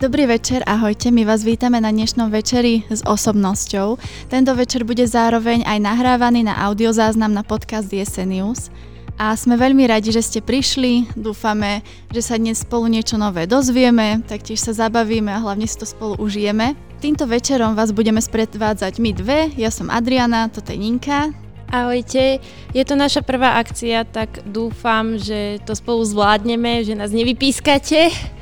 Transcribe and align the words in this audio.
Dobrý 0.00 0.24
večer, 0.24 0.64
ahojte, 0.64 1.12
my 1.12 1.28
vás 1.28 1.44
vítame 1.44 1.76
na 1.76 1.92
dnešnom 1.92 2.32
večeri 2.32 2.88
s 2.88 3.04
osobnosťou. 3.04 4.00
Tento 4.32 4.56
večer 4.56 4.88
bude 4.88 5.04
zároveň 5.04 5.60
aj 5.68 5.76
nahrávaný 5.76 6.40
na 6.40 6.56
audiozáznam 6.56 7.28
na 7.28 7.44
podcast 7.44 7.92
Jesenius. 7.92 8.72
A 9.20 9.36
sme 9.36 9.60
veľmi 9.60 9.84
radi, 9.84 10.08
že 10.08 10.24
ste 10.24 10.40
prišli, 10.40 11.12
dúfame, 11.12 11.84
že 12.16 12.24
sa 12.24 12.40
dnes 12.40 12.64
spolu 12.64 12.88
niečo 12.88 13.20
nové 13.20 13.44
dozvieme, 13.44 14.24
taktiež 14.24 14.64
sa 14.64 14.72
zabavíme 14.72 15.36
a 15.36 15.44
hlavne 15.44 15.68
si 15.68 15.76
to 15.76 15.84
spolu 15.84 16.16
užijeme. 16.16 16.72
Týmto 17.04 17.28
večerom 17.28 17.76
vás 17.76 17.92
budeme 17.92 18.24
spredvádzať 18.24 19.04
my 19.04 19.10
dve, 19.12 19.52
ja 19.52 19.68
som 19.68 19.92
Adriana, 19.92 20.48
toto 20.48 20.72
je 20.72 20.80
Ninka. 20.80 21.28
Ahojte, 21.68 22.40
je 22.72 22.82
to 22.88 22.96
naša 22.96 23.20
prvá 23.20 23.60
akcia, 23.60 24.08
tak 24.08 24.48
dúfam, 24.48 25.20
že 25.20 25.60
to 25.68 25.76
spolu 25.76 26.00
zvládneme, 26.08 26.88
že 26.88 26.96
nás 26.96 27.12
nevypískate 27.12 28.39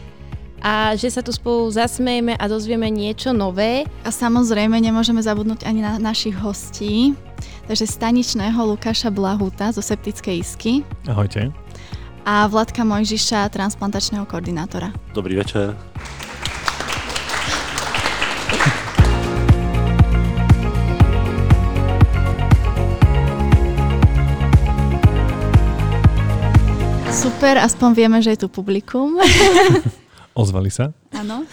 a 0.62 0.95
že 0.98 1.11
sa 1.11 1.23
tu 1.23 1.30
spolu 1.30 1.71
zasmejeme 1.71 2.35
a 2.35 2.45
dozvieme 2.51 2.91
niečo 2.91 3.30
nové. 3.30 3.87
A 4.03 4.11
samozrejme 4.11 4.75
nemôžeme 4.79 5.23
zabudnúť 5.23 5.62
ani 5.62 5.83
na 5.83 6.03
našich 6.03 6.35
hostí, 6.35 7.15
takže 7.71 7.87
staničného 7.87 8.59
Lukáša 8.75 9.15
Blahuta 9.15 9.71
zo 9.71 9.83
Septickej 9.83 10.43
isky. 10.43 10.73
Ahojte. 11.07 11.55
A 12.29 12.45
Vladka 12.51 12.85
Mojžiša, 12.85 13.49
transplantačného 13.55 14.27
koordinátora. 14.29 14.93
Dobrý 15.16 15.39
večer. 15.39 15.73
Super, 27.09 27.59
aspoň 27.65 27.91
vieme, 27.95 28.19
že 28.21 28.35
je 28.35 28.45
tu 28.45 28.49
publikum. 28.51 29.16
Ozvali 30.39 30.71
sa? 30.71 30.95
Áno. 31.11 31.43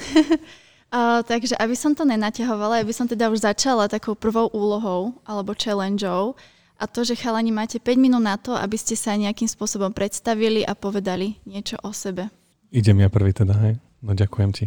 Uh, 0.96 1.20
takže 1.28 1.60
aby 1.60 1.76
som 1.76 1.92
to 1.92 2.08
nenaťahovala, 2.08 2.80
aby 2.80 2.94
som 2.96 3.04
teda 3.04 3.28
už 3.28 3.44
začala 3.44 3.92
takou 3.92 4.16
prvou 4.16 4.48
úlohou 4.56 5.12
alebo 5.28 5.52
challengeou 5.52 6.40
a 6.80 6.88
to, 6.88 7.04
že 7.04 7.20
chalani 7.20 7.52
máte 7.52 7.84
5 7.84 8.00
minút 8.00 8.24
na 8.24 8.40
to, 8.40 8.56
aby 8.56 8.80
ste 8.80 8.96
sa 8.96 9.16
nejakým 9.20 9.50
spôsobom 9.50 9.92
predstavili 9.92 10.64
a 10.64 10.72
povedali 10.72 11.36
niečo 11.44 11.76
o 11.84 11.92
sebe. 11.92 12.32
Idem 12.72 13.04
ja 13.04 13.12
prvý 13.12 13.36
teda, 13.36 13.60
hej? 13.60 13.76
No 14.00 14.16
ďakujem 14.16 14.52
ti. 14.56 14.66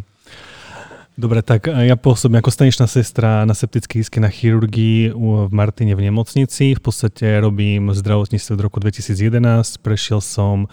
Dobre, 1.19 1.43
tak 1.43 1.67
ja 1.67 1.99
pôsobím 1.99 2.39
ako 2.39 2.53
staničná 2.53 2.87
sestra 2.87 3.43
na 3.43 3.57
septickej 3.57 4.07
iske 4.07 4.23
na 4.23 4.31
chirurgii 4.31 5.11
v 5.11 5.51
Martine 5.51 5.97
v 5.97 6.07
nemocnici. 6.07 6.77
V 6.77 6.81
podstate 6.81 7.41
robím 7.43 7.91
zdravotníctvo 7.91 8.51
od 8.53 8.61
roku 8.61 8.77
2011. 8.79 9.83
Prešiel 9.83 10.23
som 10.23 10.71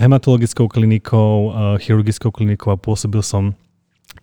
hematologickou 0.00 0.66
klinikou, 0.66 1.52
eh, 1.52 1.78
chirurgickou 1.84 2.32
klinikou 2.32 2.72
a 2.72 2.80
pôsobil 2.80 3.20
som 3.20 3.52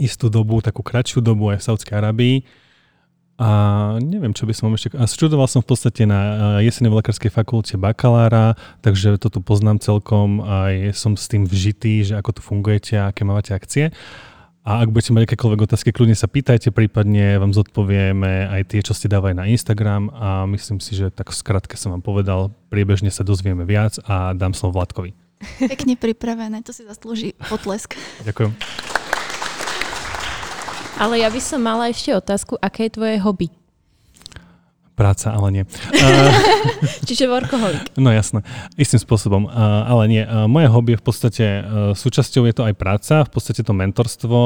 istú 0.01 0.27
dobu, 0.27 0.59
takú 0.59 0.81
kratšiu 0.81 1.21
dobu 1.21 1.53
aj 1.53 1.61
v 1.61 1.65
Saudskej 1.69 1.95
Arabii. 2.01 2.37
A 3.37 3.49
neviem, 4.01 4.33
čo 4.33 4.49
by 4.49 4.53
som 4.57 4.73
ešte... 4.73 4.97
A 4.97 5.05
študoval 5.05 5.45
som 5.45 5.61
v 5.61 5.69
podstate 5.69 6.09
na 6.09 6.19
eh, 6.57 6.65
jesenej 6.65 6.89
lekárskej 6.89 7.29
fakulte 7.29 7.77
bakalára, 7.77 8.57
takže 8.81 9.21
toto 9.21 9.37
poznám 9.37 9.77
celkom, 9.77 10.41
aj 10.41 10.97
som 10.97 11.13
s 11.13 11.29
tým 11.29 11.45
vžitý, 11.45 12.01
že 12.01 12.17
ako 12.17 12.29
tu 12.33 12.41
fungujete 12.41 12.97
a 12.97 13.13
aké 13.13 13.21
máte 13.21 13.53
akcie. 13.53 13.93
A 14.67 14.83
ak 14.83 14.91
budete 14.91 15.15
mať 15.15 15.31
akékoľvek 15.31 15.63
otázky, 15.63 15.95
kľudne 15.95 16.17
sa 16.17 16.27
pýtajte, 16.27 16.75
prípadne 16.75 17.39
vám 17.39 17.55
zodpovieme 17.55 18.51
aj 18.51 18.75
tie, 18.75 18.83
čo 18.83 18.91
ste 18.91 19.07
dávajú 19.07 19.39
na 19.39 19.47
Instagram 19.47 20.11
a 20.11 20.43
myslím 20.43 20.83
si, 20.83 20.91
že 20.91 21.07
tak 21.07 21.31
skratke 21.31 21.79
som 21.79 21.95
vám 21.95 22.03
povedal, 22.03 22.51
priebežne 22.67 23.07
sa 23.07 23.23
dozvieme 23.23 23.63
viac 23.63 23.95
a 24.03 24.35
dám 24.35 24.51
slovo 24.51 24.83
Vladkovi. 24.83 25.26
Pekne 25.61 25.93
pripravené, 25.93 26.65
to 26.65 26.73
si 26.73 26.81
zaslúži 26.85 27.37
potlesk. 27.49 27.93
Ďakujem. 28.25 28.51
Ale 30.97 31.21
ja 31.21 31.29
by 31.29 31.37
som 31.37 31.61
mala 31.61 31.93
ešte 31.93 32.09
otázku, 32.09 32.57
aké 32.57 32.89
je 32.89 32.97
tvoje 32.97 33.15
hobby? 33.21 33.53
Práca, 34.97 35.29
ale 35.29 35.53
nie. 35.53 35.63
Čiže 37.07 37.29
workoholik. 37.29 37.93
No 38.01 38.09
jasné, 38.09 38.41
istým 38.81 38.97
spôsobom, 38.97 39.45
ale 39.53 40.09
nie. 40.09 40.25
Moje 40.49 40.73
hobby 40.73 40.97
je 40.97 41.01
v 41.01 41.05
podstate, 41.05 41.45
súčasťou 41.93 42.49
je 42.49 42.53
to 42.57 42.65
aj 42.65 42.73
práca, 42.73 43.21
v 43.21 43.29
podstate 43.29 43.61
to 43.61 43.77
mentorstvo, 43.77 44.41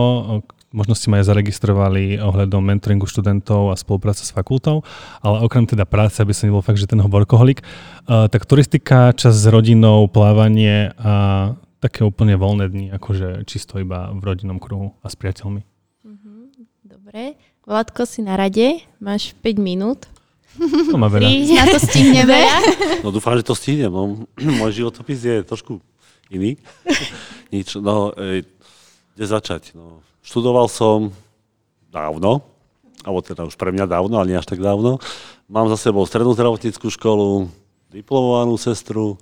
možno 0.72 0.96
ste 0.96 1.12
ma 1.12 1.20
aj 1.20 1.28
zaregistrovali 1.28 2.20
ohľadom 2.20 2.64
mentoringu 2.64 3.08
študentov 3.08 3.72
a 3.72 3.80
spolupráca 3.80 4.24
s 4.24 4.32
fakultou, 4.32 4.88
ale 5.20 5.44
okrem 5.44 5.68
teda 5.68 5.84
práce, 5.84 6.20
aby 6.24 6.32
som 6.32 6.48
nebol 6.48 6.64
fakt, 6.64 6.80
že 6.80 6.88
ten 6.88 7.00
workoholik, 7.04 7.64
tak 8.08 8.48
turistika, 8.48 9.12
čas 9.16 9.36
s 9.36 9.46
rodinou, 9.48 10.08
plávanie 10.08 10.96
a 10.98 11.54
také 11.81 12.06
úplne 12.06 12.38
voľné 12.38 12.66
dni, 12.72 12.86
akože 12.96 13.44
čisto 13.50 13.81
iba 13.81 14.14
v 14.14 14.22
rodinnom 14.22 14.62
kruhu 14.62 14.94
a 15.02 15.08
s 15.10 15.18
priateľmi. 15.18 15.62
Mhm, 16.06 16.31
dobre. 16.86 17.36
Vladko, 17.66 18.06
si 18.06 18.22
na 18.26 18.38
rade, 18.38 18.81
máš 19.02 19.34
5 19.42 19.58
minút. 19.62 20.10
To 20.92 20.98
má 21.00 21.08
veľa. 21.08 21.28
Na 21.62 21.66
to 21.68 21.80
stihneme. 21.80 22.40
No 23.04 23.10
dúfam, 23.10 23.34
že 23.34 23.42
to 23.42 23.58
stihnem. 23.58 23.90
No, 23.90 24.28
môj 24.62 24.84
životopis 24.84 25.26
je 25.26 25.42
trošku 25.42 25.81
iný. 26.30 26.62
Nič, 27.54 27.81
no, 27.81 28.14
e, 28.14 28.46
kde 29.18 29.26
začať? 29.26 29.74
No, 29.74 30.06
študoval 30.22 30.70
som 30.70 31.09
dávno, 31.92 32.46
alebo 33.02 33.20
teda 33.26 33.46
už 33.46 33.58
pre 33.58 33.74
mňa 33.74 33.90
dávno, 33.90 34.18
ale 34.18 34.34
nie 34.34 34.40
až 34.40 34.48
tak 34.48 34.62
dávno. 34.62 35.02
Mám 35.52 35.68
za 35.74 35.78
sebou 35.78 36.06
strednú 36.06 36.32
zdravotníckú 36.38 36.88
školu, 36.88 37.50
diplomovanú 37.92 38.56
sestru, 38.56 39.20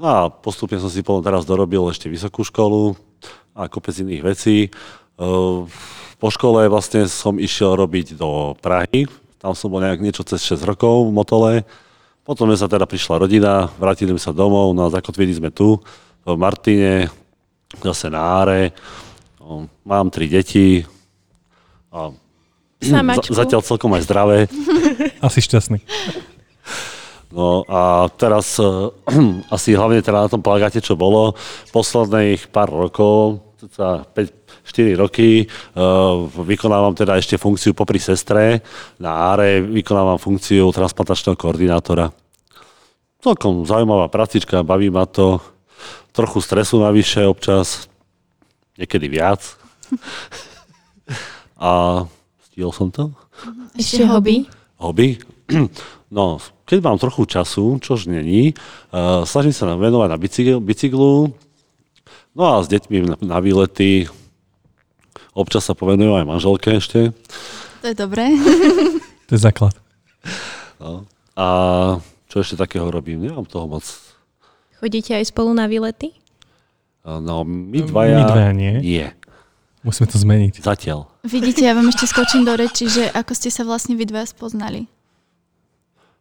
no 0.00 0.04
a 0.06 0.18
postupne 0.32 0.80
som 0.80 0.88
si 0.88 1.04
potom 1.04 1.20
teraz 1.20 1.44
dorobil 1.44 1.84
ešte 1.92 2.08
vysokú 2.08 2.46
školu 2.46 2.96
a 3.52 3.68
kopec 3.68 3.98
iných 4.00 4.22
vecí. 4.24 4.56
E, 4.66 4.68
po 6.18 6.28
škole 6.32 6.64
vlastne 6.70 7.04
som 7.10 7.36
išiel 7.36 7.76
robiť 7.76 8.16
do 8.16 8.56
Prahy, 8.62 9.10
tam 9.38 9.54
som 9.54 9.70
bol 9.70 9.78
nejak 9.78 10.02
niečo 10.02 10.26
cez 10.26 10.42
6 10.42 10.66
rokov 10.66 11.06
v 11.06 11.14
Motole. 11.14 11.52
Potom 12.26 12.50
sa 12.52 12.68
teda 12.68 12.84
prišla 12.84 13.24
rodina, 13.24 13.70
vrátili 13.78 14.12
sme 14.12 14.20
sa 14.20 14.34
domov, 14.34 14.74
no 14.74 14.90
a 14.90 14.92
zakotvili 14.92 15.32
sme 15.32 15.48
tu, 15.54 15.78
v 16.26 16.36
Martine, 16.36 17.08
zase 17.80 18.12
na 18.12 18.20
Áre. 18.44 18.74
Mám 19.88 20.12
tri 20.12 20.28
deti. 20.28 20.84
A 21.88 22.12
Samačku. 22.84 23.32
zatiaľ 23.32 23.64
celkom 23.64 23.96
aj 23.96 24.04
zdravé. 24.04 24.38
Asi 25.26 25.40
šťastný. 25.40 25.80
No 27.28 27.64
a 27.68 28.08
teraz 28.16 28.56
uh, 28.60 28.88
asi 29.52 29.76
hlavne 29.76 30.00
teda 30.00 30.24
na 30.24 30.32
tom 30.32 30.40
plagáte, 30.40 30.80
čo 30.80 30.96
bolo, 30.96 31.36
posledných 31.76 32.48
pár 32.48 32.72
rokov, 32.72 33.44
5, 33.76 34.08
4 34.64 34.96
roky. 34.96 35.44
Uh, 35.76 36.24
vykonávam 36.44 36.96
teda 36.96 37.20
ešte 37.20 37.36
funkciu 37.36 37.76
popri 37.76 38.00
sestre. 38.00 38.64
Na 38.96 39.34
áre 39.36 39.60
vykonávam 39.60 40.16
funkciu 40.16 40.72
transplantačného 40.72 41.36
koordinátora. 41.36 42.08
Celkom 43.20 43.68
zaujímavá 43.68 44.08
pracička, 44.08 44.64
baví 44.64 44.88
ma 44.88 45.04
to. 45.04 45.42
Trochu 46.16 46.40
stresu 46.40 46.80
navyše 46.80 47.28
občas, 47.28 47.86
niekedy 48.78 49.10
viac. 49.10 49.42
A 51.58 52.06
stihol 52.48 52.70
som 52.70 52.88
to? 52.94 53.10
Ešte 53.74 54.06
hobby? 54.06 54.46
Hobby? 54.78 55.18
No, 56.08 56.40
keď 56.64 56.80
mám 56.80 56.96
trochu 56.96 57.28
času, 57.28 57.84
čož 57.84 58.08
není, 58.08 58.56
uh, 58.96 59.28
snažím 59.28 59.52
sa 59.52 59.68
venovať 59.76 60.08
na 60.08 60.16
bicyklu, 60.16 60.56
bicyklu, 60.56 61.36
no 62.32 62.42
a 62.48 62.64
s 62.64 62.72
deťmi 62.72 63.12
na, 63.12 63.16
na 63.20 63.38
výlety, 63.44 64.08
Občas 65.38 65.70
sa 65.70 65.78
povenujú 65.78 66.18
aj 66.18 66.26
manželke 66.26 66.82
ešte. 66.82 67.14
To 67.78 67.86
je 67.86 67.94
dobré. 67.94 68.34
to 69.30 69.38
je 69.38 69.40
základ. 69.40 69.70
No. 70.82 71.06
A 71.38 71.46
čo 72.26 72.42
ešte 72.42 72.58
takého 72.58 72.90
robím? 72.90 73.22
Nemám 73.22 73.46
toho 73.46 73.70
moc. 73.70 73.86
Chodíte 74.82 75.14
aj 75.14 75.30
spolu 75.30 75.54
na 75.54 75.70
výlety? 75.70 76.10
No, 77.16 77.48
my 77.48 77.80
dvaja... 77.88 78.20
My 78.20 78.24
dvaja 78.28 78.52
nie. 78.52 78.74
Nie. 78.84 79.08
Musíme 79.80 80.04
to 80.04 80.20
zmeniť. 80.20 80.60
Zatiaľ. 80.60 81.08
Vidíte, 81.24 81.64
ja 81.64 81.72
vám 81.72 81.88
ešte 81.88 82.04
skočím 82.04 82.44
do 82.44 82.52
reči, 82.52 82.92
že 82.92 83.08
ako 83.08 83.32
ste 83.32 83.48
sa 83.48 83.64
vlastne 83.64 83.96
vy 83.96 84.04
dvaja 84.04 84.28
spoznali. 84.28 84.84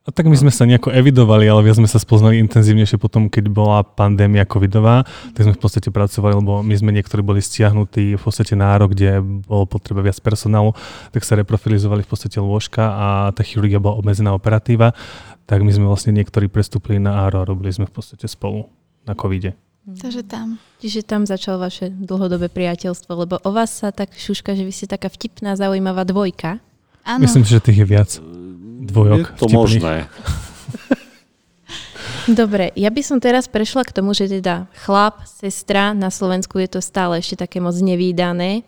A 0.07 0.16
tak 0.16 0.31
my 0.31 0.39
sme 0.39 0.56
sa 0.56 0.63
nejako 0.63 0.95
evidovali, 0.95 1.51
ale 1.51 1.68
viac 1.68 1.84
sme 1.84 1.89
sa 1.92 2.00
spoznali 2.00 2.39
intenzívnejšie 2.39 2.95
potom, 2.95 3.28
keď 3.28 3.51
bola 3.51 3.84
pandémia 3.84 4.48
covidová, 4.48 5.04
tak 5.36 5.44
sme 5.44 5.51
v 5.51 5.60
podstate 5.60 5.92
pracovali, 5.92 6.31
lebo 6.31 6.63
my 6.63 6.75
sme 6.80 6.95
niektorí 6.95 7.19
boli 7.19 7.44
stiahnutí 7.44 8.16
v 8.16 8.22
podstate 8.24 8.56
na 8.56 8.72
rok, 8.80 8.95
kde 8.95 9.19
bolo 9.19 9.68
potreba 9.68 10.00
viac 10.00 10.16
personálu, 10.24 10.72
tak 11.12 11.28
sa 11.28 11.36
reprofilizovali 11.36 12.07
v 12.07 12.10
podstate 12.16 12.39
lôžka 12.39 12.88
a 12.88 13.06
tá 13.36 13.44
chirurgia 13.44 13.84
bola 13.84 14.00
obmedzená 14.00 14.31
operatíva, 14.31 14.95
tak 15.44 15.60
my 15.60 15.75
sme 15.75 15.92
vlastne 15.92 16.16
niektorí 16.16 16.48
prestúpili 16.48 17.04
na 17.04 17.28
áro 17.28 17.44
a 17.44 17.48
robili 17.51 17.75
sme 17.75 17.84
v 17.84 17.92
podstate 17.92 18.31
spolu 18.31 18.72
na 19.04 19.12
covide. 19.12 19.60
Takže 19.88 20.28
tam. 20.28 20.60
Čiže 20.84 21.07
tam 21.07 21.24
začalo 21.24 21.63
vaše 21.63 21.88
dlhodobé 21.88 22.51
priateľstvo, 22.51 23.12
lebo 23.24 23.39
o 23.39 23.50
vás 23.56 23.72
sa 23.72 23.95
tak 23.95 24.12
šuška, 24.12 24.51
že 24.51 24.68
vy 24.68 24.74
ste 24.75 24.84
taká 24.84 25.07
vtipná, 25.07 25.56
zaujímavá 25.56 26.04
dvojka. 26.04 26.60
Áno. 27.07 27.24
Myslím, 27.24 27.48
že 27.48 27.63
tých 27.63 27.80
je 27.80 27.88
viac 27.88 28.10
dvojok. 28.84 29.24
Je 29.24 29.39
to 29.39 29.48
vtipných. 29.48 29.56
možné. 29.56 29.95
Dobre, 32.28 32.75
ja 32.75 32.92
by 32.92 33.00
som 33.00 33.24
teraz 33.24 33.48
prešla 33.48 33.88
k 33.88 33.95
tomu, 33.95 34.12
že 34.12 34.28
teda 34.28 34.68
chlap, 34.84 35.24
sestra, 35.24 35.95
na 35.95 36.12
Slovensku 36.12 36.60
je 36.60 36.68
to 36.68 36.84
stále 36.84 37.16
ešte 37.24 37.39
také 37.48 37.63
moc 37.63 37.80
nevýdané. 37.80 38.68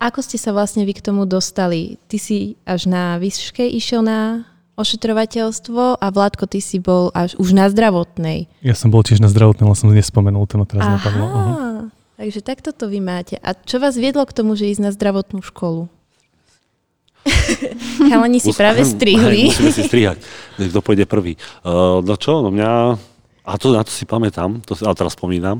Ako 0.00 0.24
ste 0.24 0.40
sa 0.40 0.56
vlastne 0.56 0.88
vy 0.88 0.96
k 0.96 1.04
tomu 1.04 1.28
dostali? 1.28 2.00
Ty 2.08 2.16
si 2.16 2.56
až 2.64 2.88
na 2.88 3.20
výške 3.20 3.68
išiel 3.68 4.00
na 4.00 4.48
ošetrovateľstvo 4.78 5.98
a 5.98 6.06
Vládko, 6.08 6.46
ty 6.46 6.62
si 6.62 6.78
bol 6.78 7.10
až 7.10 7.34
už 7.36 7.50
na 7.50 7.66
zdravotnej. 7.66 8.46
Ja 8.62 8.78
som 8.78 8.94
bol 8.94 9.02
tiež 9.02 9.18
na 9.18 9.26
zdravotnej, 9.26 9.66
ale 9.66 9.74
som 9.74 9.90
nespomenul, 9.90 10.46
to 10.46 10.62
ma 10.62 10.64
teraz 10.64 10.86
Aha, 10.86 10.94
napadlo. 10.96 11.24
Uh-huh. 11.26 11.84
takže 12.14 12.40
takto 12.46 12.70
to 12.70 12.86
vy 12.86 13.02
máte. 13.02 13.36
A 13.42 13.58
čo 13.58 13.82
vás 13.82 13.98
viedlo 13.98 14.22
k 14.22 14.32
tomu, 14.32 14.54
že 14.54 14.70
ísť 14.70 14.82
na 14.86 14.90
zdravotnú 14.94 15.42
školu? 15.42 15.90
Chalani 18.08 18.38
si 18.38 18.54
práve 18.54 18.86
strihli. 18.94 19.48
Musíme 19.50 19.74
si 19.74 19.82
strihať, 19.82 20.22
kto 20.56 20.78
pôjde 20.78 21.04
prvý. 21.04 21.34
Uh, 21.66 21.98
no 22.06 22.14
čo, 22.14 22.40
no 22.40 22.54
mňa, 22.54 22.70
a 23.42 23.52
to, 23.58 23.74
na 23.74 23.82
to 23.82 23.90
si 23.90 24.06
pamätám, 24.06 24.62
to 24.62 24.78
si, 24.78 24.86
ale 24.86 24.94
teraz 24.94 25.18
spomínam, 25.18 25.58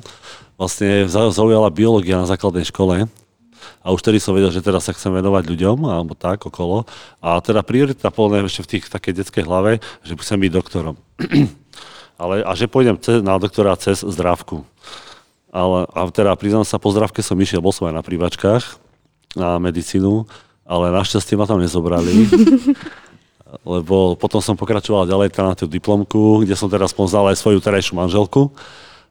vlastne 0.55 1.07
zaujala 1.11 1.75
biológia 1.75 2.23
na 2.23 2.27
základnej 2.31 2.67
škole, 2.67 3.11
a 3.85 3.93
už 3.93 4.01
tedy 4.01 4.19
som 4.19 4.37
vedel, 4.37 4.53
že 4.53 4.65
teraz 4.65 4.87
sa 4.89 4.93
chcem 4.93 5.11
venovať 5.11 5.49
ľuďom 5.49 5.79
alebo 5.89 6.13
tak 6.13 6.45
okolo. 6.45 6.85
A 7.23 7.39
teda 7.43 7.65
priorita 7.65 8.13
plná 8.13 8.45
ešte 8.47 8.65
v 8.65 8.71
tých 8.77 8.85
takej 8.89 9.13
detskej 9.25 9.45
hlave, 9.47 9.83
že 10.03 10.19
chcem 10.19 10.39
byť 10.41 10.53
doktorom. 10.53 10.97
Ale, 12.23 12.43
a 12.43 12.51
že 12.59 12.67
pôjdem 12.67 12.99
na 13.23 13.39
doktora 13.39 13.79
cez 13.79 14.03
zdravku. 14.03 14.67
Ale, 15.55 15.87
a 15.95 16.11
teda 16.11 16.35
priznám 16.35 16.67
sa, 16.67 16.83
po 16.83 16.91
zdravke 16.91 17.23
som 17.23 17.39
išiel, 17.39 17.63
bol 17.63 17.71
som 17.71 17.87
aj 17.87 17.95
na 17.95 18.03
prívačkách 18.03 18.65
na 19.39 19.61
medicínu, 19.63 20.27
ale 20.67 20.91
našťastie 20.93 21.39
ma 21.39 21.47
tam 21.47 21.63
nezobrali. 21.63 22.11
lebo 23.65 24.13
potom 24.19 24.45
som 24.45 24.59
pokračoval 24.59 25.09
ďalej 25.09 25.33
na 25.41 25.57
tú 25.57 25.65
diplomku, 25.65 26.45
kde 26.45 26.53
som 26.53 26.69
teraz 26.69 26.93
poznal 26.93 27.33
aj 27.33 27.41
svoju 27.41 27.65
terajšiu 27.65 27.97
manželku 27.97 28.53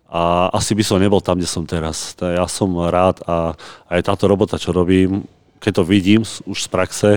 a 0.07 0.47
asi 0.55 0.71
by 0.71 0.83
som 0.87 1.03
nebol 1.03 1.19
tam, 1.19 1.35
kde 1.35 1.51
som 1.51 1.67
teraz. 1.67 2.15
Ja 2.23 2.47
som 2.47 2.71
rád 2.79 3.19
a 3.27 3.59
aj 3.91 4.07
táto 4.07 4.31
robota, 4.31 4.55
čo 4.55 4.71
robím, 4.71 5.27
keď 5.59 5.71
to 5.79 5.83
vidím 5.83 6.21
už 6.23 6.63
z 6.63 6.69
praxe, 6.71 7.09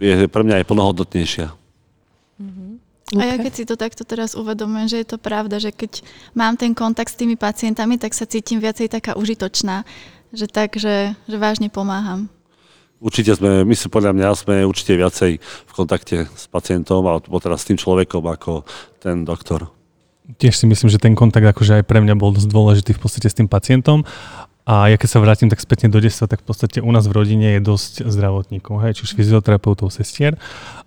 je 0.00 0.24
pre 0.32 0.40
mňa 0.40 0.64
aj 0.64 0.68
plnohodnotnejšia. 0.68 1.52
Mm-hmm. 2.40 2.70
A 3.20 3.22
ja 3.26 3.36
keď 3.36 3.52
si 3.52 3.68
to 3.68 3.76
takto 3.76 4.06
teraz 4.08 4.32
uvedomujem, 4.32 4.88
že 4.88 4.98
je 5.04 5.08
to 5.12 5.18
pravda, 5.20 5.60
že 5.60 5.76
keď 5.76 6.00
mám 6.32 6.56
ten 6.56 6.72
kontakt 6.72 7.12
s 7.12 7.20
tými 7.20 7.36
pacientami, 7.36 8.00
tak 8.00 8.16
sa 8.16 8.24
cítim 8.24 8.64
viacej 8.64 8.88
taká 8.88 9.12
užitočná, 9.20 9.84
že 10.32 10.48
tak, 10.48 10.80
že, 10.80 11.12
že 11.28 11.36
vážne 11.36 11.68
pomáham. 11.68 12.32
Určite 13.00 13.36
sme, 13.36 13.64
my 13.64 13.74
si 13.76 13.92
podľa 13.92 14.12
mňa 14.16 14.28
sme 14.40 14.56
určite 14.64 14.96
viacej 14.96 15.40
v 15.40 15.72
kontakte 15.72 16.28
s 16.32 16.48
pacientom 16.48 17.04
alebo 17.04 17.36
teraz 17.40 17.64
s 17.64 17.68
tým 17.68 17.80
človekom 17.80 18.24
ako 18.24 18.64
ten 19.00 19.24
doktor 19.24 19.79
tiež 20.36 20.54
si 20.54 20.64
myslím, 20.68 20.88
že 20.92 21.02
ten 21.02 21.14
kontakt 21.16 21.46
akože 21.46 21.80
aj 21.80 21.84
pre 21.88 21.98
mňa 22.04 22.14
bol 22.14 22.30
dosť 22.34 22.48
dôležitý 22.50 22.92
v 22.94 23.00
podstate 23.00 23.26
s 23.26 23.38
tým 23.38 23.48
pacientom. 23.48 24.04
A 24.70 24.86
ja 24.86 24.94
keď 24.94 25.08
sa 25.10 25.18
vrátim 25.18 25.50
tak 25.50 25.58
spätne 25.58 25.90
do 25.90 25.98
detstva, 25.98 26.30
tak 26.30 26.46
v 26.46 26.54
podstate 26.54 26.78
u 26.78 26.90
nás 26.94 27.02
v 27.02 27.18
rodine 27.18 27.58
je 27.58 27.60
dosť 27.60 28.06
zdravotníkov, 28.06 28.78
hej, 28.86 29.02
či 29.02 29.02
už 29.02 29.18
fyzioterapeutov, 29.18 29.90
sestier. 29.90 30.38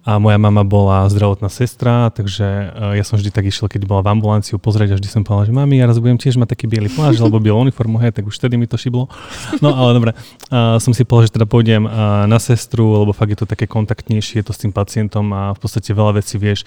A 0.08 0.24
moja 0.24 0.40
mama 0.40 0.64
bola 0.64 1.04
zdravotná 1.12 1.52
sestra, 1.52 2.08
takže 2.16 2.48
uh, 2.48 2.96
ja 2.96 3.04
som 3.04 3.20
vždy 3.20 3.32
tak 3.36 3.44
išiel, 3.44 3.68
keď 3.68 3.84
bola 3.84 4.00
v 4.00 4.16
ambulanciu 4.16 4.56
pozrieť 4.56 4.96
a 4.96 5.00
vždy 5.00 5.10
som 5.12 5.28
povedal, 5.28 5.52
že 5.52 5.54
mami, 5.56 5.84
ja 5.84 5.88
raz 5.88 6.00
budem 6.00 6.16
tiež 6.16 6.40
mať 6.40 6.56
taký 6.56 6.72
biely 6.72 6.88
pláž 6.96 7.20
alebo 7.20 7.44
bielú 7.44 7.60
uniformu, 7.60 8.00
hej, 8.00 8.16
tak 8.16 8.24
už 8.24 8.36
vtedy 8.40 8.56
mi 8.56 8.72
to 8.72 8.80
šiblo. 8.80 9.12
No 9.60 9.76
ale 9.76 10.00
dobre, 10.00 10.12
uh, 10.16 10.80
som 10.80 10.96
si 10.96 11.04
povedal, 11.04 11.32
že 11.32 11.36
teda 11.40 11.48
pôjdem 11.48 11.84
uh, 11.84 12.24
na 12.24 12.40
sestru, 12.40 13.04
lebo 13.04 13.12
fakt 13.12 13.36
je 13.36 13.40
to 13.44 13.48
také 13.48 13.68
kontaktnejšie, 13.68 14.44
je 14.44 14.48
to 14.48 14.56
s 14.56 14.64
tým 14.64 14.72
pacientom 14.72 15.28
a 15.36 15.52
v 15.56 15.60
podstate 15.60 15.92
veľa 15.92 16.24
vecí 16.24 16.40
vieš 16.40 16.64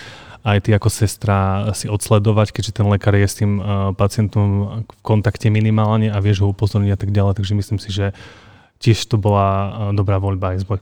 aj 0.46 0.62
ty 0.62 0.70
ako 0.78 0.86
sestra 0.86 1.66
si 1.74 1.90
odsledovať, 1.90 2.54
keďže 2.54 2.78
ten 2.78 2.86
lekár 2.86 3.18
je 3.18 3.26
s 3.26 3.34
tým 3.42 3.58
pacientom 3.98 4.46
v 4.86 5.02
kontakte 5.02 5.50
minimálne 5.50 6.06
a 6.06 6.22
vieš 6.22 6.46
ho 6.46 6.54
upozorniť 6.54 6.94
a 6.94 7.00
ďalej. 7.10 7.42
Takže 7.42 7.52
myslím 7.54 7.78
si, 7.78 7.90
že 7.92 8.16
tiež 8.80 9.08
to 9.08 9.16
bola 9.16 9.46
uh, 9.46 9.68
dobrá 9.96 10.20
voľba 10.20 10.56
aj 10.56 10.62
z, 10.62 10.64
moj, 10.68 10.78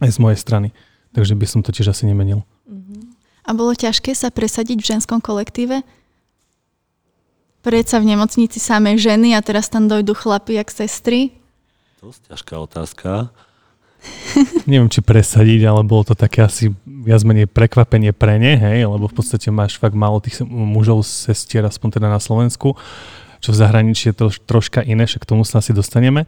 aj 0.00 0.10
z 0.10 0.18
mojej 0.18 0.38
strany. 0.38 0.68
Takže 1.14 1.34
by 1.38 1.46
som 1.46 1.60
to 1.62 1.70
tiež 1.70 1.94
asi 1.94 2.04
nemenil. 2.08 2.42
Uh-huh. 2.66 3.00
A 3.46 3.50
bolo 3.54 3.76
ťažké 3.76 4.16
sa 4.16 4.34
presadiť 4.34 4.82
v 4.82 4.88
ženskom 4.96 5.22
kolektíve? 5.22 5.86
Predsa 7.64 7.96
v 7.96 8.12
nemocnici 8.12 8.60
samé 8.60 9.00
ženy 9.00 9.32
a 9.32 9.40
teraz 9.40 9.72
tam 9.72 9.88
dojdú 9.88 10.12
chlapi 10.12 10.60
jak 10.60 10.68
sestry? 10.68 11.32
Dosť 12.04 12.34
ťažká 12.34 12.54
otázka. 12.60 13.32
Neviem, 14.68 14.92
či 14.92 15.00
presadiť, 15.00 15.64
ale 15.64 15.80
bolo 15.80 16.04
to 16.04 16.12
také 16.12 16.44
asi 16.44 16.76
viac 16.84 17.24
menej 17.24 17.48
prekvapenie 17.48 18.12
pre 18.12 18.36
ne, 18.36 18.56
hej, 18.56 18.84
lebo 18.84 19.08
v 19.08 19.16
podstate 19.16 19.48
máš 19.48 19.80
fakt 19.80 19.96
málo 19.96 20.20
tých 20.20 20.44
mužov, 20.44 21.08
sestier, 21.08 21.64
aspoň 21.64 22.00
teda 22.00 22.08
na 22.12 22.20
Slovensku, 22.20 22.76
čo 23.44 23.52
v 23.52 23.60
zahraničí 23.60 24.08
je 24.08 24.16
to 24.16 24.26
troška 24.32 24.80
iné, 24.80 25.04
však 25.04 25.28
k 25.28 25.30
tomu 25.36 25.44
sa 25.44 25.60
asi 25.60 25.76
dostaneme. 25.76 26.24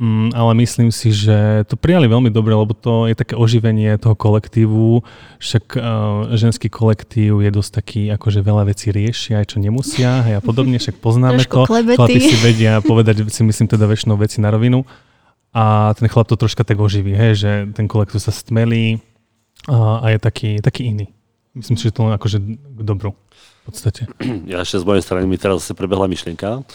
Mm, 0.00 0.32
ale 0.32 0.64
myslím 0.64 0.88
si, 0.88 1.12
že 1.12 1.60
to 1.68 1.76
prijali 1.76 2.08
veľmi 2.08 2.32
dobre, 2.32 2.56
lebo 2.56 2.72
to 2.72 3.04
je 3.04 3.12
také 3.12 3.36
oživenie 3.36 4.00
toho 4.00 4.16
kolektívu, 4.16 5.04
však 5.36 5.76
uh, 5.76 5.82
ženský 6.40 6.72
kolektív 6.72 7.44
je 7.44 7.50
dosť 7.52 7.70
taký, 7.70 8.02
akože 8.08 8.40
veľa 8.40 8.72
vecí 8.72 8.88
riešia, 8.88 9.44
aj 9.44 9.52
čo 9.52 9.56
nemusia, 9.60 10.24
hej, 10.24 10.40
a 10.40 10.42
podobne, 10.42 10.80
však 10.80 11.04
poznáme 11.04 11.44
to. 11.44 11.68
Chlapi 11.68 12.16
si 12.16 12.32
vedia 12.40 12.80
povedať, 12.80 13.28
si 13.28 13.44
myslím 13.44 13.68
teda 13.68 13.84
väčšinou 13.84 14.16
veci 14.16 14.40
na 14.40 14.48
rovinu 14.48 14.88
a 15.52 15.92
ten 15.92 16.08
chlap 16.08 16.32
to 16.32 16.40
troška 16.40 16.64
tak 16.64 16.80
oživí, 16.80 17.12
hej, 17.12 17.32
že 17.36 17.50
ten 17.76 17.84
kolektív 17.84 18.24
sa 18.24 18.32
stmelí 18.32 19.04
a, 19.68 20.00
a 20.00 20.16
je 20.16 20.18
taký, 20.18 20.50
taký 20.64 20.96
iný. 20.96 21.12
Myslím 21.52 21.76
si, 21.76 21.92
že 21.92 21.92
to 21.92 22.08
len 22.08 22.16
akože 22.16 22.40
k 22.48 22.80
dobru 22.80 23.12
podstate. 23.70 24.02
Ja 24.50 24.62
ešte 24.62 24.82
z 24.82 24.86
mojej 24.86 25.02
strany 25.04 25.24
mi 25.30 25.38
teraz 25.38 25.62
zase 25.62 25.78
prebehla 25.78 26.10
myšlienka. 26.10 26.66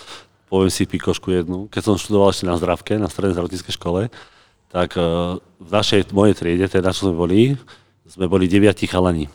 Poviem 0.48 0.72
si 0.72 0.88
pikošku 0.88 1.32
jednu. 1.34 1.68
Keď 1.68 1.82
som 1.84 1.96
študoval 2.00 2.32
ešte 2.32 2.46
na 2.48 2.56
zdravke, 2.56 2.96
na 2.96 3.12
strednej 3.12 3.36
zdravotníckej 3.36 3.76
škole, 3.76 4.08
tak 4.70 4.96
uh, 5.00 5.38
v 5.60 5.70
našej, 5.72 6.12
mojej 6.12 6.36
triede, 6.36 6.66
teda 6.68 6.92
čo 6.96 7.10
sme 7.10 7.16
boli, 7.16 7.56
sme 8.06 8.26
boli 8.28 8.46
deviatí 8.46 8.86
chalani. 8.86 9.28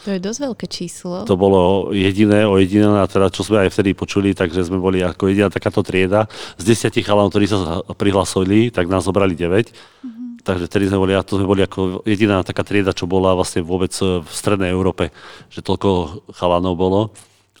To 0.00 0.16
je 0.16 0.20
dosť 0.22 0.40
veľké 0.40 0.66
číslo. 0.72 1.28
To 1.28 1.36
bolo 1.36 1.92
jediné, 1.92 2.48
o 2.48 2.56
jediné, 2.56 2.88
a 2.88 3.04
teda 3.04 3.28
čo 3.28 3.44
sme 3.44 3.68
aj 3.68 3.74
vtedy 3.76 3.92
počuli, 3.92 4.32
takže 4.32 4.64
sme 4.64 4.80
boli 4.80 5.04
ako 5.04 5.28
jediná 5.28 5.52
takáto 5.52 5.84
trieda. 5.84 6.24
Z 6.56 6.64
desiatich 6.64 7.04
chalanov, 7.04 7.36
ktorí 7.36 7.44
sa 7.44 7.84
prihlasovali, 7.84 8.72
tak 8.72 8.88
nás 8.88 9.04
zobrali 9.04 9.36
9. 9.36 9.44
Mm-hmm. 9.44 10.19
Takže 10.50 10.66
vtedy 10.66 10.90
sme 10.90 10.98
boli, 10.98 11.14
to 11.22 11.38
sme 11.38 11.46
boli 11.46 11.62
ako 11.62 12.02
jediná 12.02 12.42
taká 12.42 12.66
trieda, 12.66 12.90
čo 12.90 13.06
bola 13.06 13.38
vlastne 13.38 13.62
vôbec 13.62 13.94
v 13.94 14.26
strednej 14.26 14.74
Európe, 14.74 15.14
že 15.46 15.62
toľko 15.62 16.26
chalanov 16.34 16.74
bolo. 16.74 17.00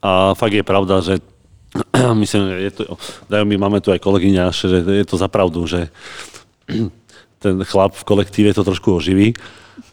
A 0.02 0.34
fakt 0.34 0.58
je 0.58 0.66
pravda, 0.66 0.98
že 0.98 1.22
myslím, 2.26 2.50
je 2.66 2.72
to, 2.74 2.98
dajú 3.30 3.46
my 3.46 3.56
máme 3.62 3.78
tu 3.78 3.94
aj 3.94 4.02
kolegyňa, 4.02 4.50
že 4.50 4.82
je 4.82 5.06
to 5.06 5.14
za 5.14 5.30
pravdu, 5.30 5.70
že 5.70 5.86
ten 7.42 7.62
chlap 7.62 7.94
v 7.94 8.02
kolektíve 8.02 8.50
to 8.50 8.66
trošku 8.66 8.98
oživí. 8.98 9.38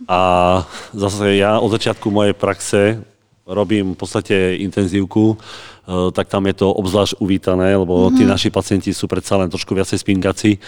A 0.10 0.66
zase 0.98 1.38
ja 1.38 1.62
od 1.62 1.70
začiatku 1.70 2.10
mojej 2.10 2.34
praxe 2.34 3.06
robím 3.48 3.96
v 3.96 3.98
podstate 3.98 4.60
intenzívku, 4.60 5.34
e, 5.34 5.36
tak 6.12 6.28
tam 6.28 6.44
je 6.52 6.56
to 6.60 6.68
obzvlášť 6.68 7.24
uvítané, 7.24 7.80
lebo 7.80 8.08
mm-hmm. 8.08 8.18
tí 8.20 8.24
naši 8.28 8.50
pacienti 8.52 8.92
sú 8.92 9.08
predsa 9.08 9.40
len 9.40 9.48
trošku 9.48 9.72
viacej 9.72 10.04
spingaci. 10.04 10.52
E, 10.56 10.60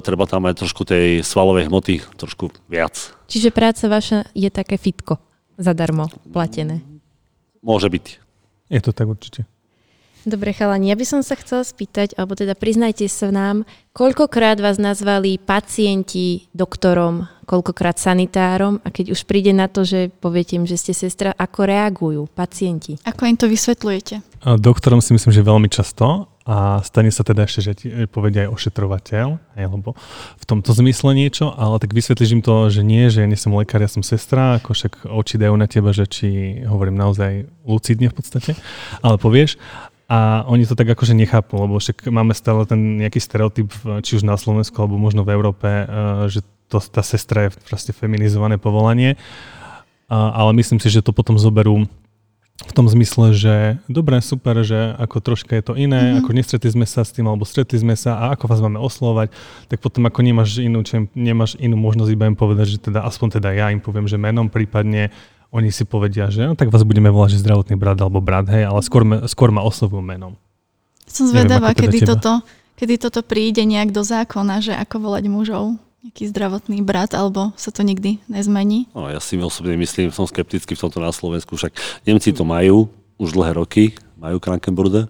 treba 0.00 0.24
tam 0.24 0.48
aj 0.48 0.64
trošku 0.64 0.82
tej 0.88 1.20
svalovej 1.20 1.68
hmoty, 1.68 2.00
trošku 2.16 2.48
viac. 2.66 2.96
Čiže 3.28 3.52
práca 3.52 3.84
vaša 3.86 4.32
je 4.32 4.48
také 4.48 4.80
fitko, 4.80 5.20
zadarmo 5.60 6.08
platené? 6.32 6.80
Môže 7.60 7.92
byť. 7.92 8.06
Je 8.72 8.80
to 8.82 8.90
tak 8.90 9.06
určite. 9.06 9.44
Dobre, 10.26 10.50
chalani, 10.50 10.90
ja 10.90 10.98
by 10.98 11.06
som 11.06 11.22
sa 11.22 11.38
chcela 11.38 11.62
spýtať, 11.62 12.18
alebo 12.18 12.34
teda 12.34 12.58
priznajte 12.58 13.06
sa 13.06 13.30
nám, 13.30 13.62
koľkokrát 13.94 14.58
vás 14.58 14.74
nazvali 14.74 15.38
pacienti 15.38 16.50
doktorom, 16.50 17.30
koľkokrát 17.46 17.94
sanitárom 17.94 18.82
a 18.82 18.90
keď 18.90 19.14
už 19.14 19.22
príde 19.22 19.54
na 19.54 19.70
to, 19.70 19.86
že 19.86 20.10
poviete 20.18 20.58
im, 20.58 20.66
že 20.66 20.82
ste 20.82 20.98
sestra, 20.98 21.30
ako 21.30 21.70
reagujú 21.70 22.22
pacienti? 22.34 22.98
Ako 23.06 23.22
im 23.22 23.38
to 23.38 23.46
vysvetľujete? 23.46 24.42
A 24.42 24.58
doktorom 24.58 24.98
si 24.98 25.14
myslím, 25.14 25.30
že 25.30 25.46
veľmi 25.46 25.70
často 25.70 26.26
a 26.42 26.82
stane 26.82 27.14
sa 27.14 27.22
teda 27.22 27.46
ešte, 27.46 27.60
že 27.62 27.72
ti 27.78 27.86
povedia 28.10 28.50
aj 28.50 28.54
ošetrovateľ, 28.54 29.54
alebo 29.54 29.94
v 30.42 30.44
tomto 30.46 30.74
zmysle 30.74 31.14
niečo, 31.14 31.54
ale 31.54 31.78
tak 31.78 31.94
vysvetlíš 31.94 32.34
im 32.34 32.42
to, 32.42 32.66
že 32.66 32.82
nie, 32.82 33.06
že 33.14 33.22
ja 33.22 33.30
nie 33.30 33.38
som 33.38 33.54
lekár, 33.54 33.78
ja 33.78 33.86
som 33.86 34.02
sestra, 34.02 34.58
ako 34.58 34.74
však 34.74 34.92
oči 35.06 35.38
dajú 35.38 35.54
na 35.54 35.70
teba, 35.70 35.94
že 35.94 36.10
či 36.10 36.26
hovorím 36.66 36.98
naozaj 36.98 37.46
lucidne 37.62 38.10
v 38.10 38.16
podstate, 38.18 38.58
ale 39.06 39.22
povieš 39.22 39.54
a 40.06 40.46
oni 40.46 40.62
to 40.66 40.78
tak 40.78 40.86
akože 40.86 41.18
nechápu, 41.18 41.58
lebo 41.58 41.82
však 41.82 42.06
máme 42.14 42.30
stále 42.30 42.62
ten 42.62 43.02
nejaký 43.02 43.18
stereotyp, 43.18 43.74
či 44.06 44.18
už 44.18 44.22
na 44.22 44.38
Slovensku, 44.38 44.78
alebo 44.78 44.94
možno 44.94 45.26
v 45.26 45.34
Európe, 45.34 45.66
eh, 45.66 45.86
že 46.30 46.46
to, 46.70 46.78
tá 46.82 47.02
sestra 47.02 47.46
je 47.46 47.58
proste 47.66 47.94
feminizované 47.94 48.58
povolanie. 48.58 49.14
ale 50.06 50.54
myslím 50.62 50.78
si, 50.78 50.86
že 50.86 51.02
to 51.02 51.10
potom 51.10 51.34
zoberú 51.34 51.90
v 52.56 52.72
tom 52.72 52.88
zmysle, 52.88 53.36
že 53.36 53.54
dobre, 53.84 54.16
super, 54.24 54.64
že 54.64 54.96
ako 54.96 55.20
troška 55.20 55.52
je 55.60 55.64
to 55.66 55.74
iné, 55.76 56.00
mm-hmm. 56.00 56.18
ako 56.24 56.30
nestretli 56.32 56.70
sme 56.72 56.86
sa 56.88 57.04
s 57.04 57.12
tým, 57.12 57.28
alebo 57.28 57.44
stretli 57.44 57.76
sme 57.76 57.92
sa 57.92 58.16
a 58.16 58.24
ako 58.32 58.48
vás 58.48 58.64
máme 58.64 58.80
oslovať, 58.80 59.28
tak 59.68 59.84
potom 59.84 60.08
ako 60.08 60.24
nemáš 60.24 60.56
inú, 60.64 60.80
čo, 60.80 61.04
nemáš 61.12 61.60
inú 61.60 61.76
možnosť 61.76 62.10
iba 62.16 62.24
im 62.24 62.38
povedať, 62.38 62.78
že 62.78 62.78
teda 62.80 63.04
aspoň 63.04 63.42
teda 63.42 63.52
ja 63.52 63.68
im 63.68 63.84
poviem, 63.84 64.08
že 64.08 64.16
menom, 64.16 64.48
prípadne 64.48 65.12
oni 65.54 65.70
si 65.70 65.86
povedia, 65.86 66.26
že 66.30 66.46
no, 66.46 66.58
tak 66.58 66.68
vás 66.68 66.82
budeme 66.82 67.08
volať, 67.08 67.38
že 67.38 67.42
zdravotný 67.46 67.78
brat 67.78 67.98
alebo 67.98 68.18
brat, 68.18 68.50
hej, 68.50 68.66
ale 68.66 68.80
skôr, 68.82 69.06
skôr 69.30 69.50
ma 69.54 69.62
oslovujú 69.62 70.02
menom. 70.02 70.34
Som 71.06 71.30
zvedavá, 71.30 71.70
Neviem, 71.70 71.78
teda 71.78 71.86
kedy, 71.86 71.98
toto, 72.02 72.32
Kedy 72.76 72.94
toto 73.00 73.24
príde 73.24 73.64
nejak 73.64 73.88
do 73.88 74.04
zákona, 74.04 74.60
že 74.60 74.76
ako 74.76 75.08
volať 75.08 75.24
mužov? 75.32 75.80
Nejaký 76.04 76.28
zdravotný 76.28 76.84
brat, 76.84 77.16
alebo 77.16 77.56
sa 77.56 77.72
to 77.72 77.80
nikdy 77.80 78.20
nezmení? 78.28 78.84
No, 78.92 79.08
ja 79.08 79.16
si 79.16 79.40
osobne 79.40 79.80
myslím, 79.80 80.12
som 80.12 80.28
skeptický 80.28 80.76
v 80.76 80.82
tomto 80.84 81.00
na 81.00 81.10
Slovensku, 81.10 81.56
však 81.56 81.72
Nemci 82.04 82.36
to 82.36 82.44
majú 82.44 82.92
už 83.16 83.32
dlhé 83.32 83.56
roky, 83.56 83.96
majú 84.20 84.36
Krankenbrüder, 84.36 85.08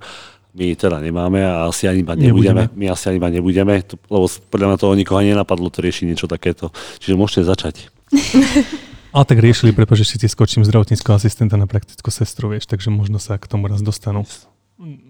my 0.57 0.73
teda 0.73 1.03
nemáme 1.03 1.43
a 1.45 1.69
asi 1.69 1.85
ani 1.85 2.01
iba 2.01 2.17
nebudeme. 2.17 2.65
nebudeme. 2.65 2.79
My 2.79 2.87
asi 2.95 3.13
ani 3.13 3.21
iba 3.21 3.29
nebudeme, 3.29 3.83
lebo 4.09 4.25
podľa 4.49 4.67
mňa 4.73 4.79
toho 4.81 4.95
nikoho 4.97 5.21
nenapadlo 5.21 5.69
to 5.69 5.85
riešiť 5.85 6.05
niečo 6.09 6.31
takéto. 6.31 6.73
Čiže 7.03 7.19
môžete 7.19 7.45
začať. 7.45 7.75
Ale 9.15 9.25
tak 9.25 9.39
riešili, 9.39 9.75
pretože 9.75 10.07
si 10.07 10.17
ti 10.17 10.27
skočím 10.27 10.65
zdravotníckého 10.67 11.15
asistenta 11.19 11.59
na 11.59 11.67
praktickú 11.69 12.11
sestru, 12.11 12.55
vieš, 12.55 12.71
takže 12.71 12.91
možno 12.91 13.19
sa 13.19 13.37
k 13.39 13.47
tomu 13.47 13.67
raz 13.71 13.83
dostanú. 13.83 14.27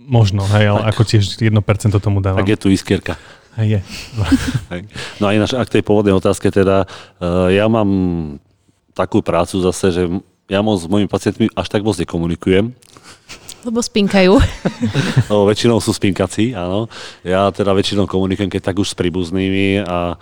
Možno, 0.06 0.46
hej, 0.54 0.70
ale 0.70 0.80
tak. 0.86 0.90
ako 0.94 1.02
tiež 1.02 1.22
1% 1.42 1.50
tomu 1.98 2.22
dávam. 2.22 2.38
Tak 2.38 2.54
je 2.54 2.58
tu 2.58 2.68
iskierka. 2.70 3.18
Hej, 3.58 3.80
je. 3.80 3.80
no 5.18 5.26
a 5.26 5.34
ináč, 5.34 5.56
ak 5.56 5.72
tej 5.72 5.82
pôvodnej 5.82 6.14
otázke 6.14 6.52
teda, 6.52 6.86
uh, 7.18 7.48
ja 7.50 7.66
mám 7.66 7.88
takú 8.94 9.24
prácu 9.24 9.58
zase, 9.64 9.90
že 9.90 10.02
ja 10.46 10.62
moc 10.62 10.78
s 10.78 10.86
mojimi 10.86 11.10
pacientmi 11.10 11.50
až 11.56 11.66
tak 11.66 11.82
moc 11.82 11.98
nekomunikujem. 11.98 12.70
Lebo 13.66 13.82
spinkajú. 13.82 14.38
no, 15.32 15.42
väčšinou 15.50 15.82
sú 15.82 15.90
spinkací, 15.90 16.54
áno. 16.54 16.86
Ja 17.26 17.50
teda 17.50 17.74
väčšinou 17.74 18.06
komunikujem, 18.06 18.46
keď 18.46 18.70
tak 18.70 18.78
už 18.78 18.94
s 18.94 18.98
príbuznými 18.98 19.82
a 19.82 20.14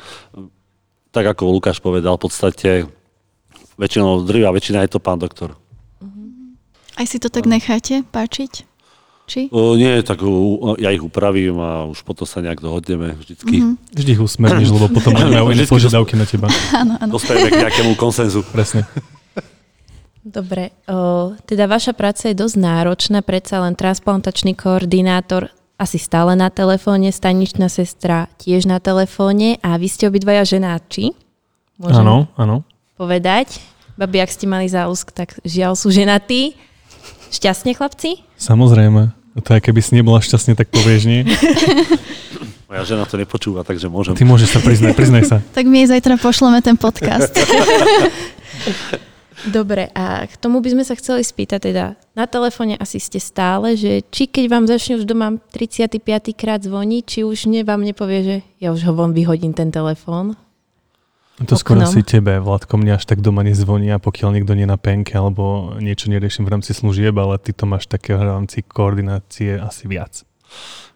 tak 1.12 1.28
ako 1.28 1.60
Lukáš 1.60 1.78
povedal, 1.84 2.16
v 2.16 2.24
podstate 2.24 2.70
väčšinou 3.78 4.22
drvia 4.22 4.50
väčšina 4.54 4.84
je 4.86 4.90
to 4.94 5.00
pán 5.02 5.18
doktor. 5.18 5.54
Aj 6.94 7.06
si 7.10 7.18
to 7.18 7.26
tak 7.26 7.50
necháte 7.50 8.06
páčiť? 8.06 8.74
Či? 9.24 9.48
O, 9.48 9.72
nie, 9.72 10.04
tak 10.04 10.20
o, 10.20 10.76
ja 10.76 10.92
ich 10.92 11.00
upravím 11.00 11.56
a 11.56 11.88
už 11.88 12.04
potom 12.04 12.28
sa 12.28 12.44
nejak 12.44 12.60
dohodneme 12.60 13.16
vždycky. 13.16 13.56
Mm-hmm. 13.56 13.96
Vždy 13.96 14.10
ich 14.12 14.20
usmerníš, 14.20 14.68
lebo 14.68 14.86
potom 14.92 15.16
majú 15.16 15.48
iné 15.48 15.64
požiadavky 15.64 16.12
na 16.14 16.28
teba. 16.28 16.52
Áno, 16.80 17.00
áno. 17.00 17.12
Dospejeme 17.16 17.48
k 17.48 17.56
nejakému 17.64 17.92
konsenzu. 18.02 18.44
Presne. 18.44 18.84
Dobre, 20.24 20.76
o, 20.88 21.32
teda 21.48 21.64
vaša 21.68 21.96
práca 21.96 22.28
je 22.28 22.36
dosť 22.36 22.56
náročná, 22.56 23.24
predsa 23.24 23.64
len 23.64 23.76
transplantačný 23.76 24.56
koordinátor 24.56 25.52
asi 25.80 25.98
stále 25.98 26.36
na 26.36 26.52
telefóne, 26.52 27.10
staničná 27.10 27.72
sestra 27.72 28.30
tiež 28.38 28.68
na 28.68 28.78
telefóne 28.78 29.58
a 29.60 29.76
vy 29.76 29.88
ste 29.88 30.08
obidvaja 30.08 30.46
ženáči. 30.46 31.12
Áno, 31.82 32.30
áno. 32.38 32.62
Povedať. 32.94 33.58
Babi, 33.98 34.22
ak 34.22 34.30
ste 34.30 34.46
mali 34.46 34.70
záusk, 34.70 35.10
tak 35.10 35.34
žiaľ 35.42 35.74
sú 35.74 35.90
ženatí. 35.90 36.54
Šťastne, 37.34 37.74
chlapci? 37.74 38.22
Samozrejme. 38.38 39.10
To 39.42 39.50
je, 39.50 39.58
keby 39.58 39.80
si 39.82 39.98
nebola 39.98 40.22
šťastne, 40.22 40.54
tak 40.54 40.70
povieš 40.70 41.02
nie. 41.10 41.26
Moja 42.70 42.86
žena 42.86 43.02
to 43.02 43.18
nepočúva, 43.18 43.66
takže 43.66 43.90
môžem. 43.90 44.14
Ty 44.14 44.22
môžeš 44.22 44.50
sa 44.54 44.60
priznať, 44.62 44.94
priznaj 44.94 45.22
sa. 45.26 45.36
tak 45.58 45.66
my 45.66 45.82
jej 45.82 45.90
zajtra 45.90 46.22
pošleme 46.22 46.62
ten 46.62 46.78
podcast. 46.78 47.34
Dobre, 49.50 49.90
a 49.92 50.24
k 50.30 50.34
tomu 50.38 50.62
by 50.62 50.78
sme 50.78 50.84
sa 50.86 50.94
chceli 50.94 51.26
spýtať 51.26 51.74
teda, 51.74 51.98
na 52.14 52.24
telefóne 52.30 52.78
asi 52.78 53.02
ste 53.02 53.18
stále, 53.18 53.74
že 53.74 54.06
či 54.08 54.30
keď 54.30 54.44
vám 54.46 54.64
začne 54.70 55.02
už 55.02 55.04
doma 55.04 55.36
35. 55.50 55.98
krát 56.32 56.62
zvoniť, 56.62 57.02
či 57.02 57.20
už 57.26 57.50
ne, 57.50 57.66
vám 57.66 57.82
nepovie, 57.82 58.20
že 58.22 58.36
ja 58.62 58.70
už 58.70 58.86
ho 58.86 58.94
von 58.94 59.10
vyhodím 59.10 59.52
ten 59.52 59.74
telefón? 59.74 60.38
To 61.42 61.58
skôr 61.58 61.82
asi 61.82 62.06
tebe, 62.06 62.38
Vládko, 62.38 62.78
mne 62.78 62.94
až 62.94 63.10
tak 63.10 63.18
doma 63.18 63.42
nezvonia, 63.42 63.98
pokiaľ 63.98 64.38
niekto 64.38 64.54
nie 64.54 64.70
na 64.70 64.78
penke 64.78 65.18
alebo 65.18 65.74
niečo 65.82 66.06
neriešim 66.06 66.46
v 66.46 66.52
rámci 66.54 66.70
služieb, 66.70 67.10
ale 67.18 67.42
ty 67.42 67.50
to 67.50 67.66
máš 67.66 67.90
také 67.90 68.14
v 68.14 68.22
rámci 68.22 68.62
koordinácie 68.62 69.58
asi 69.58 69.90
viac. 69.90 70.22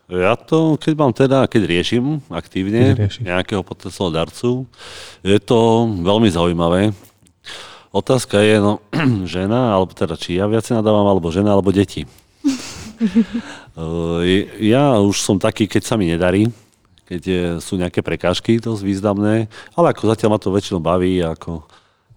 Ja 0.07 0.39
to, 0.39 0.79
keď 0.79 0.93
mám 0.95 1.13
teda, 1.13 1.51
keď 1.51 1.63
riešim 1.67 2.23
aktívne 2.31 2.95
keď 2.95 3.19
nejakého 3.19 3.67
potenciálneho 3.67 4.15
darcu, 4.15 4.65
je 5.27 5.39
to 5.43 5.91
veľmi 6.07 6.31
zaujímavé, 6.31 6.95
Otázka 7.89 8.45
je, 8.45 8.61
no, 8.61 8.85
žena, 9.25 9.73
alebo 9.73 9.97
teda 9.97 10.13
či 10.21 10.37
ja 10.37 10.45
viac 10.45 10.69
nadávam, 10.69 11.09
alebo 11.09 11.33
žena, 11.33 11.57
alebo 11.57 11.73
deti. 11.73 12.05
ja 14.61 14.85
už 15.01 15.17
som 15.17 15.41
taký, 15.41 15.65
keď 15.65 15.83
sa 15.89 15.97
mi 15.97 16.05
nedarí, 16.05 16.53
keď 17.09 17.21
je, 17.25 17.43
sú 17.65 17.81
nejaké 17.81 18.05
prekážky 18.05 18.61
dosť 18.61 18.85
významné, 18.85 19.49
ale 19.73 19.87
ako 19.97 20.13
zatiaľ 20.13 20.37
ma 20.37 20.39
to 20.39 20.53
väčšinou 20.53 20.85
baví, 20.85 21.25
ako, 21.25 21.65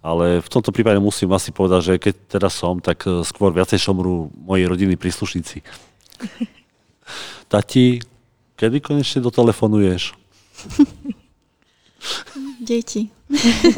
ale 0.04 0.44
v 0.44 0.48
tomto 0.52 0.68
prípade 0.68 1.00
musím 1.00 1.32
asi 1.32 1.48
povedať, 1.48 1.80
že 1.80 1.94
keď 1.96 2.14
teda 2.36 2.52
som, 2.52 2.76
tak 2.76 3.08
e, 3.08 3.24
skôr 3.24 3.56
viacej 3.56 3.80
šomru 3.80 4.28
moji 4.36 4.68
rodiny 4.68 5.00
príslušníci. 5.00 5.64
Tati, 7.52 8.04
kedy 8.60 8.84
konečne 8.84 9.24
dotelefonuješ? 9.24 10.12
Deti. 12.68 13.08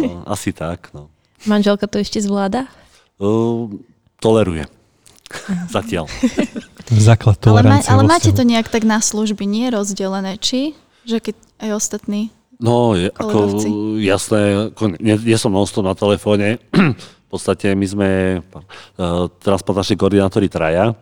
No, 0.02 0.26
asi 0.26 0.50
tak, 0.50 0.90
no. 0.90 1.06
Manželka 1.46 1.86
to 1.86 2.02
ešte 2.02 2.18
zvláda? 2.18 2.66
Uh, 3.22 3.70
toleruje. 4.18 4.66
Zatiaľ. 5.70 6.08
Základ 6.88 7.36
tolerancie. 7.36 7.92
Ale, 7.92 8.02
ma, 8.02 8.08
ale 8.08 8.10
máte 8.10 8.30
to 8.32 8.42
nejak 8.44 8.72
tak 8.72 8.88
na 8.88 8.98
služby 9.00 9.44
nie 9.44 9.68
rozdelené, 9.68 10.40
či? 10.40 10.72
Že 11.04 11.18
keď 11.20 11.36
aj 11.60 11.70
ostatní 11.76 12.32
No, 12.62 12.94
je, 12.94 13.10
ako, 13.10 13.60
jasné, 13.98 14.70
ako, 14.70 14.94
nie, 15.02 15.18
nie 15.18 15.38
som 15.38 15.50
non 15.50 15.66
na 15.66 15.94
telefóne. 15.98 16.62
v 17.26 17.28
podstate 17.28 17.74
my 17.74 17.86
sme 17.86 18.10
uh, 18.40 19.26
transplantační 19.42 19.98
koordinátori 19.98 20.46
traja, 20.46 20.94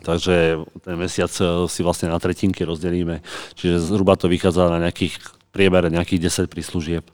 takže 0.00 0.64
ten 0.80 0.96
mesiac 0.96 1.28
uh, 1.44 1.68
si 1.68 1.84
vlastne 1.84 2.08
na 2.08 2.16
tretinky 2.16 2.64
rozdelíme, 2.64 3.20
čiže 3.52 3.84
zhruba 3.84 4.16
to 4.16 4.32
vychádza 4.32 4.72
na 4.72 4.88
nejakých 4.88 5.20
priebere 5.52 5.92
nejakých 5.92 6.48
10 6.48 6.48
príslužieb. 6.48 7.04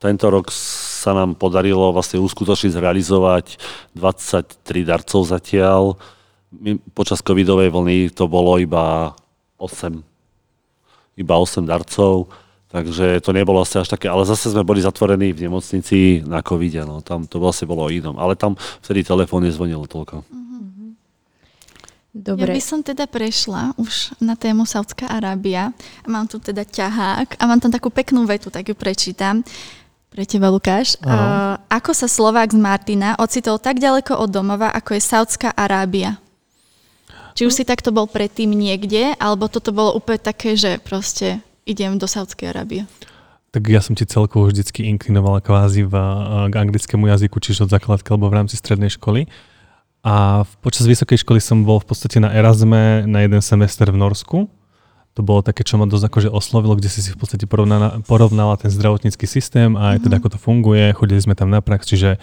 Tento 0.00 0.26
rok 0.32 0.48
sa 0.48 1.12
nám 1.12 1.36
podarilo 1.36 1.92
vlastne 1.92 2.16
uskutočniť, 2.24 2.72
zrealizovať 2.72 3.60
23 3.92 4.64
darcov 4.88 5.28
zatiaľ. 5.28 6.00
My, 6.48 6.80
počas 6.96 7.20
covidovej 7.20 7.68
vlny 7.68 8.08
to 8.16 8.24
bolo 8.24 8.56
iba 8.56 9.12
8, 9.60 10.00
iba 11.20 11.36
8 11.36 11.68
darcov, 11.68 12.32
takže 12.72 13.20
to 13.20 13.30
nebolo 13.36 13.60
asi 13.60 13.76
až 13.76 13.92
také, 13.92 14.08
ale 14.08 14.24
zase 14.24 14.48
sme 14.48 14.64
boli 14.64 14.80
zatvorení 14.80 15.36
v 15.36 15.46
nemocnici 15.46 16.24
na 16.24 16.40
covide, 16.40 16.80
no, 16.88 17.04
tam 17.04 17.28
to 17.28 17.36
vlastne 17.36 17.68
bolo 17.68 17.86
o 17.86 17.92
inom, 17.92 18.16
ale 18.16 18.34
tam 18.34 18.56
vtedy 18.80 19.04
telefón 19.04 19.44
nezvonil 19.44 19.84
toľko. 19.84 20.24
Mhm. 20.24 20.50
Dobre. 22.10 22.42
Ja 22.42 22.58
by 22.58 22.62
som 22.62 22.82
teda 22.82 23.06
prešla 23.06 23.70
už 23.78 24.18
na 24.18 24.34
tému 24.34 24.66
Saudská 24.66 25.06
Arábia. 25.06 25.70
Mám 26.10 26.26
tu 26.26 26.42
teda 26.42 26.66
ťahák 26.66 27.38
a 27.38 27.42
mám 27.46 27.62
tam 27.62 27.70
takú 27.70 27.86
peknú 27.86 28.26
vetu, 28.26 28.50
tak 28.50 28.66
ju 28.66 28.74
prečítam. 28.74 29.46
Pre 30.10 30.26
teba, 30.26 30.50
Lukáš. 30.50 30.98
Uh, 31.06 31.54
ako 31.70 31.94
sa 31.94 32.10
Slovák 32.10 32.50
z 32.50 32.58
Martina 32.58 33.14
ocitol 33.14 33.62
tak 33.62 33.78
ďaleko 33.78 34.18
od 34.18 34.26
domova, 34.26 34.74
ako 34.74 34.98
je 34.98 35.02
Saudská 35.06 35.54
Arábia? 35.54 36.18
Či 37.34 37.46
už 37.46 37.52
si 37.52 37.64
takto 37.66 37.94
bol 37.94 38.10
predtým 38.10 38.50
niekde, 38.50 39.14
alebo 39.16 39.46
toto 39.46 39.70
bolo 39.70 39.94
úplne 39.94 40.20
také, 40.20 40.54
že 40.54 40.82
proste 40.82 41.42
idem 41.64 41.96
do 41.96 42.06
Saudskej 42.06 42.50
Arábie? 42.50 42.84
Tak 43.50 43.66
ja 43.66 43.82
som 43.82 43.98
ti 43.98 44.06
celkovo 44.06 44.46
vždycky 44.46 44.86
inklinoval 44.86 45.42
kvázi 45.42 45.82
v, 45.82 45.94
k 46.50 46.54
anglickému 46.54 47.10
jazyku, 47.10 47.42
čiže 47.42 47.66
od 47.66 47.74
základky 47.74 48.14
alebo 48.14 48.30
v 48.30 48.36
rámci 48.38 48.54
strednej 48.54 48.94
školy. 48.94 49.26
A 50.06 50.46
počas 50.64 50.86
vysokej 50.86 51.26
školy 51.26 51.42
som 51.42 51.66
bol 51.66 51.82
v 51.82 51.90
podstate 51.90 52.22
na 52.22 52.30
Erasme 52.30 53.04
na 53.04 53.26
jeden 53.26 53.42
semester 53.42 53.90
v 53.90 53.98
Norsku 53.98 54.48
to 55.14 55.26
bolo 55.26 55.42
také, 55.42 55.66
čo 55.66 55.74
ma 55.74 55.90
dosť 55.90 56.06
akože 56.06 56.28
oslovilo, 56.30 56.78
kde 56.78 56.88
si 56.88 57.02
si 57.02 57.10
v 57.10 57.18
podstate 57.18 57.44
porovnala, 57.44 57.98
porovnala 58.06 58.54
ten 58.54 58.70
zdravotnícky 58.70 59.26
systém 59.26 59.74
a 59.74 59.94
aj 59.94 60.00
mm-hmm. 60.00 60.04
teda 60.06 60.14
mhm. 60.16 60.20
ako 60.22 60.28
to 60.30 60.38
funguje. 60.38 60.84
Chodili 60.94 61.20
sme 61.20 61.34
tam 61.34 61.50
na 61.50 61.60
prax, 61.60 61.90
čiže 61.90 62.22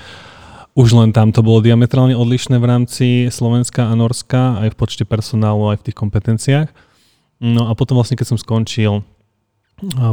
už 0.77 0.93
len 0.93 1.10
tam 1.10 1.34
to 1.34 1.41
bolo 1.41 1.65
diametrálne 1.65 2.13
odlišné 2.13 2.62
v 2.62 2.69
rámci 2.69 3.07
Slovenska 3.34 3.89
a 3.89 3.98
Norska, 3.98 4.62
aj 4.62 4.69
v 4.72 4.75
počte 4.77 5.03
personálu, 5.10 5.74
aj 5.74 5.81
v 5.81 5.86
tých 5.89 5.98
kompetenciách. 5.98 6.69
No 7.41 7.65
a 7.65 7.74
potom 7.74 7.98
vlastne, 7.98 8.13
keď 8.13 8.38
som 8.38 8.38
skončil 8.38 9.01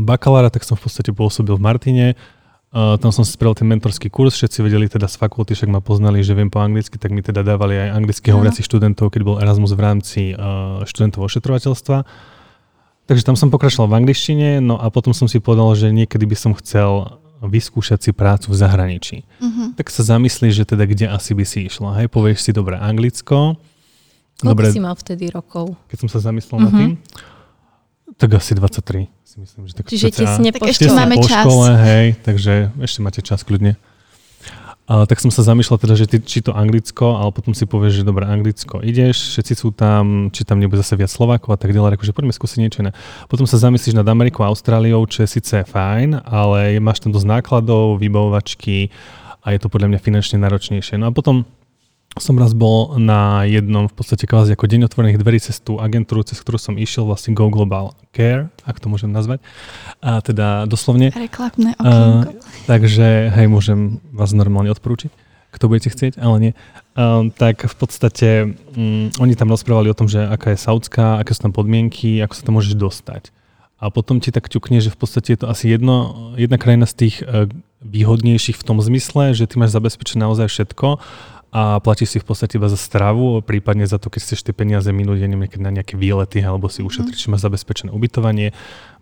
bakalára, 0.00 0.48
tak 0.48 0.64
som 0.64 0.76
v 0.76 0.88
podstate 0.88 1.12
pôsobil 1.12 1.52
v 1.56 1.60
Martine. 1.60 2.06
Uh, 2.74 2.98
tam 2.98 3.14
som 3.14 3.22
si 3.22 3.36
spravil 3.36 3.54
ten 3.54 3.70
mentorský 3.70 4.10
kurz, 4.10 4.34
všetci 4.34 4.58
vedeli 4.66 4.90
teda 4.90 5.06
z 5.06 5.14
fakulty, 5.14 5.54
však 5.54 5.70
ma 5.70 5.78
poznali, 5.78 6.26
že 6.26 6.34
viem 6.34 6.50
po 6.50 6.58
anglicky, 6.58 6.98
tak 6.98 7.14
mi 7.14 7.22
teda 7.22 7.46
dávali 7.46 7.78
aj 7.78 7.94
anglicky 7.94 8.34
hovoriacich 8.34 8.66
študentov, 8.66 9.14
keď 9.14 9.22
bol 9.22 9.38
Erasmus 9.38 9.78
v 9.78 9.80
rámci 9.84 10.22
uh, 10.34 10.82
študentov 10.82 11.22
ošetrovateľstva. 11.28 12.02
Takže 13.04 13.22
tam 13.22 13.38
som 13.38 13.52
pokračoval 13.54 13.94
v 13.94 13.96
angličtine, 14.02 14.48
no 14.58 14.80
a 14.80 14.90
potom 14.90 15.14
som 15.14 15.30
si 15.30 15.38
povedal, 15.38 15.70
že 15.78 15.94
niekedy 15.94 16.26
by 16.26 16.36
som 16.40 16.52
chcel 16.56 17.20
vyskúšať 17.46 17.98
si 18.00 18.10
prácu 18.10 18.52
v 18.52 18.56
zahraničí. 18.56 19.16
Uh-huh. 19.40 19.76
Tak 19.76 19.92
sa 19.92 20.02
zamyslíš, 20.04 20.62
že 20.62 20.64
teda 20.64 20.84
kde 20.88 21.06
asi 21.12 21.32
by 21.36 21.44
si 21.44 21.68
išla. 21.68 22.00
Hej, 22.00 22.08
povieš 22.10 22.44
si, 22.44 22.50
dobre, 22.50 22.80
Anglicko. 22.80 23.60
Koľko 24.40 24.50
dobre, 24.50 24.66
si 24.72 24.80
mal 24.82 24.96
vtedy 24.98 25.30
rokov? 25.30 25.78
Keď 25.88 25.98
som 26.04 26.08
sa 26.10 26.18
zamyslel 26.24 26.58
uh-huh. 26.58 26.66
nad 26.68 26.72
tým, 26.74 26.92
tak 28.18 28.28
asi 28.36 28.52
23. 28.54 29.08
Si 29.24 29.36
myslím, 29.42 29.62
že 29.66 29.74
tak 29.74 29.84
Čiže 29.90 30.06
tesne 30.14 30.50
po, 30.54 30.62
tak 30.62 30.70
ešte 30.70 30.90
máme 30.92 31.16
po 31.18 31.26
čas. 31.26 31.42
škole, 31.42 31.70
hej, 31.74 32.06
takže 32.22 32.70
ešte 32.78 32.98
máte 33.02 33.20
čas 33.24 33.42
kľudne. 33.42 33.74
A, 34.84 35.08
tak 35.08 35.16
som 35.16 35.32
sa 35.32 35.40
zamýšľal 35.40 35.80
teda, 35.80 35.94
že 35.96 36.04
ty, 36.04 36.20
či 36.20 36.44
to 36.44 36.52
Anglicko, 36.52 37.16
ale 37.16 37.32
potom 37.32 37.56
si 37.56 37.64
povieš, 37.64 38.00
že 38.00 38.04
dobre, 38.04 38.28
Anglicko 38.28 38.84
ideš, 38.84 39.32
všetci 39.32 39.54
sú 39.56 39.72
tam, 39.72 40.28
či 40.28 40.44
tam 40.44 40.60
nebude 40.60 40.76
zase 40.84 41.00
viac 41.00 41.08
Slovákov 41.08 41.56
a 41.56 41.58
tak 41.58 41.72
ďalej, 41.72 41.96
akože 41.96 42.12
poďme 42.12 42.36
skúsiť 42.36 42.58
niečo 42.60 42.84
iné. 42.84 42.92
Potom 43.32 43.48
sa 43.48 43.56
zamyslíš 43.56 43.96
nad 43.96 44.04
Amerikou 44.04 44.44
a 44.44 44.52
Austráliou, 44.52 45.00
čo 45.08 45.24
je 45.24 45.40
síce 45.40 45.64
fajn, 45.64 46.28
ale 46.28 46.76
máš 46.84 47.00
tam 47.00 47.16
dosť 47.16 47.32
nákladov, 47.32 47.96
vybavovačky 47.96 48.92
a 49.40 49.56
je 49.56 49.58
to 49.64 49.72
podľa 49.72 49.96
mňa 49.96 50.00
finančne 50.04 50.36
náročnejšie. 50.36 51.00
No 51.00 51.08
a 51.08 51.16
potom 51.16 51.48
som 52.18 52.38
raz 52.38 52.54
bol 52.54 52.94
na 53.02 53.42
jednom 53.42 53.90
v 53.90 53.94
podstate 53.94 54.30
kvázi 54.30 54.54
ako 54.54 54.70
deň 54.70 54.86
otvorených 54.86 55.18
dverí 55.18 55.38
cez 55.42 55.58
tú 55.58 55.82
agentúru, 55.82 56.22
cez 56.22 56.38
ktorú 56.38 56.62
som 56.62 56.78
išiel, 56.78 57.10
vlastne 57.10 57.34
Go 57.34 57.50
Global 57.50 57.98
Care, 58.14 58.54
ak 58.62 58.78
to 58.78 58.86
môžem 58.86 59.10
nazvať. 59.10 59.42
A 59.98 60.22
teda 60.22 60.70
doslovne. 60.70 61.10
Reklamné 61.10 61.74
okienko. 61.74 62.30
Uh, 62.30 62.66
takže 62.70 63.34
hej, 63.34 63.46
môžem 63.50 63.98
vás 64.14 64.30
normálne 64.30 64.70
odporúčiť, 64.70 65.10
kto 65.50 65.64
budete 65.66 65.90
chcieť, 65.90 66.22
ale 66.22 66.36
nie. 66.38 66.52
Um, 66.94 67.34
tak 67.34 67.66
v 67.66 67.74
podstate 67.74 68.28
um, 68.78 69.10
oni 69.18 69.34
tam 69.34 69.50
rozprávali 69.50 69.90
o 69.90 69.98
tom, 69.98 70.06
že 70.06 70.22
aká 70.22 70.54
je 70.54 70.62
Saudská, 70.62 71.18
aké 71.18 71.34
sú 71.34 71.50
tam 71.50 71.54
podmienky, 71.54 72.22
ako 72.22 72.34
sa 72.38 72.42
tam 72.46 72.54
môžeš 72.62 72.78
dostať. 72.78 73.34
A 73.82 73.90
potom 73.90 74.22
ti 74.22 74.30
tak 74.30 74.46
ťukne, 74.46 74.78
že 74.78 74.94
v 74.94 74.98
podstate 75.02 75.34
je 75.34 75.44
to 75.44 75.50
asi 75.50 75.66
jedno, 75.66 76.30
jedna 76.38 76.62
krajina 76.62 76.86
z 76.86 76.94
tých 76.94 77.26
uh, 77.26 77.50
výhodnejších 77.82 78.54
v 78.54 78.64
tom 78.64 78.78
zmysle, 78.78 79.34
že 79.34 79.50
ty 79.50 79.58
máš 79.58 79.74
zabezpečené 79.74 80.24
naozaj 80.24 80.46
všetko 80.46 81.02
a 81.54 81.78
platí 81.78 82.02
si 82.02 82.18
v 82.18 82.26
podstate 82.26 82.58
iba 82.58 82.66
za 82.66 82.74
stravu, 82.74 83.38
prípadne 83.38 83.86
za 83.86 84.02
to, 84.02 84.10
keď 84.10 84.26
chceš 84.26 84.42
tie 84.42 84.50
peniaze 84.50 84.90
minúť 84.90 85.22
ja 85.22 85.30
neviem, 85.30 85.46
na 85.62 85.70
nejaké 85.70 85.94
výlety 85.94 86.42
alebo 86.42 86.66
si 86.66 86.82
ušetriť, 86.82 87.14
či 87.14 87.30
máš 87.30 87.46
zabezpečené 87.46 87.94
ubytovanie, 87.94 88.50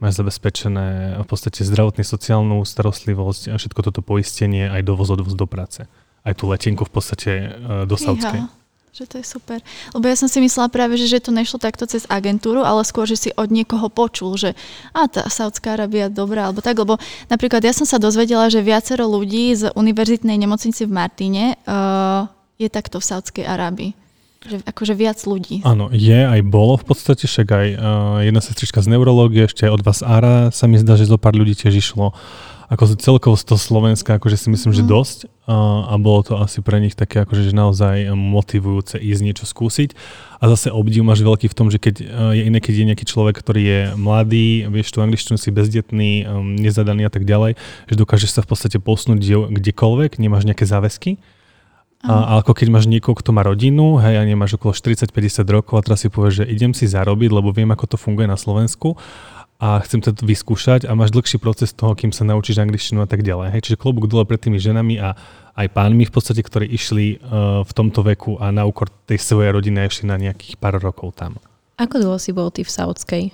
máš 0.04 0.20
zabezpečené 0.20 1.16
v 1.24 1.26
podstate 1.26 1.64
zdravotnú, 1.64 2.04
sociálnu 2.04 2.60
starostlivosť 2.60 3.42
a 3.48 3.54
všetko 3.56 3.80
toto 3.88 4.04
poistenie, 4.04 4.68
aj 4.68 4.84
dovoz, 4.84 5.08
odvoz 5.08 5.32
do 5.32 5.48
práce. 5.48 5.88
Aj 6.28 6.36
tú 6.36 6.52
letenku 6.52 6.84
v 6.84 6.92
podstate 6.92 7.30
e, 7.32 7.48
do 7.88 7.96
Saudskej. 7.96 8.44
Že 8.92 9.04
to 9.08 9.16
je 9.16 9.24
super. 9.24 9.58
Lebo 9.96 10.04
ja 10.04 10.12
som 10.20 10.28
si 10.28 10.36
myslela 10.44 10.68
práve, 10.68 11.00
že, 11.00 11.08
že 11.08 11.24
to 11.24 11.32
nešlo 11.32 11.56
takto 11.56 11.88
cez 11.88 12.04
agentúru, 12.12 12.60
ale 12.60 12.84
skôr, 12.84 13.08
že 13.08 13.16
si 13.16 13.30
od 13.32 13.48
niekoho 13.48 13.88
počul, 13.88 14.36
že 14.36 14.52
a 14.92 15.08
tá 15.08 15.24
Saudská 15.32 15.80
Arábia 15.80 16.12
dobrá, 16.12 16.52
alebo 16.52 16.60
tak, 16.60 16.76
lebo 16.76 17.00
napríklad 17.32 17.64
ja 17.64 17.72
som 17.72 17.88
sa 17.88 17.96
dozvedela, 17.96 18.52
že 18.52 18.60
viacero 18.60 19.08
ľudí 19.08 19.56
z 19.56 19.72
univerzitnej 19.72 20.36
nemocnici 20.36 20.84
v 20.84 20.92
Martine 20.92 21.56
uh, 21.64 22.28
je 22.62 22.70
takto 22.70 23.02
v 23.02 23.08
Saudskej 23.10 23.44
Arábii. 23.44 23.98
Že 24.42 24.66
akože 24.66 24.94
viac 24.98 25.22
ľudí. 25.22 25.62
Áno, 25.62 25.86
je, 25.94 26.18
aj 26.18 26.42
bolo 26.42 26.74
v 26.74 26.84
podstate, 26.90 27.30
však 27.30 27.46
aj 27.46 27.68
uh, 27.78 27.78
jedna 28.26 28.42
sestrička 28.42 28.82
z 28.82 28.90
neurológie, 28.90 29.46
ešte 29.46 29.70
od 29.70 29.86
vás 29.86 30.02
Ara 30.02 30.50
sa 30.50 30.66
mi 30.66 30.82
zdá, 30.82 30.98
že 30.98 31.06
zo 31.06 31.14
pár 31.14 31.38
ľudí 31.38 31.54
tiež 31.54 31.78
išlo. 31.78 32.10
Ako 32.66 32.90
celkovo 32.98 33.38
z 33.38 33.44
toho 33.46 33.60
Slovenska, 33.60 34.18
akože 34.18 34.34
si 34.34 34.48
myslím, 34.50 34.74
mm. 34.74 34.78
že 34.80 34.82
mhm. 34.82 34.90
dosť 34.90 35.18
uh, 35.46 35.92
a 35.92 35.94
bolo 35.94 36.26
to 36.26 36.34
asi 36.42 36.58
pre 36.58 36.82
nich 36.82 36.98
také 36.98 37.22
akože 37.22 37.52
že 37.52 37.52
naozaj 37.54 38.10
motivujúce 38.18 38.98
ísť 38.98 39.22
niečo 39.22 39.44
skúsiť. 39.46 39.94
A 40.42 40.50
zase 40.50 40.74
obdiv 40.74 41.06
máš 41.06 41.22
veľký 41.22 41.46
v 41.46 41.54
tom, 41.54 41.70
že 41.70 41.78
keď 41.78 41.94
uh, 42.02 42.34
je 42.34 42.42
iné, 42.42 42.58
keď 42.58 42.74
je 42.82 42.88
nejaký 42.90 43.06
človek, 43.06 43.38
ktorý 43.38 43.62
je 43.62 43.80
mladý, 43.94 44.66
vieš 44.74 44.90
tú 44.90 45.06
angličtinu, 45.06 45.38
si 45.38 45.54
bezdetný, 45.54 46.26
um, 46.26 46.58
nezadaný 46.58 47.06
a 47.06 47.12
tak 47.14 47.22
ďalej, 47.22 47.54
že 47.86 47.94
dokážeš 47.94 48.34
sa 48.34 48.40
v 48.42 48.50
podstate 48.50 48.82
posunúť 48.82 49.54
kdekoľvek, 49.54 50.18
nemáš 50.18 50.50
nejaké 50.50 50.66
záväzky 50.66 51.22
a, 52.02 52.14
a 52.14 52.32
ako 52.42 52.58
keď 52.58 52.68
máš 52.74 52.90
niekoho, 52.90 53.14
kto 53.14 53.30
má 53.30 53.46
rodinu, 53.46 54.02
hej, 54.02 54.18
a 54.18 54.26
nemáš 54.26 54.58
okolo 54.58 54.74
40-50 54.74 55.46
rokov 55.46 55.78
a 55.78 55.84
teraz 55.86 56.02
si 56.02 56.10
povieš, 56.10 56.42
že 56.42 56.50
idem 56.50 56.74
si 56.74 56.90
zarobiť, 56.90 57.30
lebo 57.30 57.54
viem, 57.54 57.70
ako 57.70 57.94
to 57.94 57.96
funguje 57.96 58.26
na 58.26 58.34
Slovensku 58.34 58.98
a 59.62 59.78
chcem 59.86 60.02
to 60.02 60.10
vyskúšať 60.10 60.90
a 60.90 60.98
máš 60.98 61.14
dlhší 61.14 61.38
proces 61.38 61.70
toho, 61.70 61.94
kým 61.94 62.10
sa 62.10 62.26
naučíš 62.26 62.58
angličtinu 62.58 63.06
a 63.06 63.06
tak 63.06 63.22
ďalej. 63.22 63.54
Hej. 63.54 63.60
Čiže 63.70 63.78
klobúk 63.78 64.10
dole 64.10 64.26
pred 64.26 64.42
tými 64.42 64.58
ženami 64.58 64.98
a 64.98 65.14
aj 65.54 65.70
pánmi 65.70 66.02
v 66.02 66.10
podstate, 66.10 66.42
ktorí 66.42 66.66
išli 66.66 67.22
uh, 67.22 67.62
v 67.62 67.70
tomto 67.70 68.02
veku 68.02 68.42
a 68.42 68.50
na 68.50 68.66
úkor 68.66 68.90
tej 69.06 69.22
svojej 69.22 69.54
rodiny 69.54 69.86
išli 69.86 70.10
na 70.10 70.18
nejakých 70.18 70.58
pár 70.58 70.82
rokov 70.82 71.14
tam. 71.14 71.38
Ako 71.78 72.02
dlho 72.02 72.18
si 72.18 72.34
bol 72.34 72.50
ty 72.50 72.66
v 72.66 72.74
Saudskej? 72.74 73.24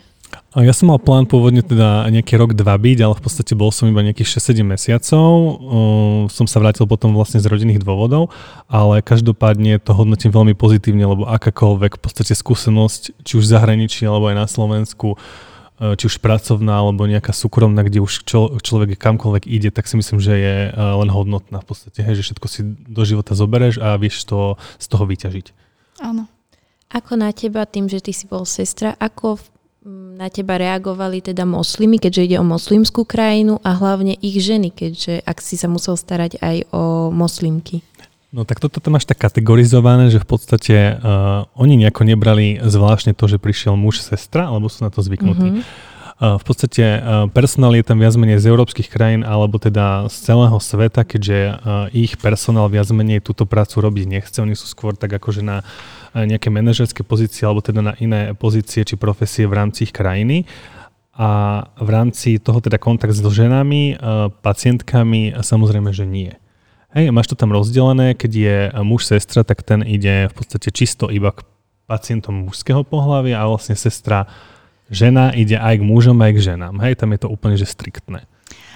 Ja 0.57 0.73
som 0.73 0.89
mal 0.89 0.97
plán 0.97 1.29
pôvodne 1.29 1.61
teda 1.61 2.09
nejaký 2.09 2.41
rok, 2.41 2.57
dva 2.57 2.75
byť, 2.81 2.99
ale 3.05 3.15
v 3.15 3.23
podstate 3.23 3.53
bol 3.53 3.69
som 3.69 3.87
iba 3.87 4.01
nejakých 4.01 4.41
6-7 4.41 4.65
mesiacov. 4.65 5.29
Uh, 5.29 6.23
som 6.33 6.49
sa 6.49 6.59
vrátil 6.59 6.89
potom 6.89 7.13
vlastne 7.13 7.37
z 7.37 7.47
rodinných 7.47 7.85
dôvodov, 7.85 8.33
ale 8.65 9.05
každopádne 9.05 9.77
to 9.79 9.93
hodnotím 9.93 10.33
veľmi 10.33 10.57
pozitívne, 10.57 11.05
lebo 11.05 11.29
akákoľvek 11.29 12.01
v 12.01 12.03
podstate 12.03 12.33
skúsenosť, 12.33 13.23
či 13.29 13.33
už 13.37 13.45
v 13.45 13.53
zahraničí 13.55 14.03
alebo 14.09 14.33
aj 14.33 14.37
na 14.41 14.47
Slovensku, 14.49 15.21
uh, 15.21 15.95
či 16.01 16.05
už 16.09 16.17
pracovná 16.19 16.81
alebo 16.81 17.05
nejaká 17.05 17.37
súkromná, 17.37 17.85
kde 17.85 18.01
už 18.01 18.25
čo, 18.25 18.57
človek 18.57 18.97
kamkoľvek 18.97 19.45
ide, 19.45 19.69
tak 19.69 19.85
si 19.85 20.01
myslím, 20.01 20.17
že 20.17 20.33
je 20.33 20.57
uh, 20.73 20.97
len 20.97 21.13
hodnotná 21.13 21.61
v 21.61 21.69
podstate, 21.69 22.01
hej, 22.01 22.25
že 22.25 22.33
všetko 22.33 22.47
si 22.49 22.61
do 22.67 23.03
života 23.05 23.37
zobereš 23.37 23.85
a 23.85 24.01
vieš 24.01 24.25
to, 24.25 24.57
z 24.81 24.87
toho 24.89 25.05
vyťažiť. 25.05 25.47
Áno. 26.03 26.25
Ako 26.89 27.21
na 27.21 27.37
teba, 27.37 27.69
tým, 27.69 27.85
že 27.85 28.01
ty 28.01 28.17
si 28.17 28.25
bol 28.25 28.49
sestra, 28.49 28.97
ako 28.97 29.37
na 30.19 30.29
teba 30.29 30.59
reagovali 30.59 31.23
teda 31.23 31.47
moslimy, 31.47 32.03
keďže 32.03 32.25
ide 32.27 32.37
o 32.43 32.45
moslimskú 32.45 33.07
krajinu 33.07 33.63
a 33.63 33.73
hlavne 33.73 34.19
ich 34.19 34.37
ženy, 34.43 34.75
keďže 34.75 35.23
ak 35.23 35.39
si 35.39 35.55
sa 35.55 35.71
musel 35.71 35.97
starať 35.97 36.43
aj 36.43 36.57
o 36.75 37.09
moslimky? 37.15 37.81
No 38.29 38.45
tak 38.45 38.61
toto 38.61 38.77
tam 38.77 39.01
máš 39.01 39.09
tak 39.09 39.25
kategorizované, 39.25 40.13
že 40.13 40.21
v 40.21 40.29
podstate 40.29 40.77
uh, 41.01 41.49
oni 41.57 41.81
nejako 41.81 42.05
nebrali 42.05 42.61
zvláštne 42.61 43.17
to, 43.17 43.25
že 43.25 43.41
prišiel 43.41 43.73
muž, 43.73 44.05
sestra, 44.05 44.53
alebo 44.53 44.69
sú 44.69 44.85
na 44.85 44.93
to 44.93 45.01
zvyknutí. 45.01 45.49
Mm-hmm. 45.49 45.65
Uh, 46.19 46.37
v 46.37 46.45
podstate 46.45 46.85
uh, 46.85 47.25
personál 47.33 47.73
je 47.79 47.89
tam 47.89 47.97
viac 47.97 48.13
menej 48.21 48.43
z 48.45 48.53
európskych 48.53 48.93
krajín, 48.93 49.25
alebo 49.25 49.57
teda 49.57 50.13
z 50.13 50.17
celého 50.29 50.59
sveta, 50.61 51.09
keďže 51.09 51.39
uh, 51.41 51.89
ich 51.97 52.21
personál 52.21 52.69
viac 52.69 52.93
menej 52.93 53.25
túto 53.25 53.49
prácu 53.49 53.81
robiť 53.81 54.05
nechce. 54.05 54.37
Oni 54.45 54.53
sú 54.53 54.69
skôr 54.69 54.93
tak 54.93 55.09
akože 55.09 55.41
na 55.41 55.65
uh, 55.65 55.98
nejaké 56.15 56.49
manažerské 56.49 57.05
pozície 57.05 57.45
alebo 57.45 57.61
teda 57.61 57.81
na 57.83 57.95
iné 57.99 58.33
pozície 58.33 58.85
či 58.85 58.95
profesie 58.97 59.45
v 59.45 59.57
rámci 59.57 59.89
ich 59.89 59.93
krajiny 59.93 60.49
a 61.19 61.65
v 61.75 61.89
rámci 61.91 62.39
toho 62.39 62.63
teda 62.63 62.79
kontakt 62.79 63.11
s 63.11 63.21
ženami, 63.21 63.83
e, 63.93 63.95
pacientkami 64.31 65.35
samozrejme, 65.35 65.91
že 65.91 66.07
nie. 66.07 66.31
Hej, 66.95 67.11
máš 67.11 67.29
to 67.29 67.37
tam 67.37 67.53
rozdelené, 67.53 68.15
keď 68.15 68.33
je 68.33 68.57
muž, 68.87 69.05
sestra, 69.11 69.45
tak 69.45 69.67
ten 69.67 69.85
ide 69.85 70.31
v 70.31 70.35
podstate 70.39 70.71
čisto 70.73 71.11
iba 71.11 71.35
k 71.35 71.45
pacientom 71.91 72.49
mužského 72.49 72.87
pohľavia 72.87 73.43
a 73.43 73.51
vlastne 73.51 73.75
sestra 73.75 74.31
žena 74.89 75.35
ide 75.37 75.59
aj 75.61 75.83
k 75.83 75.85
mužom, 75.85 76.17
aj 76.23 76.33
k 76.39 76.45
ženám. 76.55 76.81
Hej, 76.81 77.03
tam 77.03 77.13
je 77.13 77.21
to 77.21 77.29
úplne 77.29 77.61
že 77.61 77.69
striktné. 77.69 78.25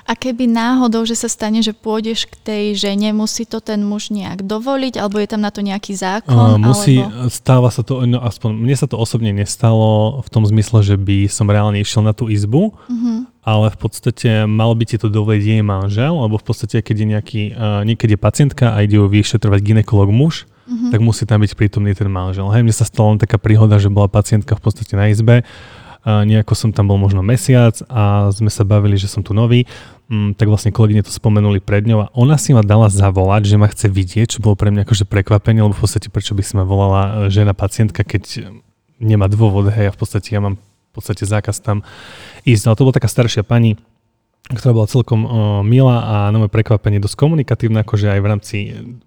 A 0.03 0.19
keby 0.19 0.51
náhodou, 0.51 1.07
že 1.07 1.15
sa 1.15 1.31
stane, 1.31 1.63
že 1.63 1.71
pôjdeš 1.71 2.27
k 2.27 2.35
tej 2.43 2.65
žene, 2.75 3.15
musí 3.15 3.47
to 3.47 3.63
ten 3.63 3.87
muž 3.87 4.11
nejak 4.11 4.43
dovoliť, 4.43 4.99
alebo 4.99 5.23
je 5.23 5.29
tam 5.31 5.43
na 5.47 5.55
to 5.55 5.63
nejaký 5.63 5.95
zákon? 5.95 6.35
Uh, 6.35 6.59
musí, 6.59 6.99
alebo... 6.99 7.31
stáva 7.31 7.71
sa 7.71 7.87
to, 7.87 8.03
no 8.03 8.19
aspoň 8.19 8.51
mne 8.51 8.77
sa 8.77 8.91
to 8.91 8.99
osobne 8.99 9.31
nestalo 9.31 10.19
v 10.19 10.29
tom 10.29 10.43
zmysle, 10.43 10.83
že 10.83 10.97
by 10.99 11.31
som 11.31 11.47
reálne 11.47 11.79
išiel 11.79 12.03
na 12.03 12.11
tú 12.11 12.27
izbu, 12.27 12.75
uh-huh. 12.75 13.19
ale 13.47 13.71
v 13.71 13.79
podstate 13.79 14.31
mal 14.51 14.75
by 14.75 14.85
ti 14.91 14.99
to 14.99 15.07
dovoliť 15.07 15.43
jej 15.43 15.63
manžel, 15.63 16.19
alebo 16.19 16.43
v 16.43 16.47
podstate, 16.51 16.83
keď 16.83 16.97
je 16.99 17.07
nejaký, 17.07 17.43
uh, 17.55 17.81
niekedy 17.87 18.19
je 18.19 18.21
pacientka 18.21 18.75
a 18.75 18.83
ide 18.83 18.99
ju 18.99 19.07
vyšetrovať 19.07 19.61
ginekolog 19.63 20.11
muž, 20.11 20.51
uh-huh. 20.67 20.91
tak 20.91 20.99
musí 20.99 21.31
tam 21.31 21.47
byť 21.47 21.55
prítomný 21.55 21.95
ten 21.95 22.11
manžel. 22.11 22.51
Hej, 22.51 22.67
mne 22.67 22.75
sa 22.75 22.83
stala 22.83 23.15
len 23.15 23.23
taká 23.23 23.39
príhoda, 23.39 23.79
že 23.79 23.87
bola 23.87 24.11
pacientka 24.11 24.59
v 24.59 24.63
podstate 24.67 24.99
na 24.99 25.15
izbe, 25.15 25.47
nejako 26.03 26.59
som 26.59 26.71
tam 26.75 26.91
bol 26.91 26.99
možno 26.99 27.23
mesiac 27.23 27.79
a 27.87 28.31
sme 28.35 28.51
sa 28.51 28.67
bavili, 28.67 28.99
že 28.99 29.07
som 29.07 29.23
tu 29.23 29.31
nový, 29.31 29.71
mm, 30.11 30.35
tak 30.35 30.51
vlastne 30.51 30.75
kolegyne 30.75 31.07
to 31.07 31.15
spomenuli 31.15 31.63
pred 31.63 31.87
ňou 31.87 32.07
a 32.07 32.13
ona 32.13 32.35
si 32.37 32.51
ma 32.51 32.67
dala 32.67 32.91
zavolať, 32.91 33.47
že 33.47 33.57
ma 33.57 33.71
chce 33.71 33.87
vidieť, 33.87 34.39
čo 34.39 34.43
bolo 34.43 34.59
pre 34.59 34.75
mňa 34.75 34.83
akože 34.83 35.07
prekvapenie, 35.07 35.63
lebo 35.63 35.79
v 35.79 35.83
podstate 35.87 36.11
prečo 36.11 36.35
by 36.35 36.43
si 36.43 36.59
ma 36.59 36.67
volala 36.67 37.31
žena 37.31 37.55
pacientka, 37.55 38.03
keď 38.03 38.51
nemá 38.99 39.31
dôvod, 39.31 39.71
hej, 39.71 39.91
a 39.91 39.95
v 39.95 39.99
podstate 39.99 40.35
ja 40.35 40.43
mám 40.43 40.59
v 40.93 41.01
podstate 41.01 41.25
zákaz 41.25 41.65
tam 41.65 41.81
ísť. 42.45 42.69
Ale 42.69 42.77
to 42.77 42.85
bola 42.85 42.97
taká 43.01 43.09
staršia 43.09 43.41
pani, 43.43 43.81
ktorá 44.53 44.77
bola 44.77 44.91
celkom 44.91 45.25
uh, 45.25 45.31
milá 45.65 46.05
a 46.05 46.15
na 46.29 46.37
moje 46.37 46.53
prekvapenie 46.53 47.01
dosť 47.01 47.17
komunikatívna, 47.17 47.81
akože 47.81 48.13
aj 48.13 48.21
v 48.21 48.29
rámci 48.29 48.57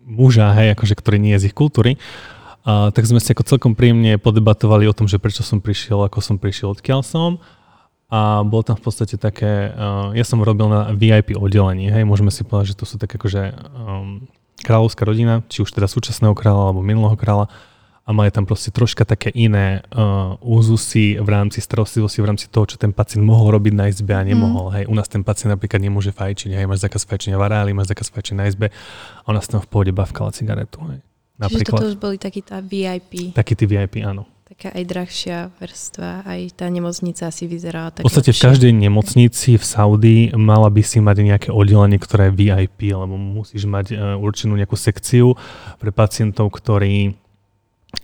muža, 0.01 0.49
hej, 0.57 0.73
akože, 0.73 0.97
ktorý 0.97 1.21
nie 1.21 1.37
je 1.37 1.45
z 1.45 1.47
ich 1.51 1.55
kultúry. 1.55 2.01
A, 2.65 2.89
tak 2.89 3.05
sme 3.05 3.21
si 3.21 3.29
ako 3.29 3.45
celkom 3.45 3.77
príjemne 3.77 4.17
podebatovali 4.17 4.89
o 4.89 4.97
tom, 4.97 5.05
že 5.05 5.21
prečo 5.21 5.45
som 5.45 5.61
prišiel, 5.61 6.01
ako 6.01 6.19
som 6.19 6.35
prišiel, 6.41 6.73
odkiaľ 6.73 7.05
som. 7.05 7.37
A 8.09 8.45
bolo 8.45 8.61
tam 8.61 8.77
v 8.77 8.85
podstate 8.85 9.17
také, 9.17 9.73
uh, 9.73 10.13
ja 10.13 10.21
som 10.21 10.37
robil 10.41 10.69
na 10.69 10.93
VIP 10.93 11.33
oddelení, 11.33 11.89
hej, 11.89 12.05
môžeme 12.05 12.29
si 12.29 12.45
povedať, 12.45 12.77
že 12.77 12.77
to 12.77 12.85
sú 12.85 13.01
také 13.01 13.17
akože 13.17 13.41
um, 13.73 14.29
kráľovská 14.61 15.09
rodina, 15.09 15.41
či 15.49 15.65
už 15.65 15.73
teda 15.73 15.89
súčasného 15.89 16.37
kráľa 16.37 16.69
alebo 16.69 16.85
minulého 16.85 17.17
kráľa 17.17 17.49
a 18.05 18.13
mali 18.13 18.29
tam 18.29 18.45
proste 18.45 18.69
troška 18.69 19.01
také 19.09 19.33
iné 19.33 19.81
uh, 19.89 20.37
úzusy 20.37 21.17
v 21.17 21.25
rámci 21.25 21.57
starostlivosti, 21.57 22.21
v 22.21 22.29
rámci 22.29 22.45
toho, 22.45 22.69
čo 22.69 22.77
ten 22.77 22.93
pacient 22.93 23.25
mohol 23.25 23.57
robiť 23.57 23.73
na 23.73 23.89
izbe 23.89 24.13
a 24.13 24.21
nemohol. 24.21 24.69
Mm. 24.69 24.73
Hej, 24.77 24.83
u 24.85 24.93
nás 24.93 25.09
ten 25.09 25.25
pacient 25.25 25.49
napríklad 25.57 25.81
nemôže 25.81 26.13
fajčiť, 26.13 26.53
hej, 26.53 26.69
máš 26.69 26.85
zákaz 26.85 27.09
fajčenia 27.09 27.41
v 27.41 27.45
areáli, 27.49 27.73
máš 27.73 27.89
zákaz 27.89 28.13
fajčenia 28.13 28.45
na 28.45 28.45
izbe 28.45 28.69
a 28.69 29.25
u 29.25 29.33
nás 29.33 29.49
tam 29.49 29.57
v 29.57 29.65
pôde 29.65 29.89
bavkala 29.89 30.29
cigaretu. 30.29 30.77
Hej. 30.85 31.01
Napríklad. 31.35 31.67
Čiže 31.67 31.71
toto 31.71 31.87
už 31.91 31.97
boli 31.99 32.15
takí 32.15 32.39
tá 32.39 32.63
VIP. 32.63 33.35
Takí 33.35 33.53
tí 33.59 33.67
VIP, 33.67 33.99
áno. 34.07 34.23
taká 34.47 34.71
aj 34.71 34.83
drahšia 34.87 35.37
vrstva, 35.59 36.23
aj 36.23 36.55
tá 36.55 36.71
nemocnica 36.71 37.27
si 37.27 37.43
vyzerala 37.43 37.91
tak 37.91 38.03
V 38.03 38.07
podstate 38.07 38.31
v 38.31 38.39
každej 38.39 38.71
nemocnici 38.71 39.59
v 39.59 39.65
Saudii 39.65 40.21
mala 40.39 40.71
by 40.71 40.79
si 40.79 41.03
mať 41.03 41.17
nejaké 41.19 41.49
oddelenie, 41.51 41.99
ktoré 41.99 42.31
je 42.31 42.39
VIP, 42.39 42.95
lebo 42.95 43.19
musíš 43.19 43.67
mať 43.67 43.85
e, 43.91 43.95
určenú 44.15 44.55
nejakú 44.55 44.79
sekciu 44.79 45.35
pre 45.75 45.91
pacientov, 45.91 46.55
ktorí 46.55 47.19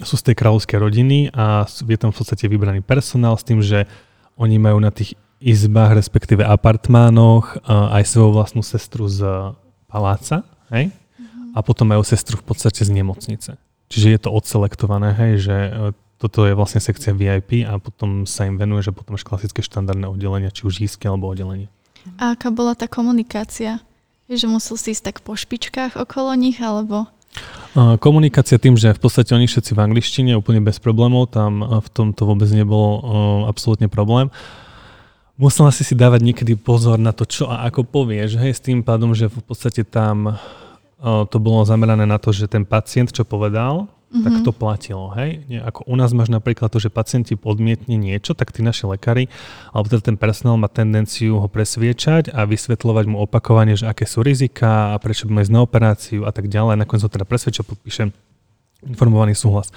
sú 0.04 0.16
z 0.20 0.32
tej 0.32 0.36
kráľovskej 0.36 0.78
rodiny 0.80 1.18
a 1.32 1.64
je 1.68 1.98
tam 2.00 2.12
v 2.12 2.18
podstate 2.20 2.52
vybraný 2.52 2.84
personál 2.84 3.40
s 3.40 3.48
tým, 3.48 3.64
že 3.64 3.88
oni 4.36 4.60
majú 4.60 4.80
na 4.84 4.92
tých 4.92 5.16
izbách, 5.40 5.96
respektíve 5.96 6.44
apartmánoch 6.44 7.64
e, 7.64 7.72
aj 7.72 8.04
svoju 8.12 8.36
vlastnú 8.36 8.60
sestru 8.60 9.08
z 9.08 9.24
paláca, 9.88 10.44
hej? 10.68 10.92
A 11.52 11.60
potom 11.66 11.90
majú 11.90 12.04
sestru 12.06 12.40
v 12.40 12.46
podstate 12.48 12.84
z 12.84 12.92
nemocnice. 12.92 13.60
Čiže 13.92 14.08
je 14.08 14.20
to 14.24 14.30
odselektované, 14.32 15.12
hej, 15.12 15.34
že 15.52 15.56
e, 15.56 15.72
toto 16.16 16.48
je 16.48 16.56
vlastne 16.56 16.80
sekcia 16.80 17.12
VIP 17.12 17.68
a 17.68 17.76
potom 17.82 18.24
sa 18.24 18.48
im 18.48 18.56
venuje, 18.56 18.88
že 18.88 18.96
potom 18.96 19.20
máš 19.20 19.28
klasické 19.28 19.60
štandardné 19.60 20.08
oddelenia, 20.08 20.54
či 20.54 20.64
už 20.64 20.80
jízky 20.80 21.12
alebo 21.12 21.28
oddelenie. 21.28 21.68
A 22.22 22.38
aká 22.38 22.54
bola 22.54 22.78
tá 22.78 22.88
komunikácia? 22.88 23.84
Že 24.32 24.48
musel 24.48 24.80
si 24.80 24.96
ísť 24.96 25.04
tak 25.12 25.18
po 25.26 25.36
špičkách 25.36 26.00
okolo 26.00 26.32
nich, 26.40 26.62
alebo... 26.64 27.12
Komunikácia 28.04 28.60
tým, 28.60 28.76
že 28.76 28.92
v 28.92 29.00
podstate 29.00 29.32
oni 29.32 29.48
všetci 29.48 29.72
v 29.72 29.80
angličtine 29.80 30.36
úplne 30.36 30.60
bez 30.60 30.84
problémov, 30.84 31.32
tam 31.32 31.64
uh, 31.64 31.80
v 31.80 31.88
tomto 31.88 32.28
vôbec 32.28 32.52
nebolo 32.52 32.90
uh, 33.00 33.02
absolútne 33.48 33.88
problém. 33.88 34.28
Musela 35.40 35.72
si 35.72 35.88
si 35.88 35.96
dávať 35.96 36.28
niekedy 36.28 36.60
pozor 36.60 37.00
na 37.00 37.16
to, 37.16 37.24
čo 37.24 37.48
a 37.48 37.64
ako 37.72 37.88
povieš, 37.88 38.36
hej, 38.36 38.52
s 38.52 38.62
tým 38.62 38.84
pádom, 38.84 39.16
že 39.16 39.32
v 39.32 39.40
podstate 39.48 39.88
tam 39.88 40.36
to 41.02 41.38
bolo 41.42 41.66
zamerané 41.66 42.06
na 42.06 42.22
to, 42.22 42.30
že 42.30 42.46
ten 42.46 42.62
pacient, 42.62 43.10
čo 43.10 43.26
povedal, 43.26 43.90
mm-hmm. 43.90 44.22
tak 44.22 44.34
to 44.46 44.52
platilo, 44.54 45.10
hej. 45.18 45.42
Nie, 45.50 45.66
ako 45.66 45.90
u 45.90 45.96
nás 45.98 46.14
máš 46.14 46.30
napríklad 46.30 46.70
to, 46.70 46.78
že 46.78 46.94
pacient 46.94 47.26
ti 47.26 47.34
podmietne 47.34 47.98
niečo, 47.98 48.38
tak 48.38 48.54
tí 48.54 48.62
naši 48.62 48.86
lekári, 48.86 49.26
alebo 49.74 49.90
teda 49.90 50.14
ten 50.14 50.18
personál 50.22 50.62
má 50.62 50.70
tendenciu 50.70 51.42
ho 51.42 51.48
presviečať 51.50 52.30
a 52.30 52.46
vysvetľovať 52.46 53.06
mu 53.10 53.18
opakovane, 53.26 53.74
že 53.74 53.90
aké 53.90 54.06
sú 54.06 54.22
rizika 54.22 54.94
a 54.94 55.02
prečo 55.02 55.26
by 55.26 55.42
ísť 55.42 55.54
na 55.54 55.66
operáciu 55.66 56.30
a 56.30 56.32
tak 56.32 56.46
ďalej. 56.46 56.78
Nakoniec 56.78 57.02
ho 57.02 57.10
teda 57.10 57.26
presvedčia, 57.26 57.66
podpíše 57.66 58.14
informovaný 58.86 59.34
súhlas. 59.34 59.74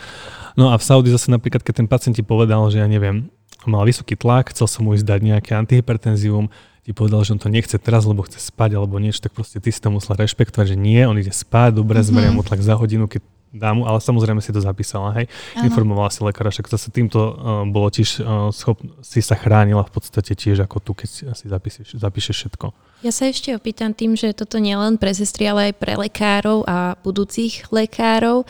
No 0.57 0.73
a 0.73 0.81
v 0.81 0.85
Saudi 0.85 1.09
zase 1.13 1.33
napríklad, 1.33 1.65
keď 1.65 1.85
ten 1.85 1.89
pacient 1.89 2.17
ti 2.17 2.25
povedal, 2.25 2.69
že 2.69 2.81
ja 2.81 2.89
neviem, 2.89 3.33
mal 3.65 3.85
vysoký 3.89 4.17
tlak, 4.17 4.53
chcel 4.53 4.69
som 4.69 4.85
mu 4.85 4.93
ísť 4.93 5.09
dať 5.09 5.21
nejaké 5.25 5.53
antihypertenzium, 5.57 6.53
ti 6.85 6.92
povedal, 6.92 7.25
že 7.25 7.33
on 7.33 7.40
to 7.40 7.49
nechce 7.49 7.75
teraz, 7.81 8.05
lebo 8.05 8.20
chce 8.29 8.37
spať 8.37 8.77
alebo 8.77 9.01
niečo, 9.01 9.25
tak 9.25 9.33
proste 9.33 9.57
ty 9.57 9.73
si 9.73 9.81
to 9.81 9.88
musel 9.88 10.14
rešpektovať, 10.14 10.73
že 10.73 10.77
nie, 10.77 11.01
on 11.09 11.16
ide 11.16 11.33
spať, 11.33 11.81
dobre, 11.81 11.99
mm-hmm. 11.99 12.12
zmeria 12.12 12.31
mu 12.31 12.44
tlak 12.44 12.61
za 12.61 12.77
hodinu, 12.77 13.09
keď 13.09 13.25
dá 13.55 13.70
mu, 13.70 13.87
ale 13.87 14.03
samozrejme 14.03 14.42
si 14.42 14.51
to 14.51 14.59
zapísala, 14.59 15.14
hej. 15.14 15.31
Áno. 15.55 15.70
Informovala 15.70 16.11
si 16.11 16.20
lekára, 16.27 16.51
však 16.51 16.66
zase 16.66 16.90
týmto 16.90 17.18
uh, 17.23 17.33
bolo 17.64 17.87
tiež 17.87 18.20
uh, 18.20 18.51
schop, 18.51 18.83
si 19.01 19.23
sa 19.23 19.38
chránila 19.38 19.87
v 19.87 19.94
podstate 19.94 20.35
tiež 20.35 20.66
ako 20.66 20.83
tu, 20.83 20.92
keď 20.92 21.09
si 21.33 21.47
zapíšeš, 21.47 21.94
zapíšeš 21.94 22.37
všetko. 22.44 22.66
Ja 23.07 23.14
sa 23.14 23.31
ešte 23.31 23.55
opýtam 23.55 23.94
tým, 23.94 24.18
že 24.18 24.35
toto 24.35 24.59
nie 24.59 24.75
len 24.75 24.99
pre 24.99 25.14
sestry, 25.14 25.47
ale 25.47 25.70
aj 25.70 25.75
pre 25.79 25.94
lekárov 25.94 26.66
a 26.66 26.99
budúcich 27.07 27.70
lekárov. 27.70 28.42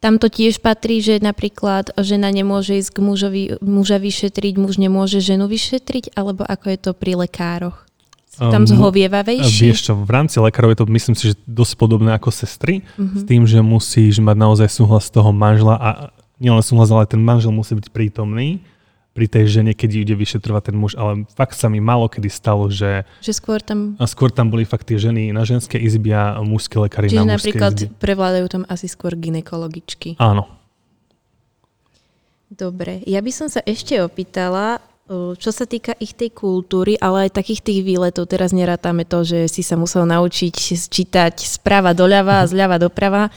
Tam 0.00 0.16
to 0.16 0.32
tiež 0.32 0.64
patrí, 0.64 1.04
že 1.04 1.20
napríklad 1.20 1.92
žena 2.00 2.32
nemôže 2.32 2.80
ísť 2.80 2.90
k 2.96 2.98
mužovi, 3.04 3.42
muža 3.60 4.00
vyšetriť, 4.00 4.56
muž 4.56 4.80
nemôže 4.80 5.20
ženu 5.20 5.44
vyšetriť, 5.44 6.16
alebo 6.16 6.40
ako 6.48 6.66
je 6.72 6.78
to 6.80 6.90
pri 6.96 7.20
lekároch? 7.20 7.84
Sú 8.32 8.48
tam 8.48 8.64
Um, 8.64 8.70
zhovievavejší? 8.72 9.68
Vieš 9.68 9.80
čo, 9.84 9.92
v 9.92 10.08
rámci 10.08 10.40
lekárov 10.40 10.72
je 10.72 10.78
to 10.80 10.86
myslím 10.88 11.14
si, 11.18 11.22
že 11.30 11.34
dosť 11.44 11.74
podobné 11.76 12.16
ako 12.16 12.32
sestry, 12.32 12.80
Mhm. 12.96 13.16
s 13.20 13.22
tým, 13.28 13.42
že 13.44 13.60
musíš 13.60 14.24
mať 14.24 14.36
naozaj 14.40 14.68
súhlas 14.72 15.12
toho 15.12 15.28
manžela 15.36 15.76
a 15.76 15.88
nielen 16.40 16.64
súhlas, 16.64 16.88
ale 16.88 17.04
ten 17.04 17.20
manžel 17.20 17.52
musí 17.52 17.76
byť 17.76 17.92
prítomný 17.92 18.64
pri 19.20 19.28
tej 19.28 19.60
žene, 19.60 19.76
keď 19.76 20.08
ide 20.08 20.14
vyšetrovať 20.16 20.72
ten 20.72 20.76
muž, 20.80 20.96
ale 20.96 21.28
fakt 21.36 21.52
sa 21.52 21.68
mi 21.68 21.76
málo 21.76 22.08
kedy 22.08 22.32
stalo, 22.32 22.72
že 22.72 23.04
Že 23.20 23.32
skôr 23.36 23.60
tam... 23.60 24.00
a 24.00 24.08
skôr 24.08 24.32
tam 24.32 24.48
boli 24.48 24.64
fakt 24.64 24.88
tie 24.88 24.96
ženy 24.96 25.28
na 25.28 25.44
ženské 25.44 25.76
izby 25.76 26.16
a 26.16 26.40
mužské 26.40 26.80
lekári 26.80 27.12
Čiže 27.12 27.20
na 27.20 27.28
mužské 27.28 27.36
napríklad 27.36 27.72
izby. 27.76 27.92
prevládajú 28.00 28.46
tam 28.48 28.62
asi 28.64 28.88
skôr 28.88 29.12
ginekologičky. 29.12 30.16
Áno. 30.16 30.48
Dobre, 32.48 33.04
ja 33.04 33.20
by 33.20 33.28
som 33.28 33.52
sa 33.52 33.60
ešte 33.68 34.00
opýtala, 34.00 34.80
uh, 34.80 35.36
čo 35.36 35.52
sa 35.52 35.68
týka 35.68 35.92
ich 36.00 36.16
tej 36.16 36.32
kultúry, 36.32 36.96
ale 36.96 37.28
aj 37.28 37.44
takých 37.44 37.60
tých 37.60 37.80
výletov. 37.84 38.24
Teraz 38.24 38.56
nerátame 38.56 39.04
to, 39.04 39.20
že 39.20 39.52
si 39.52 39.60
sa 39.60 39.76
musel 39.76 40.08
naučiť 40.08 40.56
čítať 40.88 41.44
sprava 41.44 41.92
doľava 41.92 42.40
a 42.40 42.48
zľava 42.48 42.80
doprava. 42.80 43.28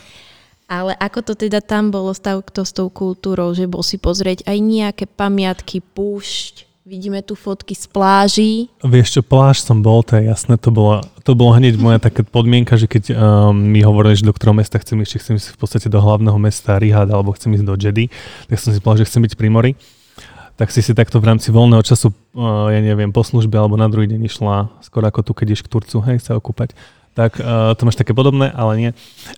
Ale 0.73 0.97
ako 0.97 1.21
to 1.21 1.33
teda 1.37 1.61
tam 1.61 1.93
bolo 1.93 2.09
stav 2.17 2.41
s 2.41 2.73
tou 2.73 2.89
kultúrou, 2.89 3.53
že 3.53 3.69
bol 3.69 3.85
si 3.85 4.01
pozrieť 4.01 4.41
aj 4.49 4.57
nejaké 4.57 5.05
pamiatky, 5.05 5.85
púšť, 5.85 6.65
vidíme 6.81 7.21
tu 7.21 7.37
fotky 7.37 7.77
z 7.77 7.85
pláží. 7.85 8.73
Vieš 8.81 9.19
čo, 9.19 9.21
pláž 9.21 9.61
som 9.61 9.85
bol, 9.85 10.01
to 10.01 10.17
je 10.17 10.25
jasné, 10.25 10.57
to 10.57 10.73
bolo, 10.73 11.05
to 11.21 11.37
bolo 11.37 11.53
hneď 11.53 11.77
moja 11.77 12.01
taká 12.01 12.25
podmienka, 12.25 12.73
že 12.73 12.89
keď 12.89 13.13
um, 13.13 13.53
mi 13.53 13.85
hovorili, 13.85 14.17
že 14.17 14.25
do 14.25 14.33
ktorého 14.33 14.57
mesta 14.57 14.81
chcem 14.81 14.97
ísť, 14.97 15.21
chcem 15.21 15.37
ísť 15.37 15.53
v 15.53 15.59
podstate 15.61 15.87
do 15.93 16.01
hlavného 16.01 16.41
mesta 16.41 16.81
Rihad 16.81 17.05
alebo 17.13 17.37
chcem 17.37 17.53
ísť 17.53 17.65
do 17.69 17.77
Jedy, 17.77 18.09
tak 18.49 18.57
som 18.57 18.73
si 18.73 18.81
povedal, 18.81 19.05
že 19.05 19.13
chcem 19.13 19.21
byť 19.29 19.33
pri 19.37 19.49
mori. 19.53 19.71
Tak 20.57 20.69
si 20.69 20.85
si 20.85 20.93
takto 20.93 21.17
v 21.17 21.33
rámci 21.33 21.53
voľného 21.53 21.85
času, 21.85 22.09
uh, 22.09 22.73
ja 22.73 22.81
neviem, 22.81 23.13
po 23.13 23.21
službe 23.21 23.61
alebo 23.61 23.77
na 23.77 23.85
druhý 23.85 24.09
deň 24.09 24.25
išla 24.25 24.73
skoro 24.81 25.05
ako 25.05 25.21
tu, 25.21 25.31
keď 25.37 25.53
ideš 25.53 25.65
k 25.65 25.69
Turcu, 25.69 26.01
hej, 26.09 26.17
sa 26.17 26.33
okúpať. 26.33 26.73
Tak 27.13 27.37
uh, 27.37 27.77
to 27.77 27.85
máš 27.85 28.01
také 28.01 28.09
podobné, 28.17 28.49
ale 28.49 28.71
nie. 28.77 28.91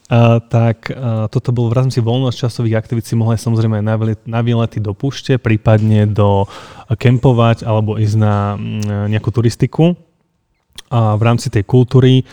Uh, 0.07 0.39
tak 0.39 0.87
uh, 0.87 1.27
toto 1.27 1.51
bolo 1.51 1.75
v 1.75 1.83
rámci 1.83 1.99
voľnočasových 1.99 2.79
aktivít 2.79 3.03
si 3.03 3.19
mohli 3.19 3.35
samozrejme 3.35 3.83
aj 3.83 3.85
na, 3.85 3.95
výlet, 3.99 4.21
na 4.23 4.39
výlety 4.39 4.79
do 4.79 4.95
púšte, 4.95 5.35
prípadne 5.35 6.07
do 6.07 6.47
uh, 6.47 6.95
kempovať 6.95 7.67
alebo 7.67 7.99
ísť 7.99 8.15
na 8.15 8.55
nejakú 9.11 9.27
turistiku. 9.27 9.99
A 10.87 11.19
v 11.19 11.21
rámci 11.27 11.51
tej 11.51 11.67
kultúry, 11.67 12.23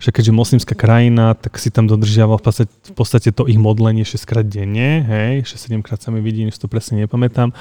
že 0.00 0.08
keďže 0.16 0.32
moslimská 0.32 0.72
krajina, 0.72 1.36
tak 1.36 1.60
si 1.60 1.68
tam 1.68 1.84
dodržiaval 1.84 2.40
v 2.40 2.44
podstate, 2.48 2.72
v 2.72 2.94
podstate 2.96 3.28
to 3.36 3.44
ich 3.44 3.60
modlenie 3.60 4.08
6 4.08 4.24
krát 4.24 4.48
denne, 4.48 5.04
hej, 5.04 5.44
6-7 5.44 5.84
krát 5.84 6.00
sa 6.00 6.08
mi 6.08 6.24
vidí, 6.24 6.40
než 6.48 6.56
to 6.56 6.72
presne 6.72 7.04
nepamätám. 7.04 7.52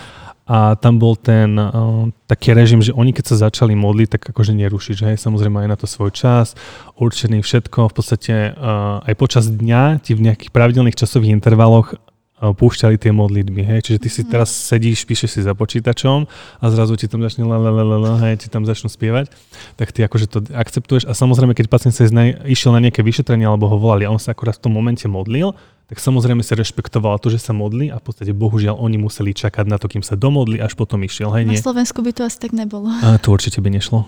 A 0.49 0.80
tam 0.80 0.97
bol 0.97 1.13
ten 1.13 1.60
uh, 1.60 2.10
taký 2.25 2.58
režim, 2.58 2.82
že 2.82 2.95
oni 2.95 3.13
keď 3.13 3.36
sa 3.36 3.52
začali 3.52 3.75
modliť, 3.75 4.17
tak 4.17 4.21
akože 4.32 4.56
nerušiš, 4.56 4.97
hej, 5.06 5.19
samozrejme 5.19 5.67
aj 5.67 5.69
na 5.69 5.78
to 5.78 5.86
svoj 5.86 6.15
čas, 6.15 6.56
určený 6.95 7.43
všetko, 7.43 7.91
v 7.91 7.93
podstate 7.93 8.36
uh, 8.56 9.04
aj 9.04 9.13
počas 9.19 9.45
dňa 9.52 9.99
ti 10.02 10.15
v 10.15 10.32
nejakých 10.32 10.56
pravidelných 10.56 10.97
časových 10.97 11.36
intervaloch 11.36 11.99
púšťali 12.39 12.95
tie 12.95 13.12
modlitby, 13.12 13.62
hej, 13.67 13.80
čiže 13.84 13.99
ty 13.99 14.10
si 14.10 14.21
teraz 14.23 14.47
sedíš, 14.47 15.04
píšeš 15.04 15.30
si 15.36 15.41
za 15.43 15.52
počítačom 15.52 16.23
a 16.63 16.65
zrazu 16.71 16.95
ti 16.95 17.12
tam 17.12 17.19
začne 17.19 17.43
la, 17.43 17.60
la, 17.60 17.71
la, 17.71 17.84
la, 17.84 17.97
la, 17.99 18.13
hej, 18.23 18.39
ti 18.39 18.47
tam 18.47 18.63
začnú 18.63 18.88
spievať, 18.88 19.28
tak 19.75 19.91
ty 19.91 20.08
akože 20.08 20.25
to 20.32 20.39
akceptuješ 20.56 21.04
a 21.04 21.12
samozrejme, 21.12 21.52
keď 21.52 21.67
pacient 21.67 21.91
sa 21.91 22.08
išiel 22.47 22.71
na 22.71 22.80
nejaké 22.80 23.04
vyšetrenie 23.04 23.43
alebo 23.43 23.67
ho 23.67 23.75
volali 23.75 24.08
a 24.08 24.13
on 24.13 24.21
sa 24.21 24.32
akorát 24.32 24.56
v 24.56 24.71
tom 24.71 24.73
momente 24.73 25.04
modlil, 25.12 25.52
tak 25.91 25.97
samozrejme 25.99 26.45
sa 26.45 26.54
rešpektovala 26.56 27.17
to, 27.19 27.34
že 27.34 27.43
sa 27.43 27.52
modlí 27.52 27.89
a 27.91 27.97
v 27.97 28.04
podstate 28.06 28.32
bohužiaľ 28.32 28.78
oni 28.78 29.02
museli 29.02 29.36
čakať 29.36 29.65
na 29.67 29.82
to, 29.82 29.89
kým 29.89 30.06
sa 30.06 30.15
domodli, 30.15 30.62
až 30.62 30.78
potom 30.80 31.02
išiel, 31.04 31.34
hej, 31.36 31.43
Na 31.43 31.58
nie. 31.58 31.60
Slovensku 31.60 31.99
by 32.06 32.13
to 32.13 32.21
asi 32.23 32.38
tak 32.39 32.54
nebolo. 32.54 32.88
A 33.04 33.17
to 33.17 33.34
určite 33.34 33.60
by 33.60 33.73
nešlo. 33.73 34.06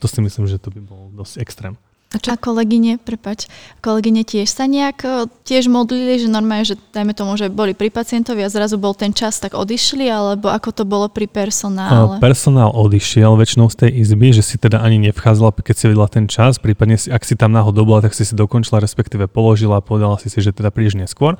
To 0.00 0.06
si 0.06 0.22
myslím, 0.22 0.46
že 0.46 0.62
to 0.62 0.70
by 0.70 0.80
bol 0.80 1.10
dosť 1.12 1.42
extrém. 1.42 1.74
A 2.14 2.22
čo 2.22 2.30
A 2.32 2.38
kolegyne, 2.38 3.02
prepač, 3.02 3.50
kolegyne 3.82 4.22
tiež 4.22 4.46
sa 4.46 4.70
nejak 4.70 4.98
o, 5.02 5.26
tiež 5.42 5.66
modlili, 5.66 6.22
že 6.22 6.30
normálne, 6.30 6.62
že 6.62 6.78
dajme 6.94 7.10
tomu, 7.18 7.34
že 7.34 7.50
boli 7.50 7.74
pri 7.74 7.90
pacientovi 7.90 8.46
a 8.46 8.48
zrazu 8.48 8.78
bol 8.78 8.94
ten 8.94 9.10
čas, 9.10 9.42
tak 9.42 9.58
odišli, 9.58 10.06
alebo 10.06 10.46
ako 10.46 10.70
to 10.70 10.84
bolo 10.86 11.10
pri 11.10 11.26
personále? 11.26 12.16
Ale... 12.16 12.22
Personál 12.22 12.70
odišiel 12.70 13.34
väčšinou 13.34 13.66
z 13.74 13.76
tej 13.82 13.90
izby, 14.06 14.30
že 14.30 14.46
si 14.46 14.54
teda 14.54 14.86
ani 14.86 15.02
nevchádzala, 15.10 15.50
keď 15.58 15.74
si 15.74 15.84
vedela 15.90 16.06
ten 16.06 16.30
čas, 16.30 16.62
prípadne 16.62 16.94
si, 16.94 17.10
ak 17.10 17.26
si 17.26 17.34
tam 17.34 17.50
náhodou 17.50 17.82
bola, 17.82 18.06
tak 18.06 18.14
si 18.14 18.22
si 18.22 18.38
dokončila, 18.38 18.78
respektíve 18.78 19.26
položila 19.26 19.82
a 19.82 19.84
povedala 19.84 20.14
si 20.22 20.30
si, 20.30 20.38
že 20.38 20.54
teda 20.54 20.70
prídeš 20.70 20.94
neskôr. 20.94 21.34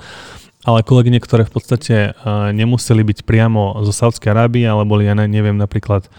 Ale 0.67 0.83
kolegyne, 0.83 1.23
ktoré 1.23 1.47
v 1.47 1.53
podstate 1.55 2.11
uh, 2.11 2.51
nemuseli 2.51 2.99
byť 3.07 3.23
priamo 3.23 3.87
zo 3.87 3.95
Saudskej 3.95 4.35
Arábie, 4.35 4.67
ale 4.67 4.83
boli, 4.83 5.07
ja 5.07 5.15
ne- 5.15 5.31
neviem, 5.31 5.55
napríklad 5.55 6.11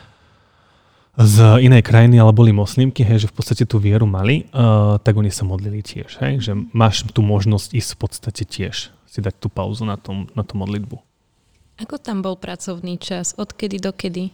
z 1.19 1.67
inej 1.67 1.83
krajiny, 1.83 2.23
ale 2.23 2.31
boli 2.31 2.55
moslimky, 2.55 3.03
hej, 3.03 3.27
že 3.27 3.31
v 3.31 3.35
podstate 3.35 3.67
tú 3.67 3.83
vieru 3.83 4.07
mali, 4.07 4.47
uh, 4.55 5.03
tak 5.03 5.19
oni 5.19 5.35
sa 5.35 5.43
modlili 5.43 5.83
tiež, 5.83 6.23
hej, 6.23 6.39
že 6.39 6.53
máš 6.71 7.03
tú 7.11 7.27
možnosť 7.27 7.75
ísť 7.75 7.91
v 7.91 7.99
podstate 7.99 8.43
tiež 8.47 8.95
si 9.09 9.19
dať 9.19 9.35
tú 9.43 9.51
pauzu 9.51 9.83
na, 9.83 9.99
tom, 9.99 10.31
na 10.39 10.47
tú 10.47 10.55
modlitbu. 10.55 10.95
Ako 11.83 11.99
tam 11.99 12.23
bol 12.23 12.39
pracovný 12.39 13.03
čas? 13.03 13.35
Odkedy 13.35 13.83
do 13.83 13.91
kedy? 13.91 14.31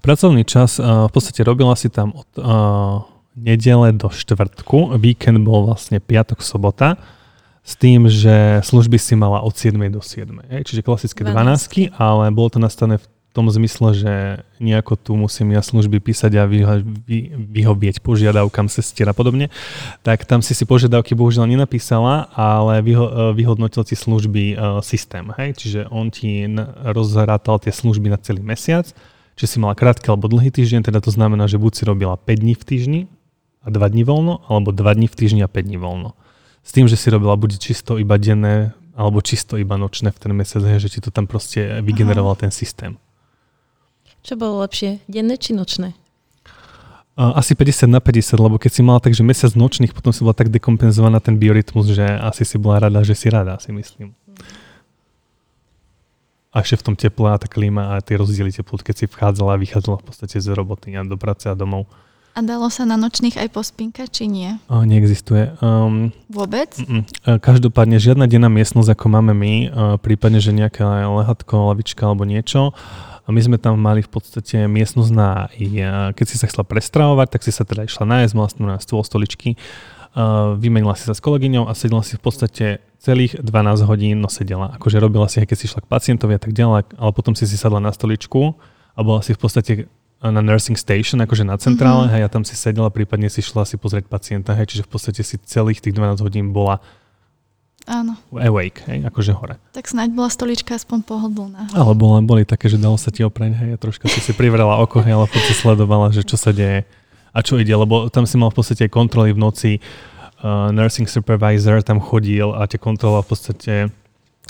Pracovný 0.00 0.48
čas, 0.48 0.80
uh, 0.80 1.04
v 1.08 1.12
podstate 1.12 1.44
robila 1.44 1.76
si 1.76 1.92
tam 1.92 2.16
od 2.16 2.28
uh, 2.40 3.04
nedele 3.36 3.92
do 3.92 4.08
štvrtku, 4.08 4.96
víkend 4.96 5.44
bol 5.44 5.68
vlastne 5.68 6.00
piatok, 6.00 6.40
sobota, 6.40 6.96
s 7.62 7.78
tým, 7.78 8.10
že 8.10 8.58
služby 8.66 8.98
si 8.98 9.14
mala 9.14 9.38
od 9.38 9.54
7 9.54 9.78
do 9.92 10.02
7. 10.02 10.26
Hej? 10.50 10.60
Čiže 10.66 10.80
klasické 10.82 11.22
12, 11.22 11.94
12 11.94 11.94
ale 11.94 12.34
bolo 12.34 12.50
to 12.50 12.58
nastavené 12.58 12.98
v 12.98 13.06
tom 13.32 13.48
zmysle, 13.48 13.88
že 13.96 14.14
nejako 14.60 15.00
tu 15.00 15.12
musím 15.16 15.56
ja 15.56 15.64
služby 15.64 16.04
písať 16.04 16.32
a 16.36 16.44
vyho- 16.44 16.84
vy- 16.84 17.32
vyhovieť 17.32 18.04
požiadavkám 18.04 18.68
sestier 18.68 19.08
a 19.08 19.16
podobne, 19.16 19.48
tak 20.04 20.28
tam 20.28 20.44
si 20.44 20.52
si 20.52 20.68
požiadavky 20.68 21.16
bohužiaľ 21.16 21.48
nenapísala, 21.48 22.28
ale 22.36 22.84
vyho- 22.84 23.32
vyhodnotil 23.32 23.88
ti 23.88 23.96
služby 23.96 24.54
uh, 24.54 24.84
systém. 24.84 25.32
Hej? 25.40 25.56
Čiže 25.64 25.80
on 25.88 26.12
ti 26.12 26.44
rozhrátal 26.92 27.56
tie 27.56 27.72
služby 27.72 28.12
na 28.12 28.20
celý 28.20 28.44
mesiac, 28.44 28.84
či 29.32 29.44
si 29.48 29.56
mala 29.56 29.72
krátky 29.72 30.12
alebo 30.12 30.28
dlhý 30.28 30.52
týždeň, 30.52 30.92
teda 30.92 31.00
to 31.00 31.08
znamená, 31.08 31.48
že 31.48 31.56
buď 31.56 31.72
si 31.72 31.82
robila 31.88 32.20
5 32.20 32.44
dní 32.44 32.52
v 32.52 32.64
týždni 32.68 33.00
a 33.64 33.72
2 33.72 33.80
dní 33.96 34.04
voľno, 34.04 34.44
alebo 34.44 34.76
2 34.76 34.92
dní 34.92 35.08
v 35.08 35.16
týždni 35.16 35.40
a 35.40 35.48
5 35.48 35.68
dní 35.72 35.78
voľno. 35.80 36.12
S 36.62 36.70
tým, 36.76 36.86
že 36.86 37.00
si 37.00 37.08
robila 37.08 37.34
buď 37.34 37.58
čisto 37.58 37.96
iba 37.96 38.20
denné, 38.20 38.76
alebo 38.92 39.24
čisto 39.24 39.56
iba 39.56 39.80
nočné 39.80 40.12
v 40.12 40.18
ten 40.20 40.32
mesiac, 40.36 40.62
že 40.76 40.92
ti 40.92 41.00
to 41.00 41.08
tam 41.08 41.24
proste 41.24 41.80
vygeneroval 41.80 42.36
Aha. 42.36 42.42
ten 42.46 42.52
systém. 42.52 43.00
Čo 44.22 44.38
bolo 44.38 44.62
lepšie, 44.62 45.02
denné 45.10 45.34
či 45.34 45.50
nočné? 45.50 45.98
Asi 47.12 47.52
50 47.52 47.92
na 47.92 48.00
50, 48.00 48.38
lebo 48.40 48.56
keď 48.56 48.70
si 48.72 48.80
mala 48.80 48.96
takže 49.02 49.20
mesiac 49.20 49.52
nočných, 49.52 49.92
potom 49.92 50.16
si 50.16 50.24
bola 50.24 50.32
tak 50.32 50.48
dekompenzovaná 50.48 51.20
ten 51.20 51.36
biorytmus, 51.36 51.92
že 51.92 52.06
asi 52.06 52.46
si 52.48 52.56
bola 52.56 52.88
rada, 52.88 53.04
že 53.04 53.12
si 53.12 53.28
rada, 53.28 53.60
si 53.60 53.68
myslím. 53.68 54.16
A 56.52 56.64
ešte 56.64 56.80
v 56.80 56.84
tom 56.88 56.96
teple 56.96 57.28
a 57.28 57.36
tá 57.36 57.50
klíma 57.50 57.96
a 57.96 58.00
tie 58.00 58.16
rozdiely 58.16 58.48
teplot, 58.54 58.80
keď 58.80 58.94
si 58.94 59.04
vchádzala 59.10 59.56
a 59.56 59.60
vychádzala 59.60 60.00
v 60.00 60.04
podstate 60.08 60.40
z 60.40 60.48
roboty 60.56 60.96
a 60.96 61.04
do 61.04 61.20
práce 61.20 61.50
a 61.50 61.56
domov. 61.56 61.84
A 62.32 62.40
dalo 62.40 62.72
sa 62.72 62.88
na 62.88 62.96
nočných 62.96 63.36
aj 63.36 63.48
pospinkať, 63.52 64.08
či 64.08 64.24
nie? 64.24 64.56
O, 64.72 64.88
neexistuje. 64.88 65.52
Um, 65.60 66.16
Vôbec? 66.32 66.72
Mm, 66.80 67.04
každopádne 67.44 68.00
žiadna 68.00 68.24
denná 68.24 68.48
miestnosť, 68.48 68.96
ako 68.96 69.04
máme 69.12 69.36
my, 69.36 69.54
uh, 69.68 69.96
prípadne, 70.00 70.40
že 70.40 70.56
nejaké 70.56 70.80
lehatko, 70.84 71.76
lavička 71.76 72.08
alebo 72.08 72.24
niečo, 72.24 72.72
a 73.22 73.28
my 73.30 73.40
sme 73.40 73.56
tam 73.58 73.78
mali 73.78 74.02
v 74.02 74.10
podstate 74.10 74.66
miestnosť 74.66 75.10
na, 75.14 75.46
keď 76.12 76.26
si 76.26 76.36
sa 76.36 76.50
chcela 76.50 76.66
prestravovať, 76.66 77.38
tak 77.38 77.42
si 77.46 77.54
sa 77.54 77.62
teda 77.62 77.86
išla 77.86 78.02
nájsť, 78.02 78.32
mala 78.34 78.50
na 78.58 78.76
stôl, 78.82 79.06
stoličky, 79.06 79.54
vymenila 80.58 80.92
si 80.98 81.08
sa 81.08 81.14
s 81.16 81.24
kolegyňou 81.24 81.70
a 81.70 81.72
sedela 81.72 82.04
si 82.04 82.18
v 82.18 82.22
podstate 82.22 82.66
celých 83.00 83.40
12 83.40 83.88
hodín, 83.88 84.20
no 84.20 84.28
sedela. 84.28 84.74
Akože 84.76 85.00
robila 85.00 85.26
si, 85.30 85.40
keď 85.40 85.56
si 85.56 85.66
išla 85.70 85.80
k 85.82 85.88
pacientovi 85.88 86.36
a 86.36 86.40
tak 86.42 86.52
ďalej, 86.52 86.98
ale 87.00 87.10
potom 87.16 87.32
si 87.32 87.48
si 87.48 87.56
sadla 87.56 87.80
na 87.80 87.90
stoličku 87.94 88.58
a 88.92 89.00
bola 89.00 89.24
si 89.24 89.32
v 89.32 89.40
podstate 89.40 89.72
na 90.22 90.38
nursing 90.38 90.78
station, 90.78 91.18
akože 91.18 91.42
na 91.42 91.58
centrále, 91.58 92.06
mm-hmm. 92.06 92.14
hej, 92.14 92.22
a 92.22 92.30
tam 92.30 92.46
si 92.46 92.54
sedela, 92.54 92.94
prípadne 92.94 93.26
si 93.26 93.42
šla 93.42 93.66
si 93.66 93.74
pozrieť 93.74 94.06
pacienta, 94.06 94.54
hej, 94.54 94.70
čiže 94.70 94.86
v 94.86 94.90
podstate 94.94 95.22
si 95.26 95.34
celých 95.42 95.82
tých 95.82 95.98
12 95.98 96.22
hodín 96.22 96.54
bola 96.54 96.78
Áno. 97.86 98.14
Awake, 98.30 98.86
hej, 98.86 98.98
akože 99.10 99.32
hore. 99.34 99.58
Tak 99.74 99.90
snáď 99.90 100.14
bola 100.14 100.30
stolička 100.30 100.78
aspoň 100.78 101.02
pohodlná. 101.02 101.66
Ale 101.74 101.92
boli, 101.98 102.22
boli 102.22 102.42
také, 102.46 102.70
že 102.70 102.78
dalo 102.78 102.94
sa 102.94 103.10
ti 103.10 103.26
oprieť, 103.26 103.58
hej, 103.58 103.70
a 103.74 103.78
troška 103.78 104.06
si 104.06 104.22
si 104.22 104.32
privrela 104.32 104.78
oko, 104.78 105.02
hej, 105.02 105.18
ale 105.18 105.26
potom 105.26 105.42
si 105.42 105.54
sledovala, 105.58 106.14
že 106.14 106.22
čo 106.22 106.38
sa 106.38 106.54
deje 106.54 106.86
a 107.32 107.38
čo 107.40 107.58
ide, 107.58 107.72
lebo 107.74 108.06
tam 108.12 108.28
si 108.28 108.38
mal 108.38 108.52
v 108.52 108.62
podstate 108.62 108.86
kontroly 108.92 109.34
v 109.34 109.40
noci, 109.40 109.72
uh, 110.44 110.68
nursing 110.70 111.08
supervisor 111.08 111.80
tam 111.82 111.98
chodil 111.98 112.52
a 112.54 112.68
tie 112.68 112.78
kontrola 112.78 113.24
v 113.24 113.28
podstate 113.32 113.74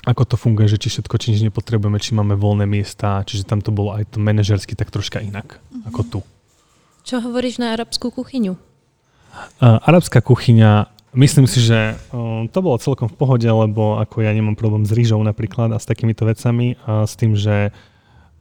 ako 0.03 0.27
to 0.27 0.35
funguje, 0.35 0.67
že 0.67 0.83
či 0.83 0.91
všetko, 0.91 1.15
či 1.15 1.31
nič 1.31 1.47
nepotrebujeme, 1.47 1.95
či 2.03 2.19
máme 2.19 2.35
voľné 2.35 2.67
miesta, 2.67 3.23
čiže 3.23 3.47
tam 3.47 3.63
to 3.63 3.71
bolo 3.71 3.95
aj 3.95 4.11
to 4.11 4.19
manažersky 4.19 4.75
tak 4.75 4.91
troška 4.91 5.23
inak, 5.23 5.63
mm-hmm. 5.63 5.89
ako 5.95 6.01
tu. 6.03 6.21
Čo 7.07 7.23
hovoríš 7.23 7.63
na 7.63 7.71
arabskú 7.79 8.11
kuchyňu? 8.11 8.59
Uh, 9.63 9.79
arabská 9.87 10.19
kuchyňa 10.19 10.91
Myslím 11.13 11.45
si, 11.45 11.61
že 11.61 12.01
to 12.49 12.59
bolo 12.65 12.81
celkom 12.81 13.05
v 13.05 13.17
pohode, 13.21 13.45
lebo 13.45 14.01
ako 14.01 14.25
ja 14.25 14.33
nemám 14.33 14.57
problém 14.57 14.89
s 14.89 14.97
rýžou 14.97 15.21
napríklad 15.21 15.69
a 15.73 15.79
s 15.79 15.85
takýmito 15.85 16.25
vecami 16.25 16.81
a 16.89 17.05
s 17.05 17.21
tým, 17.21 17.37
že 17.37 17.69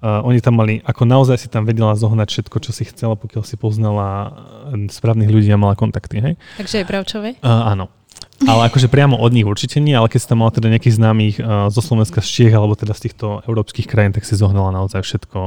oni 0.02 0.42
tam 0.42 0.58
mali, 0.58 0.82
ako 0.82 1.06
naozaj 1.06 1.38
si 1.46 1.48
tam 1.52 1.68
vedela 1.68 1.94
zohnať 1.94 2.28
všetko, 2.32 2.58
čo 2.64 2.72
si 2.74 2.90
chcela, 2.90 3.14
pokiaľ 3.14 3.44
si 3.46 3.54
poznala 3.54 4.34
správnych 4.90 5.30
ľudí 5.30 5.54
a 5.54 5.62
mala 5.62 5.78
kontakty, 5.78 6.18
hej? 6.18 6.34
Takže 6.58 6.82
aj 6.82 6.86
pravčové? 6.90 7.30
Uh, 7.44 7.70
áno. 7.70 7.86
Ale 8.50 8.74
akože 8.74 8.90
priamo 8.90 9.14
od 9.14 9.30
nich 9.30 9.46
určite 9.46 9.78
nie, 9.78 9.94
ale 9.94 10.10
keď 10.10 10.20
si 10.26 10.30
tam 10.34 10.42
mala 10.42 10.50
teda 10.50 10.74
nejakých 10.74 10.98
známych 10.98 11.36
uh, 11.38 11.70
zo 11.70 11.86
Slovenska, 11.86 12.26
z 12.26 12.34
Čiech 12.34 12.56
alebo 12.58 12.74
teda 12.74 12.98
z 12.98 13.14
týchto 13.14 13.46
európskych 13.46 13.86
krajín, 13.86 14.18
tak 14.18 14.26
si 14.26 14.34
zohnala 14.34 14.74
naozaj 14.74 15.06
všetko, 15.06 15.40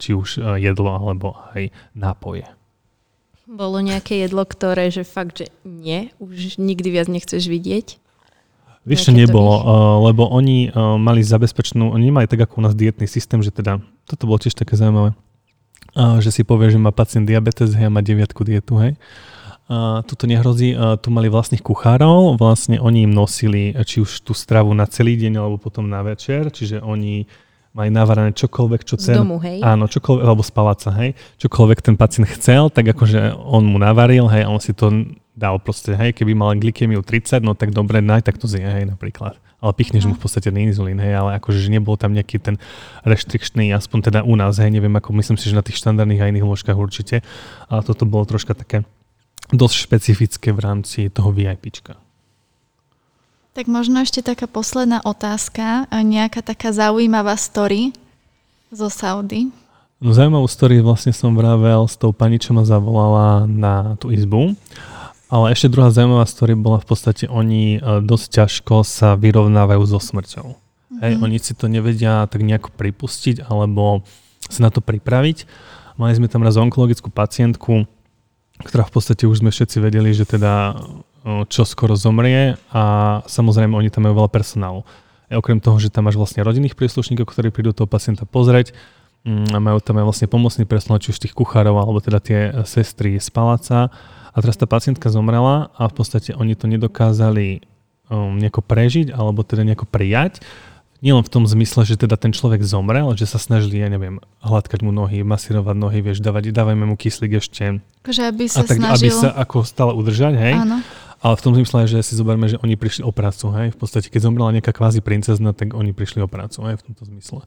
či 0.00 0.16
už 0.16 0.56
jedlo 0.56 0.96
alebo 0.96 1.36
aj 1.52 1.68
nápoje. 1.92 2.48
Bolo 3.48 3.80
nejaké 3.80 4.28
jedlo, 4.28 4.44
ktoré, 4.44 4.92
že 4.92 5.08
fakt, 5.08 5.40
že 5.40 5.48
nie, 5.64 6.12
už 6.20 6.60
nikdy 6.60 6.92
viac 6.92 7.08
nechceš 7.08 7.48
vidieť? 7.48 7.96
Vieš, 8.84 9.08
čo 9.08 9.12
nebolo, 9.16 9.56
uh, 9.56 9.64
lebo 10.04 10.28
oni 10.28 10.68
uh, 10.68 11.00
mali 11.00 11.24
zabezpečnú, 11.24 11.88
oni 11.96 12.12
nemali 12.12 12.28
tak 12.28 12.44
ako 12.44 12.60
u 12.60 12.62
nás 12.68 12.76
dietný 12.76 13.08
systém, 13.08 13.40
že 13.40 13.48
teda, 13.48 13.80
toto 14.04 14.28
bolo 14.28 14.36
tiež 14.36 14.52
také 14.52 14.76
zaujímavé, 14.76 15.16
uh, 15.96 16.20
že 16.20 16.28
si 16.28 16.44
povie, 16.44 16.68
že 16.68 16.76
má 16.76 16.92
pacient 16.92 17.24
diabetes, 17.24 17.72
hej, 17.72 17.88
a 17.88 17.92
má 17.92 18.04
deviatku 18.04 18.44
dietu, 18.44 18.76
hej. 18.84 19.00
Uh, 19.68 20.04
tuto 20.04 20.28
nehrozí, 20.28 20.76
uh, 20.76 21.00
tu 21.00 21.08
mali 21.08 21.32
vlastných 21.32 21.64
kuchárov, 21.64 22.36
vlastne 22.36 22.76
oni 22.76 23.08
im 23.08 23.12
nosili 23.16 23.72
či 23.80 24.04
už 24.04 24.28
tú 24.28 24.36
stravu 24.36 24.76
na 24.76 24.84
celý 24.84 25.16
deň 25.16 25.40
alebo 25.40 25.56
potom 25.56 25.88
na 25.88 26.04
večer, 26.04 26.52
čiže 26.52 26.84
oni 26.84 27.24
mali 27.76 27.88
navarané 27.92 28.32
čokoľvek, 28.34 28.80
čo 28.84 28.96
ten... 28.96 29.14
Z 29.14 29.20
domu, 29.20 29.38
hej? 29.40 29.60
Áno, 29.62 29.86
čokoľvek, 29.86 30.22
alebo 30.24 30.42
z 30.42 30.52
paláca, 30.52 30.90
hej. 30.98 31.14
Čokoľvek 31.40 31.78
ten 31.84 31.94
pacient 31.94 32.26
chcel, 32.38 32.72
tak 32.72 32.90
akože 32.90 33.36
on 33.36 33.68
mu 33.68 33.78
navaril, 33.78 34.26
hej, 34.32 34.44
a 34.44 34.52
on 34.52 34.60
si 34.60 34.72
to 34.72 34.90
dal 35.38 35.62
proste, 35.62 35.94
hej, 35.94 36.10
keby 36.18 36.34
mal 36.34 36.58
glykemiu 36.58 36.98
30, 37.06 37.46
no 37.46 37.54
tak 37.54 37.70
dobre, 37.70 38.02
naj, 38.02 38.26
tak 38.26 38.42
to 38.42 38.50
zje, 38.50 38.64
hej, 38.64 38.90
napríklad. 38.90 39.38
Ale 39.62 39.72
pichneš 39.74 40.06
no. 40.06 40.14
mu 40.14 40.14
v 40.18 40.22
podstate 40.26 40.50
ten 40.50 40.58
inzulín, 40.58 40.98
hej, 40.98 41.14
ale 41.14 41.38
akože 41.38 41.62
že 41.62 41.70
nebol 41.70 41.94
tam 41.94 42.10
nejaký 42.10 42.42
ten 42.42 42.58
reštrikčný, 43.06 43.70
aspoň 43.70 44.10
teda 44.10 44.20
u 44.26 44.34
nás, 44.34 44.58
hej, 44.58 44.74
neviem, 44.74 44.94
ako 44.98 45.14
myslím 45.14 45.38
si, 45.38 45.46
že 45.46 45.54
na 45.54 45.62
tých 45.62 45.78
štandardných 45.78 46.22
a 46.22 46.30
iných 46.34 46.46
ložkách 46.46 46.78
určite, 46.78 47.22
ale 47.70 47.80
toto 47.86 48.02
bolo 48.02 48.26
troška 48.26 48.58
také 48.58 48.82
dosť 49.54 49.76
špecifické 49.78 50.50
v 50.50 50.60
rámci 50.60 51.06
toho 51.08 51.30
VIPčka. 51.30 52.07
Tak 53.58 53.66
možno 53.66 53.98
ešte 54.06 54.22
taká 54.22 54.46
posledná 54.46 55.02
otázka, 55.02 55.90
nejaká 55.90 56.46
taká 56.46 56.70
zaujímavá 56.70 57.34
story 57.34 57.90
zo 58.70 58.86
Saudy. 58.86 59.50
No 59.98 60.14
zaujímavú 60.14 60.46
story 60.46 60.78
vlastne 60.78 61.10
som 61.10 61.34
vravel 61.34 61.82
s 61.90 61.98
tou 61.98 62.14
pani, 62.14 62.38
čo 62.38 62.54
ma 62.54 62.62
zavolala 62.62 63.50
na 63.50 63.98
tú 63.98 64.14
izbu. 64.14 64.54
Ale 65.26 65.50
ešte 65.50 65.74
druhá 65.74 65.90
zaujímavá 65.90 66.22
story 66.30 66.54
bola 66.54 66.78
v 66.78 66.86
podstate, 66.86 67.26
oni 67.26 67.82
e, 67.82 67.98
dosť 67.98 68.26
ťažko 68.30 68.86
sa 68.86 69.18
vyrovnávajú 69.18 69.82
so 69.90 69.98
smrťou. 69.98 70.54
Mm-hmm. 70.54 71.00
Hej, 71.02 71.12
oni 71.18 71.36
si 71.42 71.52
to 71.58 71.66
nevedia 71.66 72.30
tak 72.30 72.46
nejako 72.46 72.70
pripustiť 72.78 73.42
alebo 73.42 74.06
sa 74.46 74.62
na 74.62 74.70
to 74.70 74.78
pripraviť. 74.78 75.50
Mali 75.98 76.14
sme 76.14 76.30
tam 76.30 76.46
raz 76.46 76.54
onkologickú 76.54 77.10
pacientku, 77.10 77.90
ktorá 78.62 78.86
v 78.86 78.92
podstate 78.94 79.26
už 79.26 79.42
sme 79.42 79.50
všetci 79.50 79.82
vedeli, 79.82 80.14
že 80.14 80.30
teda 80.30 80.78
čo 81.50 81.62
skoro 81.66 81.98
zomrie 81.98 82.56
a 82.72 82.82
samozrejme 83.26 83.74
oni 83.74 83.90
tam 83.90 84.06
majú 84.06 84.24
veľa 84.24 84.30
personálu. 84.30 84.80
A 85.28 85.36
okrem 85.36 85.60
toho, 85.60 85.76
že 85.76 85.92
tam 85.92 86.08
máš 86.08 86.16
vlastne 86.16 86.40
rodinných 86.40 86.78
príslušníkov, 86.78 87.28
ktorí 87.28 87.52
prídu 87.52 87.76
toho 87.76 87.84
pacienta 87.84 88.24
pozrieť, 88.24 88.72
mm, 89.28 89.52
a 89.52 89.58
majú 89.60 89.78
tam 89.84 90.00
aj 90.00 90.04
vlastne 90.08 90.26
pomocný 90.30 90.64
personál, 90.64 91.02
či 91.02 91.12
už 91.12 91.20
tých 91.20 91.36
kuchárov, 91.36 91.76
alebo 91.76 92.00
teda 92.00 92.18
tie 92.22 92.40
sestry 92.64 93.20
z 93.20 93.28
paláca. 93.28 93.92
A 94.32 94.36
teraz 94.40 94.56
tá 94.56 94.64
pacientka 94.64 95.12
zomrela 95.12 95.68
a 95.76 95.90
v 95.90 95.94
podstate 96.00 96.32
oni 96.32 96.56
to 96.56 96.70
nedokázali 96.70 97.60
um, 98.08 98.38
nejako 98.40 98.64
prežiť, 98.64 99.12
alebo 99.12 99.44
teda 99.44 99.68
nejako 99.68 99.84
prijať, 99.84 100.40
nielen 100.98 101.22
v 101.22 101.30
tom 101.30 101.44
zmysle, 101.46 101.86
že 101.86 101.94
teda 101.94 102.18
ten 102.18 102.34
človek 102.34 102.58
zomrel, 102.66 103.06
že 103.14 103.30
sa 103.30 103.38
snažili, 103.38 103.78
ja 103.78 103.86
neviem, 103.86 104.18
hladkať 104.42 104.82
mu 104.82 104.90
nohy, 104.90 105.22
masírovať 105.22 105.76
nohy, 105.78 105.98
vieš, 106.02 106.18
dávať, 106.18 106.50
dávajme 106.50 106.84
mu 106.90 106.98
kyslík 106.98 107.38
ešte. 107.38 107.78
Akože 108.02 108.22
aby 108.26 108.44
sa 108.50 108.66
tak, 108.66 108.82
snažil... 108.82 109.06
aby 109.06 109.08
sa 109.14 109.28
ako 109.30 109.62
stále 109.62 109.92
udržať, 109.94 110.34
hej. 110.34 110.54
Áno. 110.58 110.82
Ale 111.18 111.34
v 111.34 111.42
tom 111.42 111.52
zmysle, 111.58 111.90
že 111.90 111.98
si 112.06 112.14
zoberme, 112.14 112.46
že 112.46 112.62
oni 112.62 112.78
prišli 112.78 113.02
o 113.02 113.10
prácu, 113.10 113.50
hej. 113.58 113.74
V 113.74 113.78
podstate, 113.78 114.06
keď 114.06 114.30
zomrela 114.30 114.54
nejaká 114.54 114.70
kvázi 114.70 115.02
princezna, 115.02 115.50
tak 115.50 115.74
oni 115.74 115.90
prišli 115.90 116.22
o 116.22 116.30
prácu, 116.30 116.62
hej, 116.70 116.78
v 116.78 116.84
tomto 116.90 117.02
zmysle. 117.10 117.42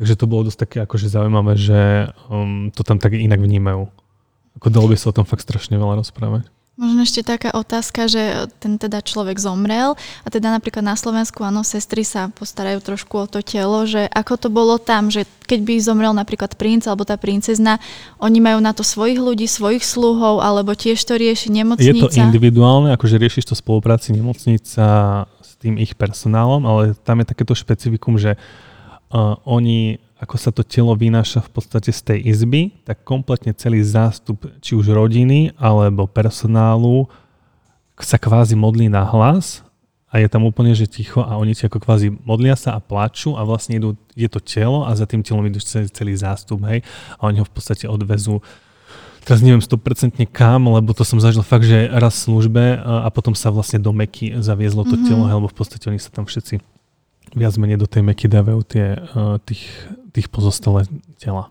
Takže 0.00 0.14
to 0.16 0.24
bolo 0.24 0.48
dosť 0.48 0.58
také 0.64 0.78
akože 0.82 1.12
zaujímavé, 1.12 1.54
že 1.54 2.10
um, 2.32 2.72
to 2.72 2.82
tam 2.82 2.96
tak 2.96 3.14
inak 3.14 3.38
vnímajú. 3.38 3.92
Ako 4.58 4.68
dalo 4.72 4.88
by 4.88 4.96
sa 4.96 5.12
o 5.12 5.16
tom 5.16 5.28
fakt 5.28 5.44
strašne 5.44 5.76
veľa 5.76 6.00
rozprávať. 6.00 6.48
Možno 6.74 7.06
ešte 7.06 7.22
taká 7.22 7.54
otázka, 7.54 8.10
že 8.10 8.50
ten 8.58 8.82
teda 8.82 8.98
človek 8.98 9.38
zomrel 9.38 9.94
a 9.94 10.28
teda 10.28 10.50
napríklad 10.50 10.82
na 10.82 10.98
Slovensku, 10.98 11.46
áno, 11.46 11.62
sestry 11.62 12.02
sa 12.02 12.34
postarajú 12.34 12.82
trošku 12.82 13.14
o 13.14 13.26
to 13.30 13.46
telo, 13.46 13.86
že 13.86 14.10
ako 14.10 14.34
to 14.34 14.48
bolo 14.50 14.74
tam, 14.82 15.06
že 15.06 15.22
keď 15.46 15.60
by 15.62 15.74
zomrel 15.78 16.10
napríklad 16.10 16.58
princ 16.58 16.90
alebo 16.90 17.06
tá 17.06 17.14
princezna, 17.14 17.78
oni 18.18 18.42
majú 18.42 18.58
na 18.58 18.74
to 18.74 18.82
svojich 18.82 19.22
ľudí, 19.22 19.46
svojich 19.46 19.86
sluhov, 19.86 20.42
alebo 20.42 20.74
tiež 20.74 20.98
to 20.98 21.14
rieši 21.14 21.54
nemocnica? 21.54 21.94
Je 21.94 21.94
to 21.94 22.10
individuálne, 22.10 22.90
akože 22.90 23.22
riešiš 23.22 23.54
to 23.54 23.54
spolupráci 23.54 24.10
nemocnica 24.10 24.86
s 25.30 25.50
tým 25.62 25.78
ich 25.78 25.94
personálom, 25.94 26.66
ale 26.66 26.98
tam 27.06 27.22
je 27.22 27.30
takéto 27.30 27.54
špecifikum, 27.54 28.18
že 28.18 28.34
uh, 28.34 29.38
oni 29.46 30.02
ako 30.20 30.36
sa 30.38 30.50
to 30.54 30.62
telo 30.62 30.94
vynáša 30.94 31.42
v 31.42 31.50
podstate 31.50 31.90
z 31.90 32.00
tej 32.00 32.18
izby, 32.30 32.70
tak 32.86 33.02
kompletne 33.02 33.50
celý 33.52 33.82
zástup, 33.82 34.46
či 34.62 34.78
už 34.78 34.94
rodiny 34.94 35.52
alebo 35.58 36.06
personálu 36.06 37.10
sa 37.98 38.18
kvázi 38.18 38.58
modlí 38.58 38.90
na 38.90 39.06
hlas 39.06 39.62
a 40.14 40.22
je 40.22 40.30
tam 40.30 40.46
úplne, 40.46 40.70
že 40.78 40.86
ticho 40.86 41.26
a 41.26 41.34
oni 41.34 41.58
ti 41.58 41.66
ako 41.66 41.82
kvázi 41.82 42.14
modlia 42.22 42.54
sa 42.54 42.78
a 42.78 42.80
plačú 42.82 43.34
a 43.34 43.42
vlastne 43.42 43.82
idú, 43.82 43.98
je 44.14 44.30
to 44.30 44.38
telo 44.38 44.86
a 44.86 44.94
za 44.94 45.10
tým 45.10 45.26
telom 45.26 45.42
idú 45.42 45.58
celý, 45.58 45.90
celý 45.90 46.14
zástup, 46.14 46.62
hej, 46.70 46.86
a 47.18 47.20
oni 47.26 47.42
ho 47.42 47.46
v 47.46 47.54
podstate 47.54 47.90
odvezú 47.90 48.38
Teraz 49.24 49.40
neviem 49.40 49.64
100% 49.64 50.20
kam, 50.28 50.68
lebo 50.68 50.92
to 50.92 51.00
som 51.00 51.16
zažil 51.16 51.40
fakt, 51.40 51.64
že 51.64 51.88
raz 51.88 52.12
v 52.12 52.24
službe 52.28 52.76
a, 52.76 53.08
potom 53.08 53.32
sa 53.32 53.48
vlastne 53.48 53.80
do 53.80 53.88
Meky 53.88 54.36
zaviezlo 54.36 54.84
to 54.84 55.00
mm-hmm. 55.00 55.08
telo, 55.08 55.24
lebo 55.24 55.48
v 55.48 55.56
podstate 55.56 55.88
oni 55.88 55.96
sa 55.96 56.12
tam 56.12 56.28
všetci 56.28 56.60
viac 57.32 57.56
menej 57.56 57.80
do 57.80 57.88
tej 57.88 58.04
Meky 58.04 58.28
dávajú 58.28 58.60
tie, 58.68 59.00
uh, 59.16 59.40
tých, 59.40 59.64
tých 60.14 60.30
pozostalé 60.30 60.86
tela. 61.18 61.50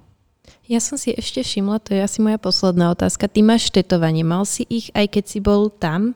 Ja 0.63 0.80
som 0.80 0.95
si 0.95 1.12
ešte 1.12 1.43
všimla, 1.43 1.84
to 1.84 1.91
je 1.91 1.99
asi 1.99 2.23
moja 2.23 2.39
posledná 2.39 2.95
otázka. 2.95 3.28
Ty 3.28 3.43
máš 3.43 3.67
tetovanie, 3.67 4.23
mal 4.23 4.47
si 4.47 4.63
ich 4.71 4.88
aj 4.95 5.12
keď 5.12 5.23
si 5.28 5.39
bol 5.43 5.67
tam? 5.67 6.15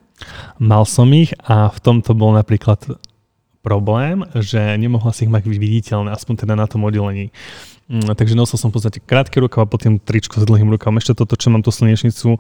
Mal 0.56 0.88
som 0.88 1.12
ich 1.12 1.36
a 1.44 1.68
v 1.68 1.80
tomto 1.84 2.16
bol 2.16 2.32
napríklad 2.32 2.80
problém, 3.60 4.24
že 4.40 4.80
nemohla 4.80 5.12
si 5.12 5.28
ich 5.28 5.32
mať 5.32 5.44
viditeľné, 5.52 6.16
aspoň 6.16 6.48
teda 6.48 6.56
na 6.56 6.64
tom 6.72 6.88
oddelení. 6.88 7.36
Mm, 7.92 8.16
takže 8.16 8.40
nosil 8.40 8.56
som 8.56 8.72
v 8.72 8.80
podstate 8.80 9.04
krátke 9.04 9.40
rukav 9.44 9.68
a 9.68 9.68
potom 9.68 10.00
tričko 10.00 10.40
s 10.40 10.48
dlhým 10.48 10.72
rukavom. 10.72 10.96
Ešte 11.00 11.20
toto, 11.20 11.36
čo 11.36 11.52
mám 11.52 11.64
tú 11.64 11.72
slnečnicu 11.72 12.36
uh, 12.36 12.40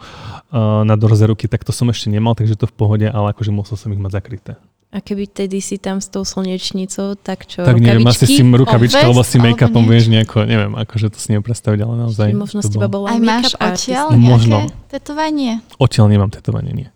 na 0.87 0.95
dorze 0.95 1.27
ruky, 1.27 1.51
tak 1.51 1.67
to 1.67 1.75
som 1.75 1.91
ešte 1.91 2.07
nemal, 2.07 2.35
takže 2.35 2.55
to 2.55 2.67
v 2.67 2.75
pohode, 2.75 3.07
ale 3.07 3.35
akože 3.35 3.51
musel 3.51 3.75
som 3.75 3.91
ich 3.91 3.99
mať 3.99 4.15
zakryté. 4.15 4.55
A 4.87 5.03
keby 5.03 5.27
tedy 5.27 5.59
si 5.59 5.75
tam 5.75 5.99
s 5.99 6.07
tou 6.07 6.23
slnečnicou, 6.23 7.19
tak 7.19 7.43
čo, 7.43 7.67
Tak 7.67 7.75
neviem, 7.75 8.07
asi 8.07 8.23
s 8.23 8.39
tým 8.39 8.55
rukavičkou 8.55 9.11
alebo 9.11 9.19
s 9.19 9.35
tým 9.35 9.43
make-upom, 9.43 9.83
vieš, 9.83 10.07
nejako, 10.07 10.47
neviem, 10.47 10.73
akože 10.79 11.11
to 11.11 11.19
si 11.19 11.35
neviem 11.35 11.43
predstaviť, 11.43 11.79
ale 11.83 11.93
naozaj. 12.07 12.27
Možno 12.31 12.63
s 12.63 12.71
teba 12.71 12.87
bola 12.87 13.11
Aj 13.11 13.19
máš 13.19 13.51
odtiaľ 13.59 14.15
nejaké 14.15 14.31
Možno. 14.31 14.57
tetovanie? 14.87 15.59
Odtiaľ 15.75 16.07
nemám 16.07 16.31
tetovanie, 16.31 16.71
nie. 16.71 16.87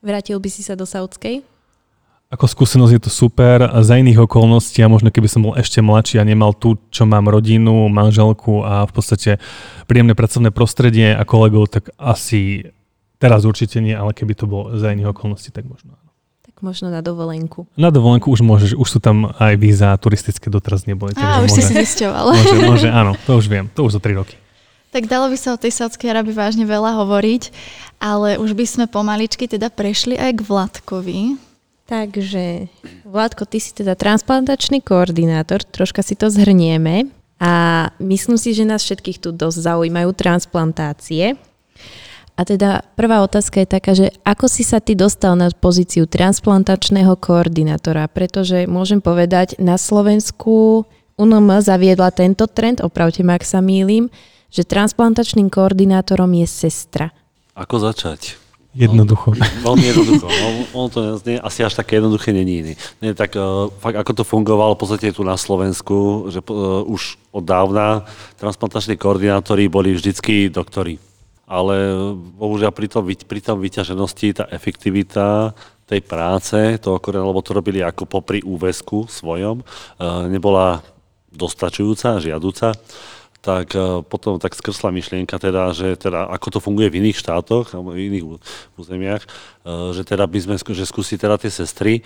Vrátil 0.00 0.40
by 0.40 0.48
si 0.48 0.64
sa 0.64 0.80
do 0.80 0.88
Saudskej? 0.88 1.44
Ako 2.32 2.48
skúsenosť 2.48 2.92
je 2.96 3.02
to 3.04 3.10
super. 3.12 3.68
Za 3.84 4.00
iných 4.00 4.24
okolností 4.24 4.80
a 4.80 4.88
možno 4.88 5.12
keby 5.12 5.28
som 5.28 5.44
bol 5.44 5.54
ešte 5.60 5.84
mladší 5.84 6.18
a 6.18 6.26
nemal 6.26 6.56
tu, 6.56 6.80
čo 6.88 7.04
mám 7.04 7.28
rodinu, 7.28 7.86
manželku 7.92 8.64
a 8.64 8.88
v 8.88 8.92
podstate 8.96 9.30
príjemné 9.84 10.16
pracovné 10.16 10.50
prostredie 10.50 11.12
a 11.12 11.22
kolegov, 11.22 11.68
tak 11.68 11.92
asi 12.00 12.72
teraz 13.20 13.44
určite 13.44 13.78
nie, 13.84 13.92
ale 13.92 14.16
keby 14.16 14.32
to 14.32 14.48
bolo 14.48 14.72
za 14.74 14.88
iných 14.90 15.12
okolností, 15.12 15.52
tak 15.52 15.68
možno 15.68 16.00
Tak 16.56 16.64
možno 16.64 16.88
na 16.88 17.04
dovolenku. 17.04 17.68
Na 17.76 17.92
dovolenku 17.92 18.32
už 18.32 18.40
môžeš, 18.40 18.80
už 18.80 18.88
sú 18.88 18.96
tam 18.96 19.28
aj 19.36 19.60
víza 19.60 19.92
turistické, 20.00 20.48
doteraz 20.48 20.88
neboli. 20.88 21.12
Á, 21.12 21.44
už 21.44 21.52
môže, 21.52 21.60
si 21.60 21.62
si 21.68 21.72
zisťoval. 21.76 22.32
Môže, 22.32 22.56
môže, 22.72 22.88
áno, 22.88 23.12
to 23.28 23.36
už 23.36 23.44
viem, 23.52 23.68
to 23.76 23.84
už 23.84 23.92
za 23.92 24.00
3 24.00 24.16
roky. 24.16 24.40
Tak 24.88 25.04
dalo 25.04 25.28
by 25.28 25.36
sa 25.36 25.52
o 25.52 25.60
tej 25.60 25.76
Sádskej 25.76 26.16
Arabii 26.16 26.32
vážne 26.32 26.64
veľa 26.64 26.96
hovoriť, 26.96 27.52
ale 28.00 28.40
už 28.40 28.56
by 28.56 28.64
sme 28.64 28.84
pomaličky 28.88 29.44
teda 29.44 29.68
prešli 29.68 30.16
aj 30.16 30.32
k 30.32 30.46
Vladkovi. 30.48 31.20
Takže, 31.84 32.72
Vládko, 33.04 33.44
ty 33.44 33.60
si 33.60 33.76
teda 33.76 33.92
transplantačný 33.92 34.80
koordinátor, 34.80 35.60
troška 35.60 36.00
si 36.00 36.16
to 36.16 36.32
zhrnieme 36.32 37.12
a 37.36 37.86
myslím 38.00 38.40
si, 38.40 38.56
že 38.56 38.64
nás 38.64 38.80
všetkých 38.80 39.20
tu 39.20 39.30
dosť 39.30 39.58
zaujímajú 39.60 40.10
transplantácie. 40.16 41.36
A 42.36 42.44
teda 42.44 42.84
prvá 43.00 43.24
otázka 43.24 43.64
je 43.64 43.68
taká, 43.68 43.96
že 43.96 44.12
ako 44.20 44.44
si 44.44 44.60
sa 44.60 44.76
ty 44.76 44.92
dostal 44.92 45.40
na 45.40 45.48
pozíciu 45.48 46.04
transplantačného 46.04 47.16
koordinátora, 47.16 48.04
pretože 48.12 48.68
môžem 48.68 49.00
povedať, 49.00 49.56
na 49.56 49.80
Slovensku 49.80 50.84
UNM 51.16 51.48
zaviedla 51.64 52.12
tento 52.12 52.44
trend, 52.44 52.84
opravte 52.84 53.24
ma, 53.24 53.40
ak 53.40 53.44
sa 53.48 53.64
mýlim, 53.64 54.12
že 54.52 54.68
transplantačným 54.68 55.48
koordinátorom 55.48 56.28
je 56.36 56.44
sestra. 56.44 57.08
Ako 57.56 57.80
začať? 57.80 58.36
Jednoducho. 58.76 59.32
Veľmi 59.64 59.84
jednoducho. 59.88 60.28
No, 60.28 60.46
ono 60.76 60.88
to 60.92 60.98
nie, 61.24 61.40
asi 61.40 61.64
až 61.64 61.80
také 61.80 61.96
jednoduché 61.96 62.36
není. 62.36 62.76
Nie, 63.00 63.16
tak 63.16 63.32
uh, 63.32 63.72
fakt 63.80 63.96
ako 63.96 64.12
to 64.12 64.24
fungovalo 64.28 64.76
v 64.76 64.80
podstate 64.84 65.16
tu 65.16 65.24
na 65.24 65.40
Slovensku, 65.40 66.28
že 66.28 66.44
uh, 66.44 66.84
už 66.84 67.16
od 67.32 67.40
dávna 67.40 68.04
transplantační 68.36 69.00
koordinátori 69.00 69.72
boli 69.72 69.96
vždycky 69.96 70.52
doktori. 70.52 71.00
Ale 71.46 71.74
bohužiaľ 72.14 72.74
pri, 72.74 72.88
tom, 72.90 73.06
pri 73.06 73.40
tom 73.40 73.62
vyťaženosti 73.62 74.42
tá 74.42 74.44
efektivita 74.50 75.54
tej 75.86 76.02
práce, 76.02 76.58
toho 76.82 76.98
lebo 76.98 77.38
to 77.38 77.54
robili 77.54 77.78
ako 77.78 78.10
popri 78.10 78.42
úvesku 78.42 79.06
svojom, 79.06 79.62
uh, 79.62 80.26
nebola 80.26 80.82
dostačujúca, 81.30 82.18
žiaduca 82.18 82.74
tak 83.46 83.78
e, 83.78 84.02
potom 84.02 84.42
tak 84.42 84.58
skrsla 84.58 84.90
myšlienka 84.90 85.38
teda, 85.38 85.70
že 85.70 85.94
teda 85.94 86.26
ako 86.34 86.46
to 86.50 86.58
funguje 86.58 86.90
v 86.90 86.98
iných 86.98 87.22
štátoch 87.22 87.70
alebo 87.78 87.94
v 87.94 88.10
iných 88.10 88.24
územiach, 88.74 89.22
e, 89.22 89.28
že 89.94 90.02
teda 90.02 90.26
by 90.26 90.38
sme 90.42 90.54
že 90.58 90.82
skúsiť 90.82 91.22
teda 91.22 91.38
tie 91.38 91.52
sestry. 91.54 92.02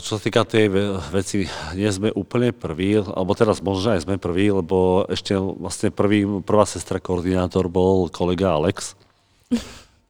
Čo 0.00 0.16
sa 0.16 0.20
týka 0.20 0.48
tej 0.48 0.72
veci, 1.12 1.44
nie 1.76 1.90
sme 1.92 2.08
úplne 2.16 2.48
prví, 2.48 2.96
alebo 3.04 3.36
teraz 3.36 3.60
možno 3.60 3.92
aj 3.92 4.08
sme 4.08 4.16
prví, 4.16 4.48
lebo 4.48 5.04
ešte 5.04 5.36
vlastne 5.36 5.92
prvý, 5.92 6.24
prvá 6.40 6.64
sestra 6.64 6.96
koordinátor 6.96 7.68
bol 7.68 8.08
kolega 8.08 8.56
Alex. 8.56 8.96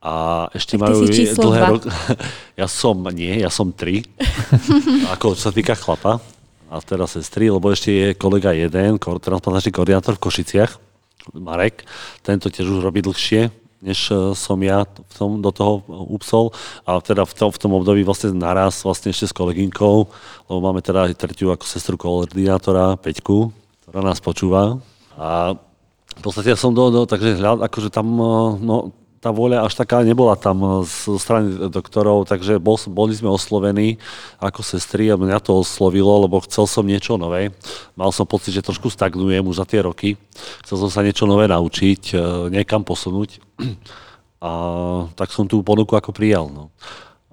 A 0.01 0.47
ešte 0.55 0.79
tak 0.79 0.87
majú 0.87 1.03
dlhé 1.03 1.61
roky. 1.67 1.91
Ja 2.61 2.71
som, 2.71 3.03
nie, 3.11 3.43
ja 3.43 3.51
som 3.51 3.75
tri. 3.75 4.07
Ako 5.19 5.35
čo 5.35 5.51
sa 5.51 5.53
týka 5.53 5.75
chlapa 5.75 6.23
a 6.71 6.79
teraz 6.79 7.19
sestry, 7.19 7.51
lebo 7.51 7.75
ešte 7.75 7.91
je 7.91 8.07
kolega 8.15 8.55
jeden, 8.55 9.03
transplantačný 9.03 9.75
koordinátor 9.75 10.15
v 10.15 10.23
Košiciach, 10.31 10.73
Marek, 11.35 11.85
tento 12.23 12.49
tiež 12.49 12.71
už 12.71 12.81
robí 12.81 13.03
dlhšie, 13.03 13.51
než 13.81 14.13
e, 14.13 14.37
som 14.37 14.61
ja 14.61 14.85
v 14.85 15.15
tom, 15.17 15.41
do 15.41 15.51
toho 15.51 15.85
upsol. 15.89 16.53
A 16.85 17.01
teda 17.01 17.25
v 17.25 17.35
tom, 17.35 17.51
v 17.51 17.61
tom 17.61 17.73
období 17.77 18.05
vlastne 18.05 18.37
naraz 18.37 18.85
vlastne 18.85 19.11
ešte 19.11 19.33
s 19.33 19.37
kolegynkou, 19.37 19.97
lebo 20.49 20.59
máme 20.61 20.85
teda 20.85 21.09
aj 21.09 21.17
tretiu 21.17 21.51
ako 21.51 21.65
sestru 21.65 21.97
koordinátora, 21.97 23.01
Peťku, 23.01 23.51
ktorá 23.85 24.01
nás 24.05 24.21
počúva. 24.21 24.79
A 25.17 25.57
v 26.17 26.21
podstate 26.21 26.53
ja 26.53 26.59
som 26.61 26.77
do, 26.77 26.93
do 26.93 27.09
takže 27.09 27.41
hľad, 27.41 27.65
akože 27.65 27.89
tam, 27.89 28.07
e, 28.17 28.33
no, 28.61 28.77
tá 29.21 29.29
vôľa 29.29 29.69
až 29.69 29.77
taká 29.77 30.01
nebola 30.01 30.33
tam 30.33 30.81
z 30.89 31.21
strany 31.21 31.69
doktorov, 31.69 32.25
takže 32.25 32.57
bol, 32.57 32.81
boli 32.89 33.13
sme 33.13 33.29
oslovení 33.29 34.01
ako 34.41 34.65
sestry 34.65 35.13
a 35.13 35.21
mňa 35.21 35.45
to 35.45 35.61
oslovilo, 35.61 36.25
lebo 36.25 36.41
chcel 36.49 36.65
som 36.65 36.89
niečo 36.89 37.21
nové. 37.21 37.53
Mal 38.01 38.11
som 38.17 38.25
pocit, 38.25 38.57
že 38.57 38.65
trošku 38.65 38.89
stagnujem 38.89 39.45
už 39.45 39.61
za 39.61 39.69
tie 39.69 39.85
roky. 39.85 40.17
Chcel 40.65 40.81
som 40.81 40.89
sa 40.89 41.05
niečo 41.05 41.29
nové 41.29 41.45
naučiť, 41.53 42.17
e, 42.17 42.49
niekam 42.49 42.81
posunúť. 42.81 43.45
A 44.41 44.53
tak 45.21 45.37
som 45.37 45.45
tú 45.45 45.61
ponuku 45.61 45.93
ako 45.93 46.17
prijal. 46.17 46.49
No. 46.49 46.73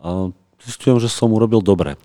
A 0.04 0.28
zistujem, 0.60 1.00
že 1.00 1.08
som 1.08 1.32
urobil 1.32 1.64
dobre. 1.64 1.96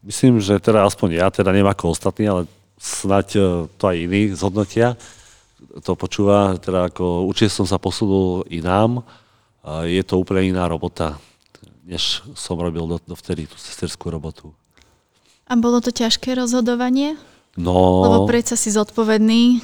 Myslím, 0.00 0.40
že 0.40 0.56
teda 0.56 0.88
aspoň 0.88 1.20
ja, 1.20 1.28
teda 1.28 1.52
neviem 1.52 1.68
ako 1.68 1.92
ostatní, 1.92 2.24
ale 2.24 2.48
snať 2.80 3.28
e, 3.36 3.40
to 3.76 3.84
aj 3.84 3.96
iní 4.00 4.32
zhodnotia 4.32 4.96
to 5.78 5.92
počúva, 5.94 6.58
teda 6.58 6.90
ako 6.90 7.30
určite 7.30 7.54
som 7.54 7.66
sa 7.66 7.78
posunul 7.78 8.42
inám, 8.50 9.06
a 9.60 9.84
je 9.86 10.02
to 10.02 10.18
úplne 10.18 10.50
iná 10.50 10.66
robota, 10.66 11.20
než 11.86 12.24
som 12.34 12.58
robil 12.58 12.88
do, 12.88 12.96
dovtedy 13.04 13.46
tú 13.46 13.54
sesterskú 13.60 14.10
robotu. 14.10 14.50
A 15.46 15.54
bolo 15.54 15.78
to 15.78 15.94
ťažké 15.94 16.34
rozhodovanie? 16.34 17.14
No... 17.54 18.02
Lebo 18.06 18.18
predsa 18.26 18.54
si 18.54 18.70
zodpovedný 18.70 19.60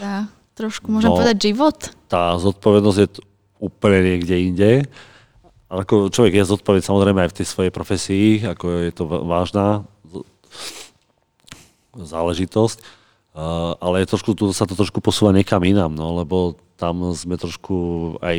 za 0.00 0.28
trošku, 0.54 0.92
môžem 0.92 1.12
no, 1.12 1.16
povedať, 1.16 1.36
život? 1.52 1.76
Tá 2.06 2.36
zodpovednosť 2.36 2.98
je 3.00 3.08
úplne 3.60 4.00
niekde 4.04 4.36
inde. 4.36 4.70
Ako 5.72 6.12
človek 6.12 6.40
je 6.40 6.52
zodpovedný 6.52 6.84
samozrejme 6.84 7.20
aj 7.24 7.30
v 7.32 7.38
tej 7.40 7.46
svojej 7.48 7.72
profesii, 7.72 8.44
ako 8.44 8.64
je 8.84 8.92
to 8.92 9.04
vážna 9.08 9.88
záležitosť 11.96 12.99
Uh, 13.40 13.72
ale 13.80 14.04
trošku, 14.04 14.36
tu 14.36 14.52
sa 14.52 14.68
to 14.68 14.76
trošku 14.76 15.00
posúva 15.00 15.32
niekam 15.32 15.64
inám, 15.64 15.88
no, 15.96 16.12
lebo 16.20 16.60
tam 16.76 17.16
sme 17.16 17.40
trošku 17.40 17.76
aj, 18.20 18.36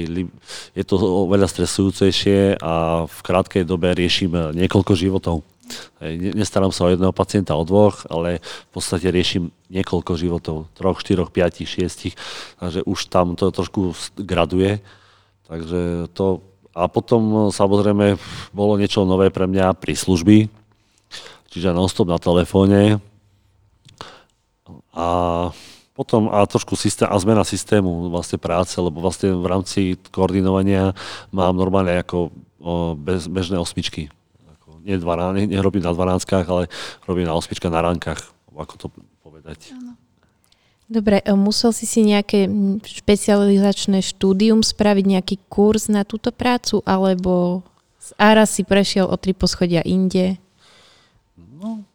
je 0.77 0.83
to 0.85 0.95
oveľa 1.01 1.49
stresujúcejšie 1.49 2.61
a 2.61 3.05
v 3.09 3.19
krátkej 3.25 3.65
dobe 3.65 3.97
riešim 3.97 4.53
niekoľko 4.53 4.93
životov. 4.93 5.41
Nestarám 6.37 6.69
sa 6.69 6.85
o 6.85 6.93
jedného 6.93 7.09
pacienta, 7.17 7.57
o 7.57 7.65
dvoch, 7.65 8.05
ale 8.13 8.45
v 8.45 8.71
podstate 8.77 9.09
riešim 9.09 9.49
niekoľko 9.73 10.13
životov, 10.21 10.69
troch, 10.77 11.01
štyroch, 11.01 11.33
piatich, 11.33 11.65
šiestich, 11.65 12.13
takže 12.61 12.85
už 12.85 12.99
tam 13.09 13.33
to 13.33 13.49
trošku 13.49 13.97
graduje. 14.21 14.85
Takže 15.49 16.13
to, 16.13 16.45
a 16.77 16.85
potom 16.85 17.49
samozrejme 17.49 18.21
bolo 18.53 18.77
niečo 18.77 19.01
nové 19.09 19.33
pre 19.33 19.49
mňa 19.49 19.73
pri 19.81 19.97
služby, 19.97 20.45
čiže 21.49 21.73
non-stop 21.73 22.05
na 22.05 22.21
telefóne, 22.21 23.01
a 25.01 25.07
potom 25.97 26.29
a 26.29 26.45
trošku 26.45 26.77
systém, 26.77 27.09
a 27.09 27.17
zmena 27.17 27.43
systému 27.43 28.13
vlastne 28.13 28.37
práce, 28.37 28.77
lebo 28.77 29.01
vlastne 29.01 29.33
v 29.33 29.45
rámci 29.49 29.79
koordinovania 30.13 30.93
mám 31.33 31.57
normálne 31.57 31.99
ako 31.99 32.29
bez, 33.01 33.27
bežné 33.27 33.57
osmičky. 33.57 34.07
Ako, 34.61 34.81
nie 34.85 34.95
dva, 35.01 35.33
ne, 35.33 35.49
nerobím 35.49 35.83
na 35.83 35.91
dvanáctkách, 35.91 36.45
ale 36.47 36.71
robím 37.09 37.27
na 37.27 37.35
osmičkách 37.35 37.73
na 37.73 37.81
ránkach, 37.81 38.31
ako 38.53 38.73
to 38.77 38.87
povedať. 39.25 39.73
Dobre, 40.91 41.23
e, 41.23 41.31
musel 41.35 41.71
si 41.75 41.87
si 41.87 42.03
nejaké 42.03 42.51
špecializačné 42.83 44.03
štúdium 44.03 44.63
spraviť, 44.63 45.05
nejaký 45.07 45.35
kurz 45.47 45.91
na 45.91 46.03
túto 46.07 46.29
prácu, 46.35 46.83
alebo 46.83 47.63
Z 48.01 48.17
Ára 48.17 48.49
si 48.49 48.65
prešiel 48.65 49.05
o 49.05 49.15
tri 49.15 49.31
poschodia 49.31 49.85
inde. 49.85 50.39
No, 51.37 51.85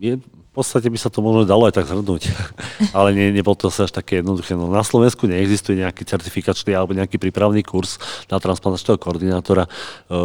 je, 0.00 0.16
v 0.50 0.58
podstate 0.58 0.90
by 0.90 0.98
sa 0.98 1.14
to 1.14 1.22
možno 1.22 1.46
dalo 1.46 1.70
aj 1.70 1.78
tak 1.78 1.86
zhrnúť, 1.86 2.26
ale 2.96 3.14
nie, 3.14 3.30
nebolo 3.30 3.54
to 3.54 3.70
sa 3.70 3.86
až 3.86 3.94
také 3.94 4.18
jednoduché. 4.18 4.58
No, 4.58 4.66
na 4.66 4.82
Slovensku 4.82 5.30
neexistuje 5.30 5.78
nejaký 5.78 6.02
certifikačný 6.02 6.74
alebo 6.74 6.90
nejaký 6.90 7.22
prípravný 7.22 7.62
kurz 7.62 8.02
na 8.26 8.42
transplantačného 8.42 8.98
koordinátora. 8.98 9.70
E, 9.70 9.70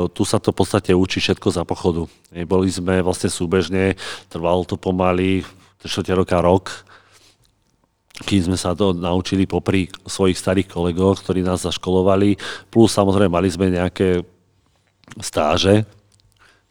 tu 0.10 0.26
sa 0.26 0.42
to 0.42 0.50
v 0.50 0.58
podstate 0.58 0.98
učí 0.98 1.22
všetko 1.22 1.54
za 1.54 1.62
pochodu. 1.62 2.10
Boli 2.50 2.74
sme 2.74 3.06
vlastne 3.06 3.30
súbežne, 3.30 3.94
trvalo 4.34 4.66
to 4.66 4.82
pomaly, 4.82 5.46
4 5.86 6.18
roka, 6.18 6.42
rok, 6.42 6.74
kým 8.26 8.50
sme 8.50 8.58
sa 8.58 8.74
to 8.74 8.98
naučili 8.98 9.46
popri 9.46 9.94
svojich 10.10 10.42
starých 10.42 10.74
kolegoch, 10.74 11.22
ktorí 11.22 11.46
nás 11.46 11.62
zaškolovali, 11.62 12.42
plus 12.74 12.90
samozrejme 12.98 13.30
mali 13.30 13.54
sme 13.54 13.70
nejaké 13.70 14.26
stáže, 15.22 15.86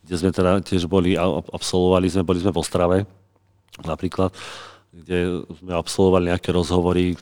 kde 0.02 0.14
sme 0.18 0.34
teda 0.34 0.58
tiež 0.58 0.90
boli, 0.90 1.14
absolvovali 1.54 2.10
sme, 2.10 2.26
boli 2.26 2.42
sme 2.42 2.50
v 2.50 2.58
Ostrave, 2.58 2.98
napríklad, 3.82 4.30
kde 4.94 5.42
sme 5.58 5.72
absolvovali 5.74 6.30
nejaké 6.30 6.54
rozhovory, 6.54 7.18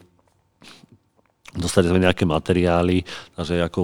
dostali 1.56 1.88
sme 1.88 2.04
nejaké 2.04 2.24
materiály, 2.24 3.04
takže 3.36 3.60
ako 3.64 3.80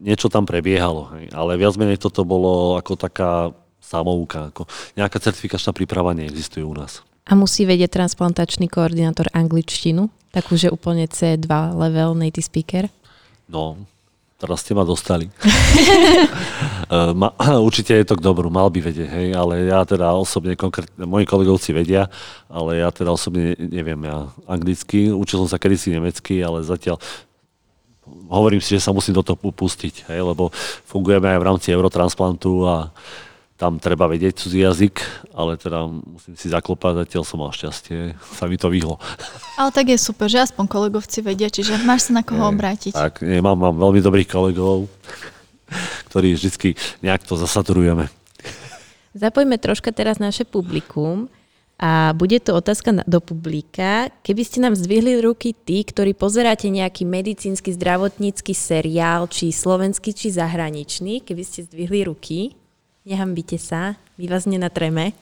niečo 0.00 0.28
tam 0.32 0.44
prebiehalo. 0.44 1.12
Hej. 1.16 1.32
Ale 1.32 1.60
viac 1.60 1.74
menej 1.76 2.00
toto 2.00 2.24
bolo 2.24 2.76
ako 2.76 2.96
taká 2.96 3.52
samouka. 3.80 4.52
Ako 4.52 4.68
nejaká 4.96 5.20
certifikačná 5.20 5.72
príprava 5.72 6.12
neexistuje 6.12 6.64
u 6.64 6.72
nás. 6.76 7.04
A 7.28 7.36
musí 7.36 7.64
vedieť 7.64 8.00
transplantačný 8.00 8.68
koordinátor 8.68 9.28
angličtinu? 9.32 10.08
Takú, 10.30 10.54
že 10.54 10.70
úplne 10.70 11.10
C2 11.10 11.46
level 11.74 12.14
native 12.14 12.46
speaker? 12.46 12.84
No, 13.50 13.82
Teraz 14.40 14.64
ste 14.64 14.72
ma 14.72 14.88
dostali. 14.88 15.28
Eh, 16.90 17.14
určite 17.70 17.94
je 17.94 18.02
to 18.02 18.18
k 18.18 18.24
dobru, 18.26 18.50
mal 18.50 18.66
by 18.66 18.82
vedieť, 18.82 19.06
hej, 19.06 19.28
ale 19.30 19.70
ja 19.70 19.86
teda 19.86 20.10
osobne, 20.10 20.58
konkrétne, 20.58 21.06
moji 21.06 21.22
kolegovci 21.22 21.70
vedia, 21.70 22.10
ale 22.50 22.82
ja 22.82 22.90
teda 22.90 23.14
osobne 23.14 23.54
neviem 23.62 24.10
ja 24.10 24.26
anglicky, 24.50 25.14
učil 25.14 25.46
som 25.46 25.54
sa 25.54 25.62
kedysi 25.62 25.94
nemecky, 25.94 26.42
ale 26.42 26.66
zatiaľ 26.66 26.98
hovorím 28.26 28.58
si, 28.58 28.74
že 28.74 28.82
sa 28.82 28.90
musím 28.90 29.14
do 29.14 29.22
toho 29.22 29.38
pustiť, 29.38 30.10
hej, 30.10 30.18
lebo 30.18 30.50
fungujeme 30.90 31.30
aj 31.30 31.38
v 31.38 31.46
rámci 31.46 31.70
Eurotransplantu 31.70 32.66
a 32.66 32.90
tam 33.60 33.76
treba 33.76 34.08
vedieť 34.08 34.40
cudzí 34.40 34.64
jazyk, 34.64 35.04
ale 35.36 35.60
teda 35.60 35.84
musím 35.84 36.32
si 36.32 36.48
zaklopať, 36.48 37.04
zatiaľ 37.04 37.22
som 37.28 37.44
mal 37.44 37.52
šťastie, 37.52 38.16
sa 38.40 38.48
mi 38.48 38.56
to 38.56 38.72
vyhlo. 38.72 38.96
Ale 39.60 39.68
tak 39.68 39.92
je 39.92 40.00
super, 40.00 40.32
že 40.32 40.40
aspoň 40.40 40.64
kolegovci 40.64 41.20
vedia, 41.20 41.52
čiže 41.52 41.76
máš 41.84 42.08
sa 42.08 42.16
na 42.16 42.24
koho 42.24 42.40
nie, 42.48 42.56
obrátiť. 42.56 42.96
Tak, 42.96 43.20
nie, 43.20 43.44
mám, 43.44 43.60
mám 43.60 43.76
veľmi 43.76 44.00
dobrých 44.00 44.32
kolegov, 44.32 44.88
ktorí 46.08 46.32
vždy 46.32 46.72
nejak 47.04 47.28
to 47.28 47.36
zasaturujeme. 47.36 48.08
Zapojme 49.12 49.60
troška 49.60 49.92
teraz 49.92 50.16
naše 50.16 50.48
publikum 50.48 51.28
a 51.80 52.12
bude 52.12 52.38
to 52.40 52.54
otázka 52.54 53.02
do 53.08 53.18
publika. 53.24 54.12
Keby 54.22 54.42
ste 54.44 54.58
nám 54.60 54.76
zdvihli 54.76 55.18
ruky 55.24 55.56
tí, 55.56 55.82
ktorí 55.82 56.12
pozeráte 56.12 56.68
nejaký 56.68 57.08
medicínsky, 57.08 57.72
zdravotnícky 57.74 58.52
seriál, 58.52 59.26
či 59.26 59.48
slovenský, 59.48 60.12
či 60.12 60.30
zahraničný, 60.30 61.24
keby 61.24 61.42
ste 61.42 61.66
zdvihli 61.66 62.06
ruky. 62.06 62.59
Nehambite 63.10 63.58
sa, 63.58 63.98
my 64.22 64.30
vás 64.30 64.46
nenatreme. 64.46 65.18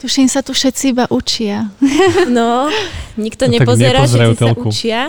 Tuším 0.00 0.32
sa 0.32 0.40
tu 0.40 0.56
všetci 0.56 0.96
iba 0.96 1.04
učia. 1.12 1.68
No, 2.32 2.72
nikto 3.20 3.44
no, 3.44 3.60
nepozerá, 3.60 4.08
všetci 4.08 4.40
sa 4.40 4.56
učia. 4.56 5.00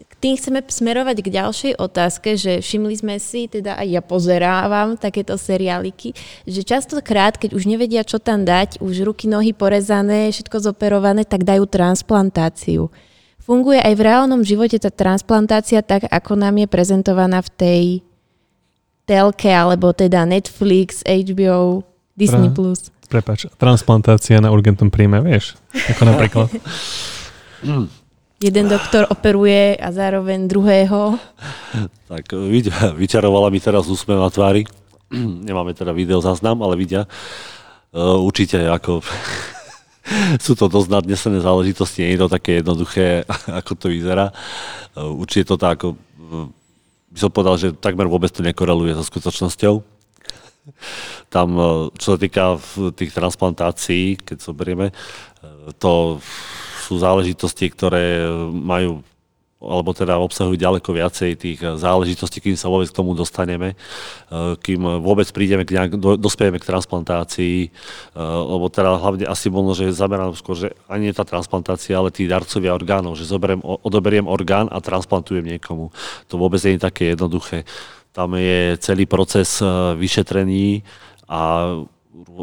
K 0.00 0.12
tým 0.16 0.40
chceme 0.40 0.64
smerovať 0.64 1.20
k 1.20 1.28
ďalšej 1.28 1.72
otázke, 1.76 2.40
že 2.40 2.64
všimli 2.64 2.96
sme 2.96 3.20
si, 3.20 3.52
teda 3.52 3.76
aj 3.76 3.88
ja 3.92 4.00
pozerávam 4.00 4.96
takéto 4.96 5.36
seriáliky, 5.36 6.16
že 6.48 6.64
častokrát, 6.64 7.36
keď 7.36 7.52
už 7.52 7.68
nevedia, 7.68 8.00
čo 8.00 8.16
tam 8.16 8.48
dať, 8.48 8.80
už 8.80 9.04
ruky, 9.04 9.28
nohy 9.28 9.52
porezané, 9.52 10.32
všetko 10.32 10.72
zoperované, 10.72 11.28
tak 11.28 11.44
dajú 11.44 11.68
transplantáciu. 11.68 12.88
Funguje 13.44 13.76
aj 13.76 13.92
v 13.92 14.04
reálnom 14.08 14.40
živote 14.40 14.80
tá 14.80 14.88
transplantácia 14.88 15.84
tak, 15.84 16.08
ako 16.08 16.32
nám 16.40 16.64
je 16.64 16.68
prezentovaná 16.68 17.44
v 17.44 17.50
tej 17.60 17.84
telke, 19.10 19.50
alebo 19.50 19.90
teda 19.90 20.22
Netflix, 20.22 21.02
HBO, 21.02 21.82
Disney+. 22.14 22.54
Pre, 22.54 22.54
Plus. 22.54 22.94
Prepač, 23.10 23.50
transplantácia 23.58 24.38
na 24.38 24.54
urgentnom 24.54 24.86
príjme, 24.86 25.18
vieš? 25.18 25.58
Ako 25.74 26.06
napríklad. 26.06 26.46
Jeden 28.46 28.72
doktor 28.72 29.10
operuje 29.10 29.74
a 29.76 29.90
zároveň 29.90 30.46
druhého. 30.46 31.18
Tak 32.06 32.32
vyčarovala 32.96 33.52
mi 33.52 33.58
teraz 33.58 33.90
úsmev 33.90 34.22
na 34.22 34.30
tvári. 34.30 34.64
Nemáme 35.50 35.74
teda 35.74 35.90
video 35.90 36.22
zaznam, 36.22 36.62
ale 36.62 36.78
vidia. 36.78 37.04
Uh, 37.90 38.22
určite 38.22 38.62
ako 38.70 39.02
sú 40.44 40.54
to 40.54 40.70
dosť 40.70 40.88
nadnesené 40.88 41.42
záležitosti, 41.42 42.06
nie 42.06 42.14
je 42.14 42.22
to 42.22 42.28
také 42.30 42.62
jednoduché, 42.62 43.26
ako 43.60 43.74
to 43.74 43.86
vyzerá. 43.90 44.30
Uh, 44.94 45.10
určite 45.10 45.50
to 45.50 45.58
tak 45.58 45.82
ako 45.82 45.98
by 47.10 47.18
som 47.18 47.30
povedal, 47.30 47.58
že 47.58 47.74
takmer 47.74 48.06
vôbec 48.06 48.30
to 48.30 48.40
nekoreluje 48.42 48.94
so 48.94 49.02
skutočnosťou. 49.02 49.82
Tam, 51.34 51.48
e, 51.58 51.68
čo 51.98 52.14
sa 52.14 52.18
týka 52.18 52.44
tých 52.94 53.10
transplantácií, 53.10 54.18
keď 54.22 54.38
zoberieme, 54.38 54.86
e, 54.90 54.94
to 55.78 56.22
sú 56.86 56.98
záležitosti, 56.98 57.70
ktoré 57.70 58.26
majú 58.50 59.06
alebo 59.60 59.92
teda 59.92 60.16
obsahujú 60.16 60.56
ďaleko 60.56 60.88
viacej 60.96 61.36
tých 61.36 61.60
záležitostí, 61.60 62.40
kým 62.40 62.56
sa 62.56 62.72
vôbec 62.72 62.88
k 62.88 62.96
tomu 62.96 63.12
dostaneme, 63.12 63.76
e, 64.32 64.56
kým 64.56 65.04
vôbec 65.04 65.28
prídeme 65.28 65.68
k 65.68 65.76
nejak, 65.76 66.00
dospieme 66.16 66.56
k 66.56 66.64
transplantácii, 66.64 67.68
lebo 68.16 68.72
teda 68.72 68.96
hlavne 68.96 69.24
asi 69.28 69.52
možno, 69.52 69.76
že 69.76 69.92
zamerám 69.92 70.32
skôr, 70.32 70.56
že 70.56 70.68
ani 70.88 71.12
nie 71.12 71.16
tá 71.16 71.28
transplantácia, 71.28 71.92
ale 71.92 72.08
tí 72.08 72.24
darcovia 72.24 72.72
orgánov, 72.72 73.20
že 73.20 73.28
zoberiem, 73.28 73.60
odoberiem 73.60 74.24
orgán 74.24 74.72
a 74.72 74.80
transplantujem 74.80 75.44
niekomu. 75.44 75.92
To 76.32 76.40
vôbec 76.40 76.58
nie 76.64 76.80
je 76.80 76.86
také 76.88 77.12
jednoduché. 77.12 77.68
Tam 78.16 78.32
je 78.34 78.80
celý 78.80 79.04
proces 79.06 79.62
vyšetrení 79.94 80.82
a 81.30 81.72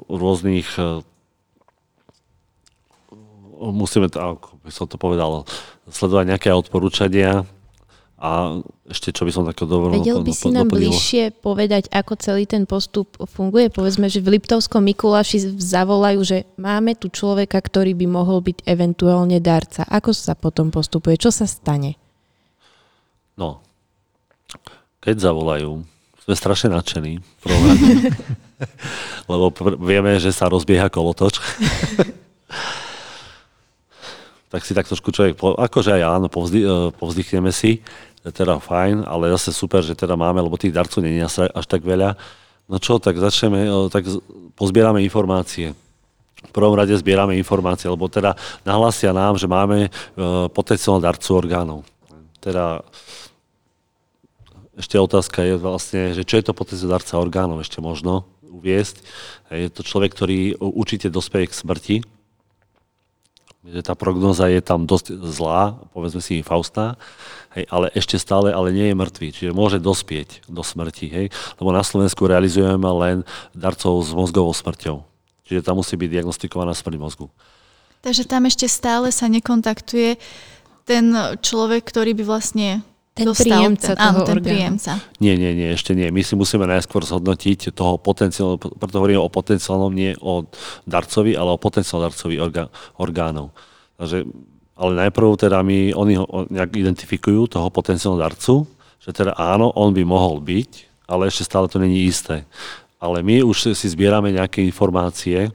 rôznych 0.08 0.70
musíme, 3.58 4.08
ako 4.14 4.62
by 4.62 4.72
som 4.72 4.86
to 4.86 4.98
povedal, 5.02 5.44
sledovať 5.88 6.26
nejaké 6.36 6.50
odporúčania 6.52 7.48
a 8.18 8.58
ešte 8.90 9.14
čo 9.14 9.30
by 9.30 9.32
som 9.32 9.46
také 9.46 9.70
dovolil. 9.70 10.02
Vedel 10.02 10.26
by 10.26 10.34
si 10.34 10.50
nám 10.50 10.74
bližšie 10.74 11.38
povedať, 11.38 11.86
ako 11.94 12.18
celý 12.18 12.50
ten 12.50 12.66
postup 12.66 13.14
funguje? 13.30 13.70
Povedzme, 13.70 14.10
že 14.10 14.26
v 14.26 14.38
Liptovskom 14.38 14.82
Mikuláši 14.82 15.54
zavolajú, 15.62 16.20
že 16.26 16.38
máme 16.58 16.98
tu 16.98 17.14
človeka, 17.14 17.62
ktorý 17.62 17.94
by 17.94 18.08
mohol 18.10 18.42
byť 18.42 18.66
eventuálne 18.66 19.38
darca. 19.38 19.86
Ako 19.86 20.18
sa 20.18 20.34
potom 20.34 20.74
postupuje? 20.74 21.22
Čo 21.22 21.30
sa 21.30 21.46
stane? 21.46 21.94
No, 23.38 23.62
keď 24.98 25.30
zavolajú, 25.30 25.86
sme 26.26 26.34
strašne 26.34 26.74
nadšení. 26.74 27.22
Lebo 29.30 29.54
pr- 29.54 29.78
vieme, 29.78 30.18
že 30.18 30.34
sa 30.34 30.50
rozbieha 30.50 30.90
kolotoč 30.90 31.38
tak 34.48 34.64
si 34.64 34.72
tak 34.72 34.88
trošku 34.88 35.12
človek, 35.12 35.36
akože 35.40 35.92
aj 36.00 36.04
áno, 36.08 36.28
povzdy, 36.32 36.60
e, 36.64 36.68
povzdychneme 36.96 37.52
si, 37.52 37.84
teda 38.24 38.60
fajn, 38.60 39.08
ale 39.08 39.32
zase 39.36 39.56
super, 39.56 39.84
že 39.84 39.96
teda 39.96 40.16
máme, 40.20 40.44
lebo 40.44 40.60
tých 40.60 40.76
darcov 40.76 41.04
je 41.04 41.24
až 41.52 41.66
tak 41.68 41.84
veľa. 41.84 42.16
No 42.68 42.80
čo, 42.80 43.00
tak 43.00 43.20
začneme, 43.20 43.68
e, 43.68 43.72
tak 43.92 44.08
pozbierame 44.56 45.04
informácie. 45.04 45.76
V 46.38 46.52
prvom 46.54 46.76
rade 46.76 46.96
zbierame 46.96 47.36
informácie, 47.36 47.90
lebo 47.92 48.08
teda 48.08 48.36
nahlasia 48.64 49.12
nám, 49.12 49.36
že 49.36 49.48
máme 49.48 49.88
e, 49.88 49.90
potenciálnu 50.52 51.04
darcu 51.04 51.30
orgánov. 51.36 51.80
Teda 52.40 52.84
ešte 54.78 54.96
otázka 54.96 55.42
je 55.44 55.56
vlastne, 55.58 56.02
že 56.14 56.24
čo 56.24 56.38
je 56.40 56.46
to 56.46 56.54
potenciálny 56.56 56.94
darca 56.94 57.14
orgánov, 57.20 57.60
ešte 57.60 57.82
možno 57.84 58.30
uviesť. 58.46 59.04
Je 59.52 59.68
to 59.74 59.82
človek, 59.84 60.14
ktorý 60.14 60.56
určite 60.60 61.12
dospeje 61.12 61.50
k 61.50 61.58
smrti, 61.58 61.96
že 63.68 63.82
tá 63.84 63.94
prognoza 63.94 64.48
je 64.48 64.64
tam 64.64 64.88
dosť 64.88 65.20
zlá, 65.28 65.76
povedzme 65.92 66.24
si 66.24 66.40
Faustá, 66.40 66.96
hej, 67.56 67.68
ale 67.68 67.92
ešte 67.92 68.16
stále 68.16 68.56
ale 68.56 68.72
nie 68.72 68.88
je 68.92 68.96
mŕtvý, 68.96 69.28
čiže 69.36 69.52
môže 69.52 69.84
dospieť 69.84 70.48
do 70.48 70.64
smrti, 70.64 71.08
hej, 71.12 71.26
lebo 71.60 71.76
na 71.76 71.84
Slovensku 71.84 72.24
realizujeme 72.24 72.88
len 72.88 73.18
darcov 73.52 74.00
s 74.04 74.16
mozgovou 74.16 74.56
smrťou. 74.56 75.04
Čiže 75.48 75.64
tam 75.64 75.80
musí 75.80 75.96
byť 75.96 76.10
diagnostikovaná 76.12 76.76
smrť 76.76 76.96
mozgu. 77.00 77.28
Takže 78.04 78.28
tam 78.28 78.48
ešte 78.48 78.68
stále 78.68 79.12
sa 79.12 79.28
nekontaktuje 79.32 80.20
ten 80.88 81.12
človek, 81.44 81.84
ktorý 81.84 82.16
by 82.16 82.24
vlastne 82.24 82.84
ten 83.18 83.28
dostal, 83.28 83.50
príjemca 83.50 83.92
ten, 83.92 83.98
toho 83.98 84.20
áno, 84.22 84.28
ten 84.30 84.38
príjemca. 84.40 84.92
Nie, 85.18 85.34
nie, 85.36 85.52
nie, 85.58 85.74
ešte 85.74 85.98
nie. 85.98 86.14
My 86.14 86.22
si 86.22 86.38
musíme 86.38 86.70
najskôr 86.70 87.02
zhodnotiť 87.02 87.74
toho 87.74 87.98
potenciálneho, 87.98 88.62
preto 88.78 89.02
hovorím 89.02 89.26
o 89.26 89.34
potenciálnom, 89.34 89.92
nie 89.92 90.14
o 90.22 90.46
darcovi, 90.86 91.34
ale 91.34 91.50
o 91.52 91.60
potenciálnom 91.60 92.06
darcovi 92.08 92.38
orgá, 92.38 92.70
orgánov. 93.02 93.50
Takže, 93.98 94.30
ale 94.78 94.92
najprv 95.10 95.28
teda 95.42 95.66
my, 95.66 95.98
oni 95.98 96.14
ho 96.22 96.46
nejak 96.54 96.78
identifikujú 96.78 97.50
toho 97.50 97.68
potenciálneho 97.74 98.22
darcu, 98.22 98.70
že 99.02 99.10
teda 99.10 99.34
áno, 99.34 99.74
on 99.74 99.92
by 99.92 100.06
mohol 100.06 100.38
byť 100.38 100.88
ale 101.08 101.32
ešte 101.32 101.48
stále 101.48 101.72
to 101.72 101.80
není 101.80 102.04
isté. 102.04 102.44
Ale 103.00 103.24
my 103.24 103.42
už 103.42 103.74
si 103.74 103.88
zbierame 103.88 104.36
nejaké 104.36 104.60
informácie, 104.62 105.50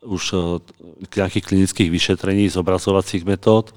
už 0.00 0.22
e, 0.32 0.36
k 1.04 1.12
nejakých 1.20 1.44
klinických 1.44 1.90
vyšetrení, 1.92 2.48
zobrazovacích 2.48 3.28
metód, 3.28 3.76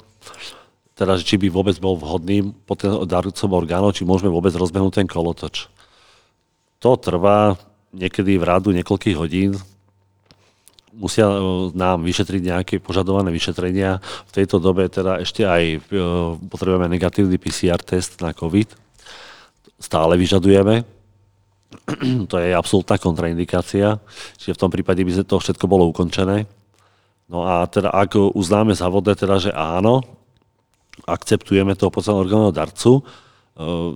teda 0.95 1.17
či 1.17 1.39
by 1.39 1.47
vôbec 1.47 1.75
bol 1.79 1.95
vhodným 1.97 2.51
darcom 3.07 3.51
orgánov, 3.55 3.95
či 3.95 4.07
môžeme 4.07 4.29
vôbec 4.29 4.51
rozbehnúť 4.53 5.01
ten 5.01 5.07
kolotoč. 5.07 5.71
To 6.81 6.97
trvá 6.97 7.55
niekedy 7.95 8.39
v 8.39 8.47
rádu 8.47 8.73
niekoľkých 8.75 9.17
hodín, 9.19 9.59
musia 10.95 11.27
e, 11.27 11.35
nám 11.71 12.03
vyšetriť 12.03 12.41
nejaké 12.43 12.75
požadované 12.83 13.31
vyšetrenia. 13.31 14.03
V 14.27 14.31
tejto 14.31 14.59
dobe 14.59 14.87
teda 14.91 15.23
ešte 15.23 15.47
aj 15.47 15.63
e, 15.63 15.77
potrebujeme 16.51 16.87
negatívny 16.91 17.39
PCR 17.39 17.79
test 17.79 18.19
na 18.19 18.35
COVID. 18.35 18.75
Stále 19.79 20.19
vyžadujeme. 20.19 20.83
to 22.31 22.35
je 22.35 22.51
absolútna 22.51 22.99
kontraindikácia, 22.99 23.95
čiže 24.35 24.55
v 24.59 24.61
tom 24.61 24.71
prípade 24.71 25.01
by 25.01 25.23
to 25.23 25.39
všetko 25.39 25.65
bolo 25.71 25.87
ukončené. 25.87 26.43
No 27.31 27.47
a 27.47 27.63
teda 27.63 27.95
ak 27.95 28.19
uznáme 28.35 28.75
za 28.75 28.91
vodné, 28.91 29.15
teda, 29.15 29.39
že 29.39 29.51
áno, 29.55 30.03
akceptujeme 31.07 31.75
toho 31.75 31.93
podstatného 31.93 32.23
orgánneho 32.25 32.53
darcu, 32.53 32.99
e, 32.99 33.03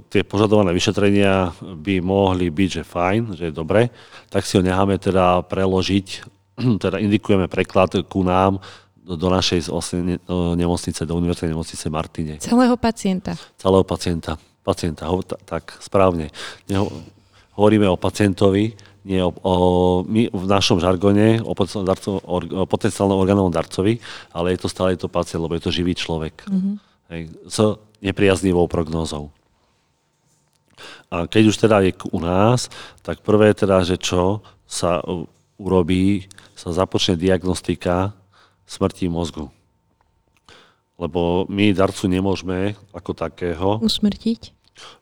tie 0.09 0.21
požadované 0.25 0.71
vyšetrenia 0.71 1.53
by 1.61 2.01
mohli 2.01 2.49
byť, 2.49 2.69
že 2.81 2.83
fajn, 2.83 3.21
že 3.37 3.43
je 3.49 3.53
dobre, 3.53 3.89
tak 4.29 4.45
si 4.45 4.57
ho 4.57 4.65
necháme 4.65 4.97
teda 4.97 5.45
preložiť, 5.45 6.07
teda 6.83 6.97
indikujeme 7.01 7.49
preklad 7.51 7.95
ku 8.09 8.25
nám 8.25 8.63
do 9.05 9.29
našej 9.29 9.69
vlastne 9.69 10.17
nemocnice, 10.57 11.05
do 11.05 11.13
univerzitnej 11.13 11.53
nemocnice 11.53 11.85
Martine. 11.93 12.41
Celého 12.41 12.73
pacienta. 12.73 13.37
Celého 13.53 13.85
pacienta. 13.85 14.41
Pacienta, 14.65 15.05
tak 15.45 15.77
správne 15.77 16.33
hovoríme 17.55 17.87
o 17.87 18.01
pacientovi, 18.01 18.75
nie 19.05 19.21
o, 19.21 19.29
o, 19.29 19.53
my 20.09 20.33
v 20.33 20.45
našom 20.49 20.81
žargone 20.81 21.39
o 21.45 22.65
potenciálnom 22.65 23.17
orgánovom 23.21 23.53
darcovi, 23.53 24.01
ale 24.33 24.57
je 24.57 24.65
to 24.65 24.67
stále 24.67 24.97
to 24.97 25.07
pacient, 25.07 25.45
lebo 25.45 25.53
je 25.55 25.63
to 25.63 25.71
živý 25.71 25.93
človek. 25.93 26.41
Mm-hmm. 26.49 26.75
Hej, 27.09 27.29
s 27.45 27.57
nepriaznivou 28.01 28.65
prognózou. 28.65 29.29
A 31.09 31.29
keď 31.29 31.43
už 31.53 31.57
teda 31.57 31.79
je 31.85 31.93
u 32.11 32.19
nás, 32.19 32.67
tak 33.05 33.21
prvé 33.21 33.53
teda, 33.53 33.85
že 33.85 33.95
čo 33.95 34.43
sa 34.65 34.99
urobí, 35.55 36.27
sa 36.57 36.73
započne 36.73 37.15
diagnostika 37.15 38.11
smrti 38.65 39.07
mozgu. 39.07 39.47
Lebo 40.97 41.45
my 41.51 41.75
darcu 41.75 42.07
nemôžeme 42.07 42.73
ako 42.91 43.11
takého... 43.13 43.67
Usmrtiť? 43.83 44.55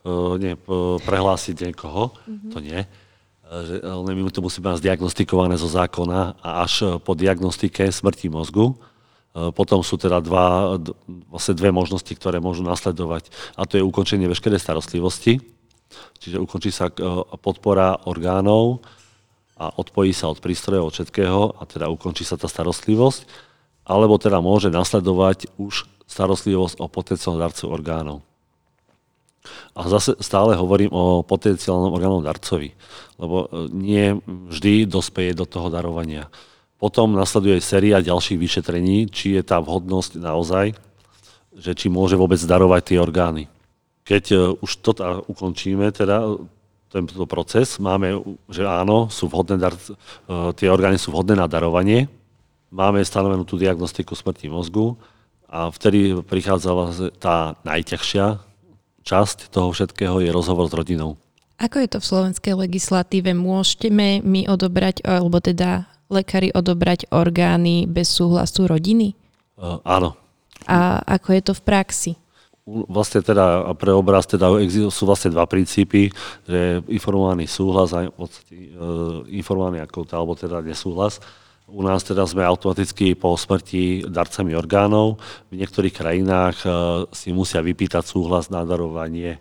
uh, 0.04 0.34
nie, 0.38 0.54
uh, 0.54 0.96
prehlásiť 1.02 1.70
niekoho, 1.70 2.14
mm-hmm. 2.14 2.50
to 2.54 2.58
nie. 2.62 2.80
Že, 3.44 3.76
ale 3.84 4.16
my 4.16 4.32
to 4.32 4.40
musíme 4.40 4.72
mať 4.72 4.82
zdiagnostikované 4.82 5.54
zo 5.60 5.68
zákona 5.68 6.40
a 6.40 6.64
až 6.64 6.98
po 7.04 7.12
diagnostike 7.12 7.92
smrti 7.92 8.32
mozgu 8.32 8.72
potom 9.34 9.82
sú 9.82 9.98
teda 9.98 10.22
dva, 10.22 10.78
vlastne 11.26 11.58
dve 11.58 11.74
možnosti, 11.74 12.10
ktoré 12.14 12.38
môžu 12.38 12.62
nasledovať. 12.62 13.34
A 13.58 13.66
to 13.66 13.76
je 13.76 13.82
ukončenie 13.82 14.30
veškerej 14.30 14.62
starostlivosti, 14.62 15.42
čiže 16.22 16.38
ukončí 16.38 16.70
sa 16.70 16.86
podpora 17.42 18.06
orgánov 18.06 18.86
a 19.58 19.74
odpojí 19.74 20.14
sa 20.14 20.30
od 20.30 20.38
prístrojov, 20.38 20.86
od 20.86 20.94
všetkého 20.94 21.58
a 21.58 21.62
teda 21.66 21.90
ukončí 21.90 22.22
sa 22.22 22.38
tá 22.38 22.46
starostlivosť, 22.46 23.26
alebo 23.84 24.22
teda 24.22 24.38
môže 24.38 24.70
nasledovať 24.70 25.50
už 25.58 25.90
starostlivosť 26.06 26.78
o 26.78 26.86
potenciálnom 26.86 27.42
darcu 27.42 27.64
orgánov. 27.66 28.18
A 29.76 29.84
zase 29.90 30.16
stále 30.24 30.56
hovorím 30.56 30.94
o 30.94 31.20
potenciálnom 31.20 31.92
orgánom 31.92 32.24
darcovi, 32.24 32.72
lebo 33.20 33.44
e, 33.44 33.68
nie 33.74 34.16
vždy 34.24 34.88
dospeje 34.88 35.36
do 35.36 35.44
toho 35.44 35.68
darovania. 35.68 36.32
Potom 36.84 37.16
nasleduje 37.16 37.64
séria 37.64 38.04
ďalších 38.04 38.36
vyšetrení, 38.36 39.08
či 39.08 39.40
je 39.40 39.42
tá 39.42 39.56
vhodnosť 39.56 40.20
naozaj, 40.20 40.76
že 41.56 41.72
či 41.72 41.88
môže 41.88 42.12
vôbec 42.12 42.36
darovať 42.36 42.92
tie 42.92 42.98
orgány. 43.00 43.48
Keď 44.04 44.24
e, 44.28 44.36
už 44.60 44.70
to 44.84 44.92
ukončíme, 45.32 45.88
teda 45.96 46.36
tento 46.92 47.24
proces, 47.24 47.80
máme, 47.80 48.20
že 48.52 48.68
áno, 48.68 49.08
sú 49.08 49.32
vhodné 49.32 49.56
dar, 49.56 49.72
e, 49.72 49.96
tie 50.60 50.68
orgány 50.68 51.00
sú 51.00 51.08
vhodné 51.08 51.40
na 51.40 51.48
darovanie, 51.48 52.04
máme 52.68 53.00
stanovenú 53.00 53.48
tú 53.48 53.56
diagnostiku 53.56 54.12
smrti 54.12 54.52
mozgu 54.52 54.92
a 55.48 55.72
vtedy 55.72 56.20
prichádza 56.20 56.68
tá 57.16 57.56
najťažšia 57.64 58.44
časť 59.08 59.48
toho 59.48 59.72
všetkého 59.72 60.20
je 60.20 60.28
rozhovor 60.28 60.68
s 60.68 60.76
rodinou. 60.76 61.16
Ako 61.56 61.80
je 61.80 61.88
to 61.88 61.98
v 62.04 62.08
slovenskej 62.12 62.54
legislatíve? 62.60 63.32
Môžeme 63.32 64.20
my 64.20 64.52
odobrať, 64.52 65.00
alebo 65.00 65.40
teda 65.40 65.93
lekári 66.08 66.52
odobrať 66.52 67.08
orgány 67.10 67.88
bez 67.88 68.12
súhlasu 68.12 68.68
rodiny? 68.68 69.16
Uh, 69.58 69.80
áno. 69.84 70.18
A 70.64 71.00
ako 71.04 71.28
je 71.36 71.42
to 71.44 71.52
v 71.56 71.62
praxi? 71.62 72.12
Vlastne 72.64 73.20
teda 73.20 73.76
pre 73.76 73.92
obraz 73.92 74.24
teda 74.24 74.48
sú 74.88 75.04
vlastne 75.04 75.28
dva 75.28 75.44
princípy, 75.44 76.08
že 76.48 76.80
informovaný 76.88 77.44
súhlas 77.44 77.92
a 77.92 78.08
uh, 78.08 79.20
informovaný 79.28 79.84
ako 79.84 80.08
alebo 80.08 80.32
teda 80.32 80.64
nesúhlas. 80.64 81.20
U 81.64 81.80
nás 81.80 82.04
teda 82.04 82.28
sme 82.28 82.44
automaticky 82.44 83.16
po 83.16 83.32
smrti 83.40 84.04
darcami 84.04 84.52
orgánov. 84.52 85.16
V 85.48 85.56
niektorých 85.56 85.96
krajinách 85.96 86.60
e, 86.60 86.68
si 87.08 87.32
musia 87.32 87.64
vypýtať 87.64 88.04
súhlas 88.04 88.52
na 88.52 88.68
darovanie 88.68 89.40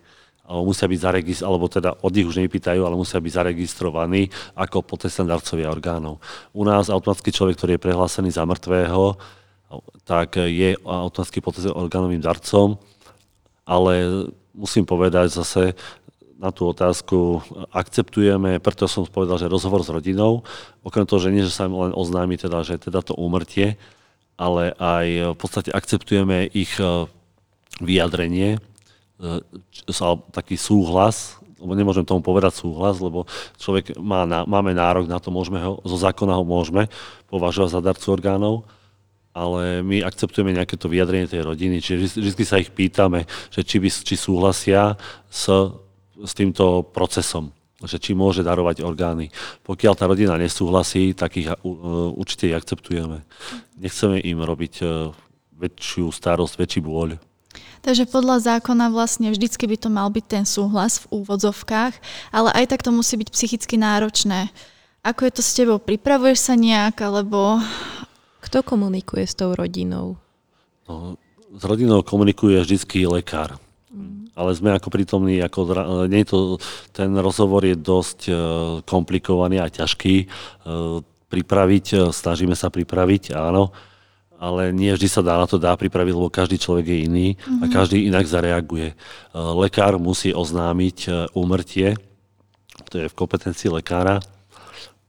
musia 0.62 0.86
byť 0.86 1.00
zaregistrovaní, 1.02 1.50
alebo 1.50 1.66
teda 1.66 1.90
od 1.98 2.12
nich 2.14 2.28
už 2.30 2.38
nevypýtajú, 2.38 2.82
ale 2.86 2.94
musia 2.94 3.18
byť 3.18 3.34
zaregistrovaní 3.34 4.30
ako 4.54 4.86
potenciálne 4.86 5.34
darcovia 5.34 5.74
orgánov. 5.74 6.22
U 6.54 6.62
nás 6.62 6.94
automaticky 6.94 7.34
človek, 7.34 7.58
ktorý 7.58 7.72
je 7.80 7.86
prehlásený 7.90 8.30
za 8.30 8.46
mŕtvého, 8.46 9.18
tak 10.06 10.38
je 10.38 10.78
automaticky 10.86 11.42
potenciálnym 11.42 11.82
orgánovým 11.82 12.22
darcom, 12.22 12.78
ale 13.66 14.28
musím 14.54 14.86
povedať 14.86 15.34
zase, 15.34 15.74
na 16.44 16.52
tú 16.52 16.68
otázku 16.68 17.40
akceptujeme, 17.72 18.60
preto 18.60 18.84
som 18.84 19.08
povedal, 19.08 19.40
že 19.40 19.48
rozhovor 19.48 19.80
s 19.80 19.88
rodinou, 19.88 20.44
okrem 20.84 21.08
toho, 21.08 21.24
že 21.24 21.32
nie, 21.32 21.48
že 21.48 21.56
sa 21.56 21.72
len 21.72 21.96
oznámi 21.96 22.36
teda, 22.36 22.68
že 22.68 22.76
teda 22.76 23.00
to 23.00 23.16
úmrtie, 23.16 23.80
ale 24.36 24.76
aj 24.76 25.08
v 25.34 25.38
podstate 25.40 25.72
akceptujeme 25.72 26.52
ich 26.52 26.76
e, 26.84 27.08
vyjadrenie, 27.80 28.60
e, 28.60 28.60
taký 30.32 30.60
súhlas, 30.60 31.40
lebo 31.58 31.74
nemôžem 31.74 32.04
tomu 32.04 32.20
povedať 32.20 32.60
súhlas, 32.60 33.00
lebo 33.00 33.24
človek 33.56 33.96
má, 33.96 34.28
máme 34.28 34.76
nárok 34.76 35.08
na 35.08 35.18
to, 35.18 35.32
môžeme 35.32 35.64
ho, 35.64 35.80
zo 35.84 35.98
zákona 35.98 36.36
ho 36.36 36.44
môžeme 36.44 36.92
považovať 37.32 37.70
za 37.74 37.82
darcu 37.82 38.08
orgánov, 38.12 38.56
ale 39.32 39.82
my 39.82 40.04
akceptujeme 40.06 40.54
nejaké 40.54 40.76
to 40.76 40.92
vyjadrenie 40.92 41.26
tej 41.26 41.42
rodiny, 41.42 41.82
čiže 41.82 42.20
vždy 42.20 42.44
sa 42.44 42.62
ich 42.62 42.70
pýtame, 42.70 43.26
že 43.50 43.64
či, 43.66 43.80
by, 43.80 43.90
či 43.90 44.16
súhlasia 44.20 45.00
s 45.32 45.50
s 46.24 46.34
týmto 46.34 46.86
procesom 46.94 47.52
že 47.84 48.00
či 48.00 48.16
môže 48.16 48.48
darovať 48.48 48.80
orgány. 48.80 49.28
Pokiaľ 49.68 49.94
tá 50.00 50.08
rodina 50.08 50.40
nesúhlasí, 50.40 51.12
tak 51.12 51.36
ich 51.36 51.52
určite 52.16 52.48
ich 52.48 52.56
akceptujeme. 52.56 53.28
Nechceme 53.76 54.24
im 54.24 54.40
robiť 54.40 54.74
e, 54.80 55.12
väčšiu 55.60 56.08
starosť, 56.08 56.64
väčší 56.64 56.80
bôľ. 56.80 57.20
Takže 57.84 58.08
podľa 58.08 58.40
zákona 58.40 58.88
vlastne 58.96 59.28
vždycky 59.30 59.68
by 59.68 59.76
to 59.76 59.90
mal 59.92 60.08
byť 60.08 60.26
ten 60.26 60.46
súhlas 60.48 61.04
v 61.04 61.20
úvodzovkách, 61.20 61.94
ale 62.32 62.50
aj 62.56 62.72
tak 62.72 62.82
to 62.82 62.96
musí 62.96 63.20
byť 63.20 63.30
psychicky 63.30 63.76
náročné. 63.76 64.48
Ako 65.04 65.28
je 65.28 65.34
to 65.36 65.42
s 65.44 65.52
tebou? 65.52 65.84
Pripravuješ 65.84 66.40
sa 66.48 66.56
nejak, 66.56 66.96
alebo... 67.04 67.60
Kto 68.40 68.64
komunikuje 68.64 69.28
s 69.28 69.36
tou 69.36 69.52
rodinou? 69.52 70.16
No, 70.88 71.20
s 71.52 71.64
rodinou 71.64 72.04
komunikuje 72.04 72.60
vždycky 72.64 73.04
lekár 73.04 73.60
ale 74.34 74.52
sme 74.58 74.74
ako 74.74 74.90
prítomní, 74.90 75.38
ako, 75.42 75.60
nie 76.10 76.26
to, 76.26 76.58
ten 76.90 77.14
rozhovor 77.14 77.62
je 77.62 77.78
dosť 77.78 78.20
e, 78.26 78.34
komplikovaný 78.82 79.62
a 79.62 79.70
ťažký. 79.70 80.16
E, 80.18 80.28
pripraviť, 81.30 81.86
e, 81.94 81.98
snažíme 82.10 82.58
sa 82.58 82.74
pripraviť, 82.74 83.38
áno, 83.38 83.70
ale 84.44 84.76
nie 84.76 84.92
vždy 84.92 85.08
sa 85.08 85.24
dá 85.24 85.40
na 85.40 85.48
to 85.48 85.56
dá 85.56 85.72
pripraviť, 85.80 86.12
lebo 86.12 86.28
každý 86.28 86.60
človek 86.60 86.92
je 86.92 87.00
iný 87.08 87.28
mm-hmm. 87.40 87.64
a 87.64 87.66
mhm. 87.68 87.72
každý 87.72 87.98
inak 88.12 88.28
zareaguje. 88.28 88.92
Lekár 89.32 89.96
musí 89.96 90.36
oznámiť 90.36 91.32
úmrtie, 91.32 91.96
to 92.92 93.00
je 93.00 93.08
v 93.08 93.16
kompetencii 93.16 93.72
lekára, 93.72 94.20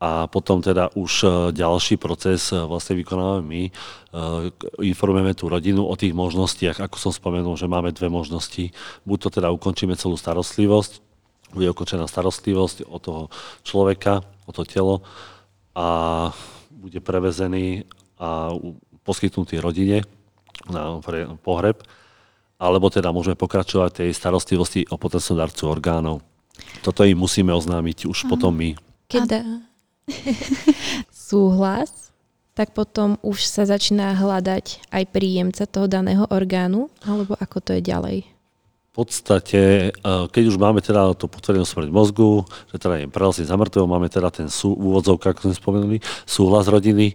a 0.05 0.29
potom 0.29 0.61
teda 0.61 0.93
už 0.93 1.13
e, 1.25 1.27
ďalší 1.57 1.97
proces 1.97 2.53
e, 2.53 2.61
vlastne 2.61 2.93
vykonávame 2.99 3.41
my. 3.41 3.63
E, 3.65 3.73
informujeme 4.93 5.33
tú 5.33 5.49
rodinu 5.49 5.89
o 5.89 5.95
tých 5.97 6.13
možnostiach, 6.13 6.77
ako 6.77 6.97
som 7.01 7.13
spomenul, 7.15 7.57
že 7.57 7.71
máme 7.71 7.89
dve 7.89 8.13
možnosti. 8.13 8.69
Buď 9.09 9.19
to 9.25 9.29
teda 9.41 9.49
ukončíme 9.49 9.97
celú 9.97 10.21
starostlivosť, 10.21 11.01
bude 11.57 11.73
ukončená 11.73 12.05
starostlivosť 12.05 12.85
o 12.85 13.01
toho 13.01 13.23
človeka, 13.65 14.21
o 14.45 14.53
to 14.53 14.69
telo 14.69 15.01
a 15.73 16.29
bude 16.69 17.01
prevezený 17.01 17.89
a 18.21 18.53
poskytnutý 19.05 19.61
rodine 19.61 20.03
na 20.67 20.99
pohreb, 21.45 21.85
alebo 22.57 22.89
teda 22.89 23.13
môžeme 23.13 23.37
pokračovať 23.37 24.05
tej 24.05 24.11
starostlivosti 24.17 24.89
o 24.89 24.97
potenciálnom 24.97 25.45
darcu 25.45 25.63
orgánov. 25.69 26.17
Toto 26.81 27.05
im 27.05 27.19
musíme 27.19 27.53
oznámiť 27.53 28.09
už 28.09 28.27
potom 28.31 28.55
my. 28.55 28.79
Keď 29.11 29.23
dá 29.29 29.43
súhlas, 31.29 32.15
tak 32.55 32.71
potom 32.71 33.19
už 33.21 33.45
sa 33.45 33.67
začína 33.67 34.15
hľadať 34.15 34.87
aj 34.95 35.05
príjemca 35.11 35.67
toho 35.67 35.91
daného 35.91 36.25
orgánu, 36.31 36.87
alebo 37.03 37.35
ako 37.37 37.59
to 37.61 37.71
je 37.77 37.83
ďalej? 37.83 38.34
Podstate, 38.95 39.91
keď 40.07 40.45
už 40.47 40.55
máme 40.55 40.79
teda 40.79 41.19
to 41.19 41.27
potvrdenú 41.27 41.67
smrť 41.67 41.91
mozgu, 41.91 42.47
že 42.71 42.79
teda 42.79 43.03
je 43.03 43.11
prelazný 43.11 43.43
za 43.43 43.59
mŕtvého, 43.59 43.91
máme 43.91 44.07
teda 44.07 44.31
ten 44.31 44.47
sú, 44.47 44.71
úvodzovka, 44.71 45.35
ako 45.35 45.51
sme 45.51 45.55
spomenuli, 45.59 45.99
súhlas 46.23 46.71
rodiny, 46.71 47.11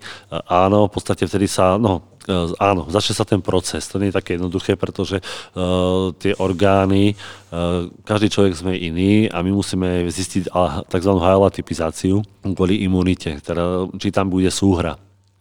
áno, 0.51 0.91
v 0.91 0.91
podstate 0.91 1.23
vtedy 1.23 1.47
sa, 1.47 1.79
no, 1.79 2.19
áno, 2.59 2.83
začne 2.91 3.15
sa 3.15 3.23
ten 3.23 3.39
proces. 3.39 3.87
To 3.89 3.95
nie 3.95 4.11
je 4.11 4.19
také 4.19 4.35
jednoduché, 4.35 4.75
pretože 4.75 5.23
uh, 5.23 6.11
tie 6.19 6.35
orgány, 6.35 7.15
uh, 7.15 7.87
každý 8.03 8.27
človek 8.27 8.59
sme 8.59 8.75
iný 8.75 9.31
a 9.31 9.39
my 9.39 9.55
musíme 9.55 10.03
zistiť 10.11 10.51
tzv. 10.83 11.13
typizáciu 11.55 12.19
kvôli 12.43 12.83
imunite, 12.83 13.39
teda, 13.39 13.87
či 13.95 14.11
tam 14.11 14.27
bude 14.27 14.51
súhra 14.51 14.99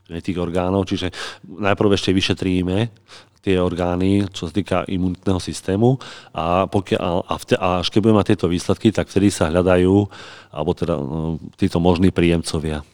tých 0.09 0.41
orgánov, 0.41 0.89
čiže 0.89 1.12
najprv 1.45 1.93
ešte 1.93 2.16
vyšetríme 2.16 2.89
tie 3.49 3.57
orgány, 3.57 4.28
čo 4.28 4.44
sa 4.44 4.53
týka 4.53 4.84
imunitného 4.84 5.40
systému 5.40 5.96
a, 6.36 6.68
pokiaľ, 6.68 7.24
a, 7.24 7.34
vte, 7.40 7.57
a 7.57 7.80
až 7.80 7.88
keď 7.88 7.99
budeme 8.05 8.20
mať 8.20 8.28
tieto 8.36 8.53
výsledky, 8.53 8.92
tak 8.92 9.09
vtedy 9.09 9.32
sa 9.32 9.49
hľadajú, 9.49 10.05
alebo 10.53 10.70
teda 10.76 11.01
no, 11.01 11.40
títo 11.57 11.80
možní 11.80 12.12
príjemcovia. 12.12 12.84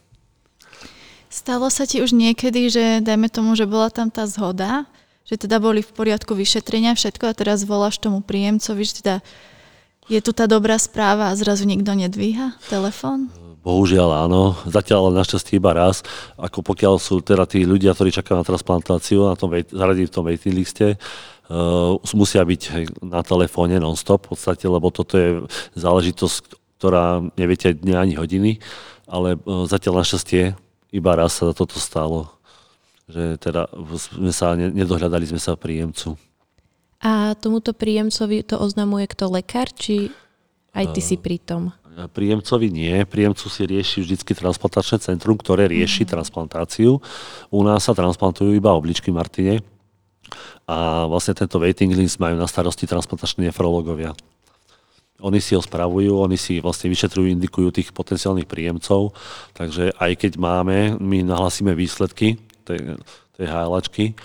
Stalo 1.26 1.66
sa 1.66 1.82
ti 1.82 1.98
už 1.98 2.14
niekedy, 2.14 2.70
že 2.70 2.84
dajme 3.02 3.26
tomu, 3.26 3.58
že 3.58 3.66
bola 3.66 3.90
tam 3.90 4.06
tá 4.06 4.22
zhoda, 4.30 4.86
že 5.26 5.34
teda 5.34 5.58
boli 5.58 5.82
v 5.82 5.90
poriadku 5.90 6.30
vyšetrenia 6.30 6.94
všetko 6.94 7.26
a 7.26 7.34
teraz 7.34 7.66
voláš 7.66 7.98
tomu 7.98 8.22
príjemcovi, 8.22 8.82
že 8.86 9.02
teda 9.02 9.16
je 10.06 10.20
tu 10.22 10.30
tá 10.30 10.46
dobrá 10.46 10.78
správa 10.78 11.32
a 11.32 11.34
zrazu 11.34 11.66
nikto 11.66 11.90
nedvíha 11.90 12.54
telefón? 12.70 13.32
Bohužiaľ 13.64 14.28
áno, 14.28 14.52
zatiaľ 14.68 15.08
ale 15.08 15.24
našťastie 15.24 15.56
iba 15.56 15.72
raz, 15.72 16.04
ako 16.36 16.60
pokiaľ 16.60 17.00
sú 17.00 17.24
teda 17.24 17.48
tí 17.48 17.64
ľudia, 17.64 17.96
ktorí 17.96 18.12
čakajú 18.12 18.36
na 18.36 18.44
transplantáciu, 18.44 19.24
na 19.24 19.40
tom, 19.40 19.48
zaradí 19.56 20.04
v 20.04 20.12
tom 20.12 20.28
waiting 20.28 20.52
liste, 20.52 21.00
uh, 21.48 21.96
musia 22.12 22.44
byť 22.44 22.62
na 23.00 23.24
telefóne 23.24 23.80
non-stop 23.80 24.28
v 24.28 24.36
podstate, 24.36 24.68
lebo 24.68 24.92
toto 24.92 25.16
je 25.16 25.30
záležitosť, 25.80 26.60
ktorá 26.76 27.24
neviete 27.40 27.72
dňa 27.72 27.96
ani 28.04 28.14
hodiny, 28.20 28.60
ale 29.08 29.40
uh, 29.40 29.64
zatiaľ 29.64 30.04
našťastie 30.04 30.52
iba 30.92 31.12
raz 31.16 31.40
sa 31.40 31.56
toto 31.56 31.80
stalo, 31.80 32.28
že 33.08 33.40
teda 33.40 33.72
sme 33.96 34.28
sa, 34.28 34.52
nedohľadali 34.60 35.24
sme 35.24 35.40
sa 35.40 35.56
príjemcu. 35.56 36.20
A 37.00 37.32
tomuto 37.36 37.72
príjemcovi 37.72 38.44
to 38.44 38.60
oznamuje 38.60 39.08
kto 39.08 39.32
lekár, 39.32 39.72
či 39.72 40.12
aj 40.76 40.92
ty 40.92 41.00
uh, 41.00 41.06
si 41.08 41.16
pri 41.16 41.40
tom? 41.40 41.72
Príjemcovi 41.94 42.68
nie. 42.74 43.06
Príjemcu 43.06 43.46
si 43.46 43.62
rieši 43.64 44.02
vždycky 44.02 44.34
transplantačné 44.34 44.98
centrum, 44.98 45.38
ktoré 45.38 45.70
rieši 45.70 46.02
mm. 46.04 46.10
transplantáciu. 46.10 46.98
U 47.54 47.60
nás 47.62 47.86
sa 47.86 47.94
transplantujú 47.94 48.50
iba 48.50 48.74
obličky 48.74 49.14
Martine 49.14 49.62
a 50.64 51.04
vlastne 51.06 51.36
tento 51.36 51.60
waiting 51.60 51.92
list 51.92 52.16
majú 52.18 52.34
na 52.34 52.48
starosti 52.48 52.88
transplantační 52.88 53.52
nefrológovia. 53.52 54.16
Oni 55.22 55.38
si 55.38 55.54
ho 55.54 55.62
spravujú, 55.62 56.18
oni 56.20 56.34
si 56.34 56.58
vlastne 56.58 56.90
vyšetrujú, 56.90 57.30
indikujú 57.30 57.70
tých 57.70 57.94
potenciálnych 57.94 58.50
príjemcov, 58.50 59.14
takže 59.54 59.94
aj 59.96 60.12
keď 60.18 60.32
máme, 60.36 60.98
my 60.98 61.22
nahlasíme 61.22 61.72
výsledky 61.72 62.36
tej, 62.66 62.98
tej 63.38 63.46
HLAčky, 63.46 64.18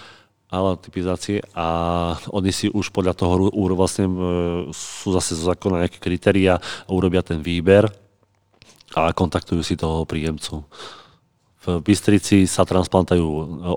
typizácie 0.82 1.46
a 1.54 1.68
oni 2.34 2.50
si 2.50 2.74
už 2.74 2.90
podľa 2.90 3.14
toho 3.14 3.54
vlastne 3.78 4.10
sú 4.74 5.14
zase 5.14 5.38
zo 5.38 5.54
zákona 5.54 5.86
nejaké 5.86 6.02
kritéria 6.02 6.58
a 6.58 6.90
urobia 6.90 7.22
ten 7.22 7.38
výber 7.38 7.86
a 8.98 9.14
kontaktujú 9.14 9.62
si 9.62 9.78
toho 9.78 10.10
príjemcu. 10.10 10.66
V 11.62 11.84
Bystrici 11.86 12.50
sa 12.50 12.66
transplantajú 12.66 13.28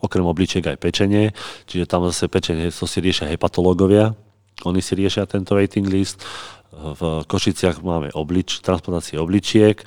okrem 0.01 0.25
obličiek 0.25 0.65
aj 0.65 0.81
pečenie, 0.81 1.37
čiže 1.69 1.85
tam 1.85 2.09
zase 2.09 2.33
pečenie 2.33 2.73
to 2.73 2.89
si 2.89 3.05
riešia 3.05 3.29
hepatológovia, 3.29 4.17
oni 4.65 4.81
si 4.81 4.97
riešia 4.97 5.29
tento 5.29 5.59
waiting 5.59 5.85
list. 5.85 6.25
V 6.73 7.27
Košiciach 7.29 7.85
máme 7.85 8.09
oblič, 8.17 8.65
transplantácie 8.65 9.21
obličiek 9.21 9.85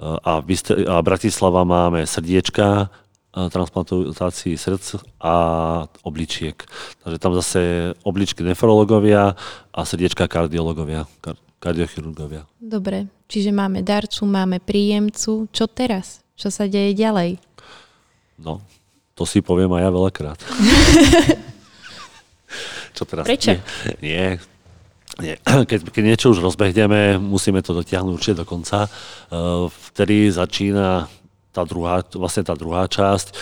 a 0.00 0.40
v 0.40 0.56
Bratislava 1.04 1.68
máme 1.68 2.08
srdiečka, 2.08 2.88
transplantácii 3.34 4.54
srdc 4.54 5.02
a 5.18 5.34
obličiek. 6.06 6.54
Takže 7.02 7.18
tam 7.18 7.34
zase 7.34 7.92
obličky 8.06 8.46
nefrologovia 8.46 9.34
a 9.74 9.80
srdiečka 9.82 10.30
kardiologovia, 10.30 11.10
kardiochirurgovia. 11.58 12.46
Dobre, 12.62 13.10
čiže 13.26 13.50
máme 13.50 13.82
darcu, 13.82 14.22
máme 14.28 14.62
príjemcu. 14.62 15.50
Čo 15.50 15.66
teraz? 15.66 16.22
Čo 16.38 16.50
sa 16.54 16.70
deje 16.70 16.94
ďalej? 16.94 17.38
No, 18.38 18.62
to 19.14 19.26
si 19.26 19.42
poviem 19.42 19.70
aj 19.74 19.82
ja 19.82 19.90
veľakrát. 19.90 20.38
Čo 22.94 23.02
teraz? 23.02 23.26
Prečo? 23.26 23.50
Nie, 23.50 23.58
nie, 24.02 24.26
nie. 25.22 25.34
Keď, 25.70 25.90
keď 25.90 26.02
niečo 26.02 26.30
už 26.34 26.42
rozbehneme, 26.42 27.18
musíme 27.18 27.62
to 27.62 27.74
dotiahnuť 27.74 28.14
určite 28.14 28.38
do 28.42 28.46
konca. 28.46 28.86
Vtedy 29.90 30.30
začína 30.30 31.06
tá 31.54 31.62
druhá, 31.62 32.02
vlastne 32.18 32.42
tá 32.42 32.58
druhá 32.58 32.90
časť 32.90 33.26
e, 33.30 33.34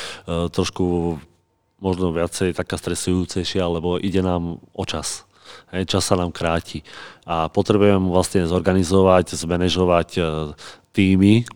trošku 0.52 1.16
možno 1.80 2.12
viacej 2.12 2.52
taká 2.52 2.76
stresujúcejšia, 2.76 3.64
lebo 3.64 3.96
ide 3.96 4.20
nám 4.20 4.60
o 4.76 4.84
čas. 4.84 5.24
Hej, 5.72 5.88
čas 5.96 6.04
sa 6.04 6.20
nám 6.20 6.30
kráti. 6.30 6.84
A 7.24 7.48
potrebujem 7.48 8.12
vlastne 8.12 8.44
zorganizovať, 8.44 9.32
zmanéžovať 9.34 10.08
e, 10.14 10.22
týmy, 10.92 11.48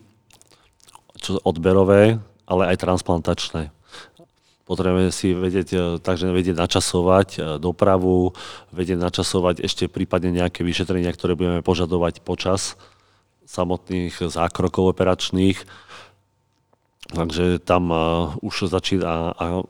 čo 1.20 1.36
odberové, 1.44 2.16
ale 2.48 2.62
aj 2.72 2.80
transplantačné. 2.80 3.68
Potrebujeme 4.66 5.14
si 5.14 5.30
vedieť, 5.36 5.68
e, 5.76 5.78
takže 6.00 6.32
vedieť 6.32 6.56
načasovať 6.56 7.60
dopravu, 7.60 8.32
vedieť 8.72 8.98
načasovať 8.98 9.62
ešte 9.62 9.84
prípadne 9.92 10.32
nejaké 10.32 10.64
vyšetrenia, 10.64 11.12
ktoré 11.12 11.36
budeme 11.36 11.60
požadovať 11.60 12.24
počas 12.24 12.74
samotných 13.46 14.26
zákrokov 14.26 14.90
operačných 14.90 15.85
Takže 17.06 17.62
tam 17.62 17.94
uh, 17.94 18.34
už 18.42 18.66
začína 18.66 19.30
a 19.38 19.62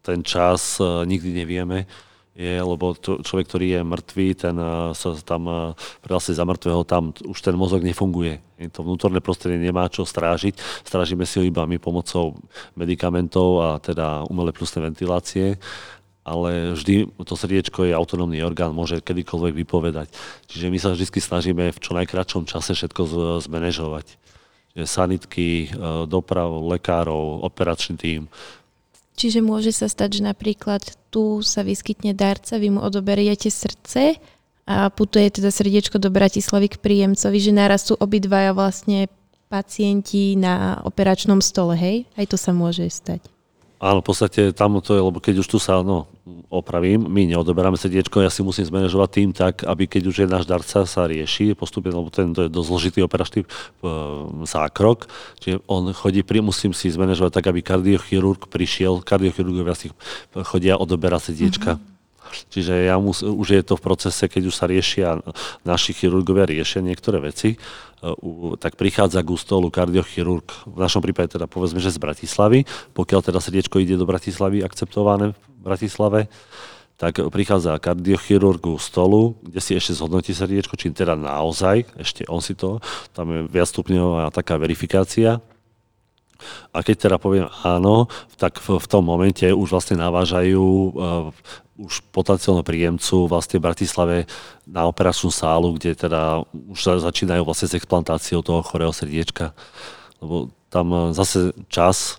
ten 0.00 0.24
čas 0.24 0.80
uh, 0.80 1.04
nikdy 1.04 1.44
nevieme, 1.44 1.84
je, 2.36 2.52
lebo 2.52 2.92
to, 2.96 3.20
človek, 3.24 3.48
ktorý 3.48 3.66
je 3.76 3.80
mŕtvý, 3.84 4.26
ten 4.36 4.56
uh, 4.56 4.92
sa 4.96 5.12
tam 5.20 5.48
uh, 5.48 6.20
za 6.20 6.44
mŕtvého, 6.44 6.84
tam 6.88 7.12
už 7.12 7.38
ten 7.44 7.56
mozog 7.56 7.84
nefunguje. 7.84 8.40
To 8.72 8.84
vnútorné 8.84 9.20
prostredie 9.20 9.60
nemá 9.60 9.88
čo 9.92 10.08
strážiť. 10.08 10.56
Strážime 10.84 11.28
si 11.28 11.40
ho 11.40 11.44
iba 11.44 11.68
my 11.68 11.76
pomocou 11.76 12.40
medikamentov 12.72 13.60
a 13.60 13.68
teda 13.76 14.24
umelé 14.28 14.52
plusné 14.52 14.84
ventilácie 14.84 15.60
ale 16.26 16.74
vždy 16.74 17.06
to 17.22 17.38
srdiečko 17.38 17.86
je 17.86 17.94
autonómny 17.94 18.42
orgán, 18.42 18.74
môže 18.74 18.98
kedykoľvek 18.98 19.62
vypovedať. 19.62 20.10
Čiže 20.50 20.66
my 20.74 20.78
sa 20.82 20.90
vždy 20.90 21.06
snažíme 21.06 21.70
v 21.70 21.78
čo 21.78 21.94
najkračšom 21.94 22.50
čase 22.50 22.74
všetko 22.74 23.02
zmanéžovať 23.46 24.25
sanitky, 24.84 25.72
e, 25.72 26.04
doprav, 26.04 26.52
lekárov, 26.68 27.40
operačný 27.46 27.96
tím. 27.96 28.22
Čiže 29.16 29.40
môže 29.40 29.72
sa 29.72 29.88
stať, 29.88 30.20
že 30.20 30.22
napríklad 30.28 30.84
tu 31.08 31.40
sa 31.40 31.64
vyskytne 31.64 32.12
darca, 32.12 32.60
vy 32.60 32.76
mu 32.76 32.84
odoberiete 32.84 33.48
srdce 33.48 34.20
a 34.68 34.92
putuje 34.92 35.32
teda 35.32 35.48
srdiečko 35.48 35.96
do 35.96 36.12
Bratislavy 36.12 36.76
k 36.76 36.82
príjemcovi, 36.82 37.38
že 37.40 37.52
naraz 37.56 37.88
sú 37.88 37.96
obidvaja 37.96 38.52
vlastne 38.52 39.08
pacienti 39.48 40.36
na 40.36 40.82
operačnom 40.84 41.40
stole, 41.40 41.78
hej? 41.78 41.96
Aj 42.18 42.26
to 42.28 42.36
sa 42.36 42.52
môže 42.52 42.84
stať. 42.92 43.24
Áno, 43.80 44.04
v 44.04 44.06
podstate 44.12 44.52
tam 44.52 44.76
to 44.84 44.92
je, 44.92 45.00
lebo 45.00 45.16
keď 45.22 45.40
už 45.40 45.48
tu 45.48 45.58
sa 45.62 45.80
no, 45.80 46.10
opravím, 46.50 47.06
my 47.06 47.30
neodoberáme 47.30 47.78
srdiečko, 47.78 48.18
ja 48.18 48.30
si 48.30 48.42
musím 48.42 48.66
zmanéžovať 48.66 49.08
tým 49.10 49.30
tak, 49.30 49.62
aby 49.62 49.86
keď 49.86 50.02
už 50.10 50.16
je 50.22 50.26
náš 50.26 50.44
darca 50.44 50.82
sa 50.82 51.02
rieši 51.06 51.54
postupne, 51.54 51.94
lebo 51.94 52.10
ten 52.10 52.34
to 52.34 52.46
je 52.46 52.50
dosť 52.50 52.68
zložitý 52.68 52.98
operačný 53.06 53.40
e, 53.42 53.48
zákrok, 54.42 55.06
čiže 55.38 55.62
on 55.70 55.94
chodí, 55.94 56.26
pri, 56.26 56.42
musím 56.42 56.74
si 56.74 56.90
zmanéžovať 56.90 57.30
tak, 57.30 57.46
aby 57.46 57.62
kardiochirurg 57.62 58.50
prišiel, 58.50 59.06
kardiochirurgovia 59.06 59.78
si 59.78 59.94
chodia 60.34 60.74
odoberať 60.74 61.30
srdiečka. 61.30 61.78
Mm-hmm 61.78 61.95
Čiže 62.52 62.86
ja 62.86 62.96
mus, 63.00 63.22
už 63.24 63.48
je 63.56 63.62
to 63.62 63.74
v 63.78 63.84
procese, 63.84 64.24
keď 64.26 64.42
už 64.50 64.54
sa 64.54 64.66
riešia, 64.68 65.20
naši 65.62 65.92
chirurgovia 65.96 66.46
riešia 66.46 66.84
niektoré 66.84 67.22
veci, 67.22 67.56
uh, 67.56 68.54
tak 68.60 68.76
prichádza 68.76 69.24
k 69.24 69.32
ústolu 69.32 69.72
kardiochirurg, 69.72 70.46
v 70.68 70.78
našom 70.78 71.00
prípade 71.00 71.34
teda 71.34 71.48
povedzme, 71.48 71.80
že 71.80 71.94
z 71.94 71.98
Bratislavy, 71.98 72.68
pokiaľ 72.92 73.20
teda 73.24 73.40
srdiečko 73.40 73.80
ide 73.80 73.96
do 73.96 74.06
Bratislavy, 74.06 74.62
akceptované 74.62 75.32
v 75.32 75.60
Bratislave, 75.60 76.20
tak 76.96 77.20
prichádza 77.28 77.76
kardiochirurg 77.76 78.64
k 78.64 78.80
stolu, 78.80 79.36
kde 79.44 79.60
si 79.60 79.76
ešte 79.76 79.92
zhodnotí 79.92 80.32
srdiečko, 80.32 80.80
či 80.80 80.96
teda 80.96 81.12
naozaj, 81.12 81.84
ešte 82.00 82.24
on 82.28 82.40
si 82.40 82.56
to, 82.56 82.80
tam 83.12 83.28
je 83.32 83.40
viacstupňová 83.52 84.32
taká 84.32 84.56
verifikácia, 84.56 85.44
A 86.70 86.84
keď 86.84 86.96
teda 87.08 87.16
poviem 87.16 87.48
áno, 87.64 88.06
tak 88.36 88.60
v, 88.60 88.80
v 88.80 88.86
tom 88.86 89.04
momente 89.06 89.46
už 89.48 89.68
vlastne 89.72 89.96
navážajú 90.00 90.64
uh, 90.64 91.30
už 91.76 92.00
potenciálne 92.08 92.64
príjemcu 92.64 93.28
vlastne 93.28 93.60
v 93.60 93.66
Bratislave 93.68 94.16
na 94.64 94.88
operačnú 94.88 95.28
sálu, 95.28 95.76
kde 95.76 95.92
teda 95.92 96.40
už 96.72 97.04
začínajú 97.04 97.44
vlastne 97.44 97.68
s 97.68 97.76
explantáciou 97.76 98.40
toho 98.40 98.64
chorého 98.64 98.92
srdiečka. 98.96 99.52
Lebo 100.24 100.48
tam 100.72 100.86
eh, 100.92 101.00
zase 101.12 101.52
čas, 101.68 102.16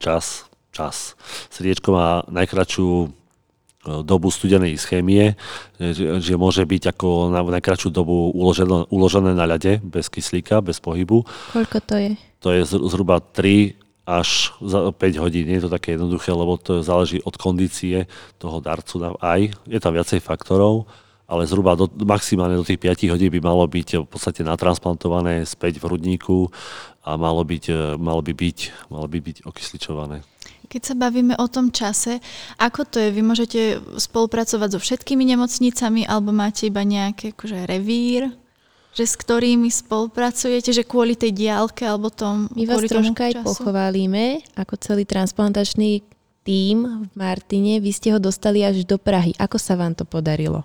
čas, 0.00 0.48
čas. 0.72 1.14
Srdiečko 1.52 1.88
má 1.92 2.08
najkračšiu 2.32 3.12
dobu 4.02 4.28
studenej 4.34 4.74
ischémie, 4.74 5.38
že, 5.78 6.18
že 6.18 6.34
môže 6.34 6.66
byť 6.66 6.96
ako 6.96 7.30
na 7.30 7.40
najkračšiu 7.40 7.94
dobu 7.94 8.34
uložené, 8.34 8.90
uložené 8.90 9.32
na 9.32 9.46
ľade, 9.46 9.78
bez 9.80 10.10
kyslíka, 10.10 10.58
bez 10.58 10.82
pohybu. 10.82 11.22
Koľko 11.54 11.78
to 11.86 11.94
je? 11.94 12.10
To 12.42 12.48
je 12.52 12.62
zhruba 12.66 13.22
3 13.22 13.78
až 14.06 14.54
za 14.62 14.94
5 14.94 15.22
hodín. 15.22 15.50
Je 15.50 15.66
to 15.66 15.70
také 15.70 15.98
jednoduché, 15.98 16.30
lebo 16.30 16.54
to 16.58 16.82
záleží 16.86 17.18
od 17.26 17.34
kondície 17.34 18.06
toho 18.38 18.62
darcu 18.62 19.02
aj. 19.18 19.50
Je 19.66 19.78
tam 19.82 19.94
viacej 19.98 20.22
faktorov, 20.22 20.86
ale 21.26 21.42
zhruba 21.50 21.74
do, 21.74 21.90
maximálne 22.06 22.54
do 22.54 22.62
tých 22.62 22.78
5 22.78 23.12
hodín 23.18 23.30
by 23.34 23.40
malo 23.42 23.66
byť 23.66 24.06
v 24.06 24.06
podstate 24.06 24.46
natransplantované 24.46 25.42
späť 25.42 25.82
v 25.82 25.90
hrudníku 25.90 26.46
a 27.02 27.18
malo, 27.18 27.42
byť, 27.42 27.64
e, 27.66 27.74
malo, 27.98 28.22
by, 28.22 28.30
byť, 28.30 28.58
malo 28.94 29.10
by 29.10 29.18
byť 29.18 29.36
okysličované. 29.42 30.22
Keď 30.66 30.82
sa 30.82 30.94
bavíme 30.98 31.38
o 31.38 31.46
tom 31.46 31.70
čase, 31.70 32.18
ako 32.58 32.84
to 32.86 33.00
je? 33.00 33.08
Vy 33.14 33.22
môžete 33.22 33.60
spolupracovať 33.96 34.68
so 34.74 34.80
všetkými 34.82 35.22
nemocnicami 35.22 36.04
alebo 36.04 36.34
máte 36.34 36.68
iba 36.68 36.82
nejaký 36.84 37.32
akože 37.32 37.66
revír? 37.66 38.34
že 38.96 39.04
s 39.04 39.20
ktorými 39.20 39.68
spolupracujete, 39.68 40.72
že 40.72 40.80
kvôli 40.80 41.20
tej 41.20 41.36
diálke 41.36 41.84
alebo 41.84 42.08
tom... 42.08 42.48
My 42.56 42.64
vás 42.64 42.80
troška 42.88 43.28
aj 43.28 43.44
pochválime, 43.44 44.40
ako 44.56 44.80
celý 44.80 45.04
transplantačný 45.04 46.00
tím 46.48 47.04
v 47.04 47.12
Martine. 47.12 47.76
Vy 47.84 47.92
ste 47.92 48.16
ho 48.16 48.18
dostali 48.22 48.64
až 48.64 48.88
do 48.88 48.96
Prahy. 48.96 49.36
Ako 49.36 49.60
sa 49.60 49.76
vám 49.76 49.92
to 49.92 50.08
podarilo? 50.08 50.64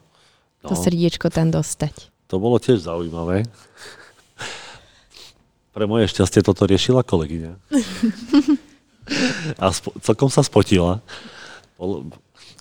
No, 0.64 0.72
to 0.72 0.80
srdiečko 0.80 1.28
tam 1.28 1.52
dostať. 1.52 2.08
To 2.32 2.40
bolo 2.40 2.56
tiež 2.56 2.88
zaujímavé. 2.88 3.44
Pre 5.76 5.86
moje 5.88 6.08
šťastie 6.16 6.40
toto 6.40 6.64
riešila 6.64 7.04
kolegyňa. 7.04 7.52
A 9.58 9.72
spo- 9.74 9.96
celkom 10.02 10.30
sa 10.32 10.44
spotila. 10.44 11.02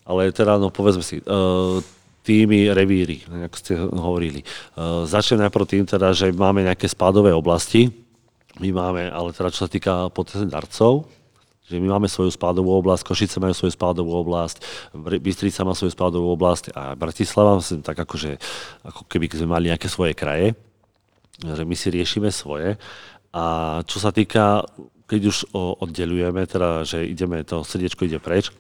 Ale 0.05 0.33
teda, 0.33 0.57
no 0.57 0.73
povedzme 0.73 1.05
si, 1.05 1.21
uh, 1.23 1.79
tými 2.21 2.69
revíry, 2.71 3.25
ako 3.27 3.57
ste 3.57 3.73
hovorili. 3.79 4.41
Uh, 4.77 5.09
začnem 5.09 5.47
najprv 5.47 5.65
tým 5.67 5.85
teda, 5.89 6.13
že 6.13 6.31
máme 6.35 6.67
nejaké 6.67 6.89
spádové 6.91 7.33
oblasti. 7.33 7.89
My 8.61 8.75
máme, 8.75 9.09
ale 9.09 9.33
teda 9.33 9.49
čo 9.55 9.65
sa 9.65 9.71
týka 9.71 10.13
darcov, 10.51 11.09
že 11.71 11.79
my 11.79 11.87
máme 11.97 12.11
svoju 12.11 12.35
spádovú 12.35 12.75
oblasť, 12.83 13.07
Košice 13.07 13.39
majú 13.39 13.55
svoju 13.55 13.71
spádovú 13.71 14.11
oblasť, 14.27 14.59
Bystrica 15.23 15.63
má 15.63 15.71
svoju 15.71 15.95
spádovú 15.95 16.35
oblasť 16.35 16.75
a 16.75 16.99
Bratislava, 16.99 17.63
tak 17.63 17.95
akože, 17.95 18.43
ako 18.83 19.07
keby 19.07 19.31
sme 19.31 19.55
mali 19.55 19.71
nejaké 19.71 19.87
svoje 19.87 20.19
kraje, 20.19 20.59
že 21.39 21.63
my 21.63 21.75
si 21.79 21.95
riešime 21.95 22.35
svoje. 22.35 22.75
A 23.31 23.79
čo 23.87 24.03
sa 24.03 24.11
týka, 24.11 24.67
keď 25.11 25.21
už 25.27 25.37
oddelujeme, 25.55 26.47
teda, 26.47 26.87
že 26.87 27.03
ideme, 27.03 27.43
to 27.43 27.67
srdiečko 27.67 28.07
ide 28.07 28.23
preč, 28.23 28.55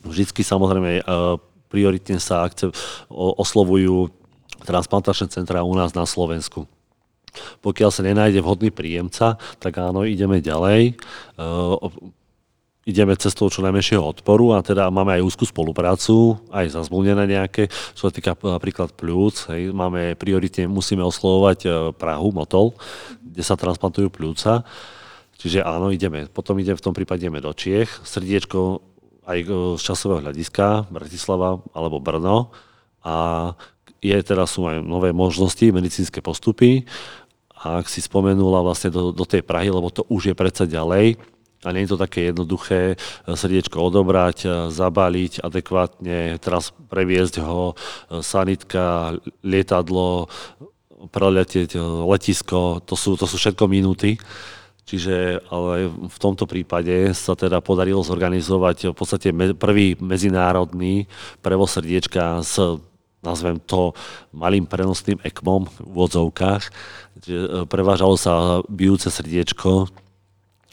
vždycky 0.00 0.40
samozrejme 0.40 1.04
prioritne 1.68 2.16
sa 2.16 2.48
akce, 2.48 2.72
oslovujú 3.12 4.08
transplantačné 4.64 5.28
centra 5.28 5.60
u 5.60 5.76
nás 5.76 5.92
na 5.92 6.08
Slovensku. 6.08 6.64
Pokiaľ 7.62 7.90
sa 7.92 8.02
nenájde 8.02 8.42
vhodný 8.42 8.74
príjemca, 8.74 9.38
tak 9.62 9.78
áno, 9.78 10.02
ideme 10.02 10.42
ďalej. 10.42 10.98
Uh, 11.38 11.78
ideme 12.88 13.14
cestou 13.14 13.46
čo 13.46 13.62
najmenšieho 13.62 14.02
odporu 14.02 14.56
a 14.56 14.64
teda 14.64 14.90
máme 14.90 15.20
aj 15.20 15.22
úzkú 15.22 15.44
spoluprácu, 15.46 16.40
aj 16.50 16.74
zazmluvnené 16.74 17.38
nejaké, 17.38 17.70
čo 17.94 18.08
sa 18.08 18.12
týka 18.12 18.34
napríklad 18.34 18.96
pľúc. 18.96 19.52
Hej, 19.54 19.70
máme 19.70 20.18
prioritne, 20.18 20.66
musíme 20.66 21.04
oslovovať 21.04 21.58
e, 21.62 21.68
Prahu, 21.94 22.34
Motol, 22.34 22.74
kde 23.20 23.42
sa 23.44 23.54
transplantujú 23.54 24.08
pľúca. 24.08 24.66
Čiže 25.40 25.64
áno, 25.64 25.88
ideme. 25.88 26.28
Potom 26.28 26.60
ideme 26.60 26.76
v 26.76 26.84
tom 26.84 26.92
prípade 26.92 27.24
ideme 27.24 27.40
do 27.40 27.56
Čiech. 27.56 28.04
Srdiečko 28.04 28.84
aj 29.24 29.38
z 29.76 29.82
časového 29.82 30.20
hľadiska, 30.20 30.92
Bratislava 30.92 31.64
alebo 31.72 31.96
Brno. 31.96 32.52
A 33.00 33.56
je 34.04 34.16
teraz 34.20 34.52
sú 34.56 34.68
aj 34.68 34.84
nové 34.84 35.16
možnosti, 35.16 35.64
medicínske 35.64 36.20
postupy. 36.20 36.84
A 37.56 37.80
ak 37.80 37.88
si 37.88 38.04
spomenula 38.04 38.60
vlastne 38.60 38.92
do, 38.92 39.16
do 39.16 39.24
tej 39.24 39.40
Prahy, 39.40 39.72
lebo 39.72 39.88
to 39.88 40.04
už 40.12 40.32
je 40.32 40.34
predsa 40.36 40.68
ďalej, 40.68 41.16
a 41.60 41.76
nie 41.76 41.84
je 41.84 41.92
to 41.92 42.00
také 42.00 42.32
jednoduché 42.32 42.96
srdiečko 43.28 43.92
odobrať, 43.92 44.72
zabaliť 44.72 45.44
adekvátne, 45.44 46.40
teraz 46.40 46.72
previesť 46.88 47.44
ho, 47.44 47.76
sanitka, 48.24 49.16
lietadlo, 49.44 50.32
preletieť 51.12 51.76
letisko, 52.08 52.80
to 52.80 52.96
sú, 52.96 53.20
to 53.20 53.28
sú 53.28 53.36
všetko 53.36 53.68
minúty. 53.68 54.16
Čiže 54.88 55.44
ale 55.52 55.86
v 55.90 56.18
tomto 56.18 56.50
prípade 56.50 57.14
sa 57.14 57.38
teda 57.38 57.62
podarilo 57.62 58.02
zorganizovať 58.02 58.90
v 58.90 58.96
podstate 58.96 59.28
prvý 59.54 59.94
medzinárodný 60.02 61.06
prevoz 61.44 61.78
srdiečka 61.78 62.42
s 62.42 62.80
nazvem 63.20 63.60
to 63.60 63.92
malým 64.32 64.64
prenosným 64.64 65.20
ekmom 65.20 65.68
v 65.68 65.92
vodzovkách. 65.92 66.62
E, 66.64 66.70
prevážalo 67.68 68.16
sa 68.16 68.64
bijúce 68.66 69.12
srdiečko 69.12 69.92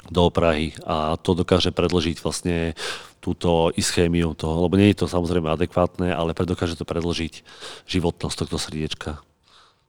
do 0.08 0.24
Prahy 0.32 0.72
a 0.88 1.20
to 1.20 1.36
dokáže 1.36 1.76
predložiť 1.76 2.24
vlastne 2.24 2.72
túto 3.20 3.76
ischémiu 3.76 4.32
toho, 4.40 4.64
lebo 4.64 4.80
nie 4.80 4.96
je 4.96 5.04
to 5.04 5.12
samozrejme 5.12 5.52
adekvátne, 5.52 6.16
ale 6.16 6.32
dokáže 6.32 6.80
to 6.80 6.88
predložiť 6.88 7.44
životnosť 7.84 8.36
tohto 8.40 8.56
srdiečka. 8.56 9.20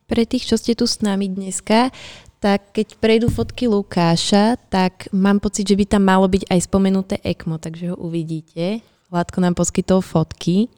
Pre 0.09 0.25
tých, 0.25 0.49
čo 0.49 0.57
ste 0.57 0.73
tu 0.75 0.89
s 0.89 1.05
nami 1.05 1.29
dneska, 1.31 1.93
tak 2.39 2.71
keď 2.71 2.95
prejdú 3.03 3.29
fotky 3.31 3.67
Lukáša, 3.67 4.55
tak 4.71 5.11
mám 5.11 5.43
pocit, 5.43 5.67
že 5.67 5.75
by 5.75 5.85
tam 5.87 6.07
malo 6.07 6.31
byť 6.31 6.47
aj 6.47 6.61
spomenuté 6.63 7.15
ECMO, 7.27 7.59
takže 7.59 7.95
ho 7.95 7.97
uvidíte. 7.99 8.83
Vládko 9.11 9.39
nám 9.43 9.55
poskytol 9.59 10.01
fotky. 10.01 10.71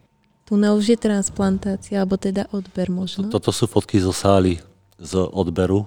Tu 0.48 0.52
na 0.56 0.72
už 0.72 0.96
je 0.96 0.98
transplantácia, 0.98 2.00
alebo 2.00 2.16
teda 2.16 2.48
odber 2.50 2.88
možno. 2.88 3.28
Toto 3.28 3.52
sú 3.52 3.68
fotky 3.68 4.00
zo 4.00 4.11
sály, 4.11 4.58
z 4.96 5.20
odberu 5.20 5.84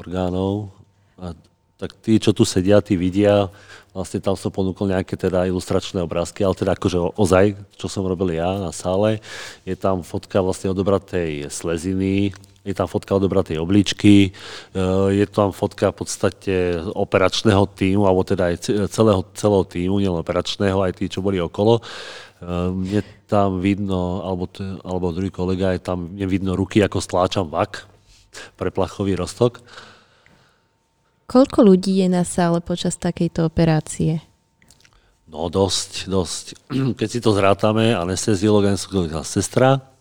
orgánov. 0.00 0.72
A 1.20 1.36
tak 1.76 1.98
tí, 1.98 2.16
čo 2.16 2.30
tu 2.30 2.46
sedia, 2.46 2.78
tí 2.78 2.94
vidia, 2.94 3.50
vlastne 3.90 4.22
tam 4.22 4.38
som 4.38 4.54
ponúkol 4.54 4.90
nejaké 4.94 5.18
teda 5.18 5.44
ilustračné 5.50 6.00
obrázky, 6.00 6.46
ale 6.46 6.54
teda 6.54 6.72
akože 6.78 7.18
ozaj, 7.18 7.58
čo 7.76 7.86
som 7.90 8.06
robil 8.06 8.38
ja 8.38 8.48
na 8.58 8.70
sále, 8.70 9.18
je 9.66 9.74
tam 9.74 10.06
fotka 10.06 10.38
vlastne 10.40 10.70
odobratej 10.70 11.50
sleziny, 11.50 12.32
je 12.62 12.74
tam 12.74 12.86
fotka 12.86 13.18
odobratej 13.18 13.58
obličky, 13.58 14.30
eh, 14.30 15.08
je 15.10 15.26
tam 15.26 15.50
fotka 15.50 15.90
v 15.90 15.96
podstate 15.98 16.54
operačného 16.94 17.66
týmu, 17.66 18.06
alebo 18.06 18.22
teda 18.22 18.54
aj 18.54 18.56
celého, 18.90 19.26
celého 19.34 19.64
týmu, 19.66 19.98
nielen 19.98 20.22
operačného, 20.22 20.78
aj 20.78 21.02
tí, 21.02 21.10
čo 21.10 21.22
boli 21.22 21.42
okolo. 21.42 21.82
Eh, 22.42 23.02
tam 23.26 23.64
vidno, 23.64 24.22
alebo, 24.28 24.44
alebo 24.84 25.08
druhý 25.08 25.32
kolega, 25.32 25.72
je 25.72 25.80
tam 25.80 26.12
nevidno 26.12 26.52
ruky, 26.52 26.84
ako 26.84 27.00
stláčam 27.00 27.48
vak 27.48 27.88
pre 28.60 28.68
plachový 28.68 29.16
roztok. 29.16 29.64
Koľko 31.32 31.64
ľudí 31.64 32.04
je 32.04 32.08
na 32.12 32.28
sále 32.28 32.60
počas 32.60 33.00
takejto 33.00 33.48
operácie? 33.48 34.20
No 35.32 35.48
dosť, 35.48 36.12
dosť. 36.12 36.44
Keď 37.00 37.08
si 37.08 37.24
to 37.24 37.32
zrátame, 37.32 37.96
anesteziolog, 37.96 38.68
sestra, 39.24 39.80
Eh, 39.80 39.91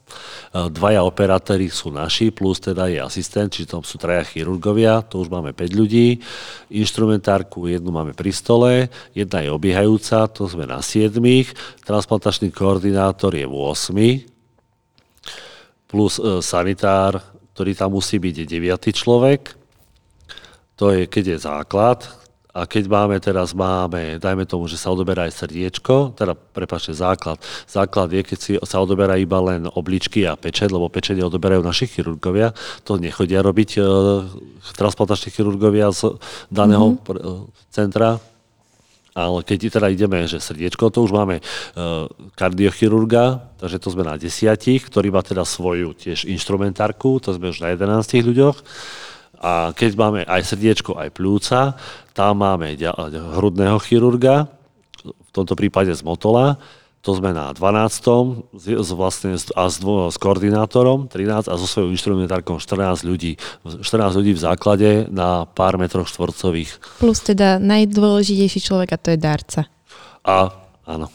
dvaja 0.52 1.02
operátori 1.08 1.72
sú 1.72 1.96
naši, 1.96 2.28
plus 2.30 2.60
teda 2.60 2.92
je 2.92 3.00
asistent, 3.00 3.56
čiže 3.56 3.80
tam 3.80 3.84
sú 3.88 3.96
traja 3.96 4.28
chirurgovia, 4.28 5.00
to 5.00 5.24
už 5.24 5.32
máme 5.32 5.56
5 5.56 5.80
ľudí. 5.80 6.20
Instrumentárku 6.72 7.72
jednu 7.72 7.96
máme 7.96 8.12
pri 8.12 8.36
stole, 8.36 8.92
jedna 9.16 9.40
je 9.40 9.50
obiehajúca, 9.50 10.28
to 10.28 10.52
sme 10.52 10.68
na 10.68 10.84
7. 10.84 11.16
Transplantačný 11.88 12.52
koordinátor 12.52 13.32
je 13.32 13.48
8. 13.48 14.28
Plus 15.88 16.14
e, 16.20 16.44
sanitár, 16.44 17.24
ktorý 17.56 17.72
tam 17.72 17.96
musí 17.96 18.20
byť, 18.20 18.36
je 18.44 18.46
9. 18.48 18.92
človek. 18.92 19.56
To 20.76 20.92
je, 20.92 21.08
keď 21.08 21.36
je 21.36 21.38
základ, 21.48 22.21
a 22.52 22.68
keď 22.68 22.84
máme 22.92 23.16
teraz, 23.24 23.56
máme, 23.56 24.20
dajme 24.20 24.44
tomu, 24.44 24.68
že 24.68 24.76
sa 24.76 24.92
odoberá 24.92 25.24
aj 25.24 25.40
srdiečko, 25.40 26.20
teda 26.20 26.36
prepačte, 26.36 26.92
základ. 26.92 27.40
Základ 27.64 28.12
je, 28.12 28.22
keď 28.28 28.38
si 28.38 28.52
sa 28.68 28.84
odoberá 28.84 29.16
iba 29.16 29.40
len 29.40 29.72
obličky 29.72 30.28
a 30.28 30.36
pečet, 30.36 30.68
lebo 30.68 30.92
pečenie 30.92 31.24
odoberajú 31.24 31.64
naši 31.64 31.88
chirurgovia. 31.88 32.52
To 32.84 33.00
nechodia 33.00 33.40
robiť 33.40 33.80
e, 33.80 33.82
transplantační 34.76 35.32
chirurgovia 35.32 35.96
z 35.96 36.20
daného 36.52 37.00
mm-hmm. 37.00 37.72
centra. 37.72 38.20
Ale 39.12 39.44
keď 39.44 39.80
teda 39.80 39.88
ideme, 39.92 40.24
že 40.24 40.40
srdiečko, 40.44 40.92
to 40.92 41.08
už 41.08 41.12
máme 41.16 41.40
e, 41.40 41.44
kardiochirurga, 42.36 43.56
takže 43.64 43.80
to 43.80 43.88
sme 43.96 44.08
na 44.08 44.20
desiatich, 44.20 44.88
ktorý 44.88 45.12
má 45.12 45.24
teda 45.24 45.48
svoju 45.48 45.96
tiež 45.96 46.28
instrumentárku, 46.28 47.20
to 47.24 47.32
sme 47.36 47.52
už 47.52 47.64
na 47.64 47.76
11 47.76 48.28
ľuďoch 48.28 48.56
A 49.42 49.74
keď 49.74 49.92
máme 49.98 50.22
aj 50.30 50.54
srdiečko, 50.54 51.02
aj 51.02 51.10
pľúca, 51.18 51.74
tam 52.14 52.46
máme 52.46 52.78
hrudného 53.10 53.82
chirurga, 53.82 54.46
v 55.02 55.32
tomto 55.34 55.58
prípade 55.58 55.90
z 55.90 56.06
Motola, 56.06 56.62
to 57.02 57.18
sme 57.18 57.34
na 57.34 57.50
12. 57.50 58.54
Z, 58.54 58.94
vlastne, 58.94 59.34
a 59.34 59.64
s, 59.66 59.78
s 59.82 60.18
koordinátorom 60.22 61.10
13 61.10 61.50
a 61.50 61.54
so 61.58 61.66
svojou 61.66 61.90
inštrumentárkou 61.90 62.62
14 62.62 63.02
ľudí. 63.02 63.42
14 63.66 64.14
ľudí 64.14 64.38
v 64.38 64.42
základe 64.46 64.90
na 65.10 65.50
pár 65.50 65.82
metroch 65.82 66.06
štvorcových. 66.06 67.02
Plus 67.02 67.18
teda 67.26 67.58
najdôležitejší 67.58 68.60
človek 68.62 68.94
a 68.94 69.02
to 69.02 69.10
je 69.10 69.18
darca. 69.18 69.66
A 70.22 70.54
áno. 70.86 71.10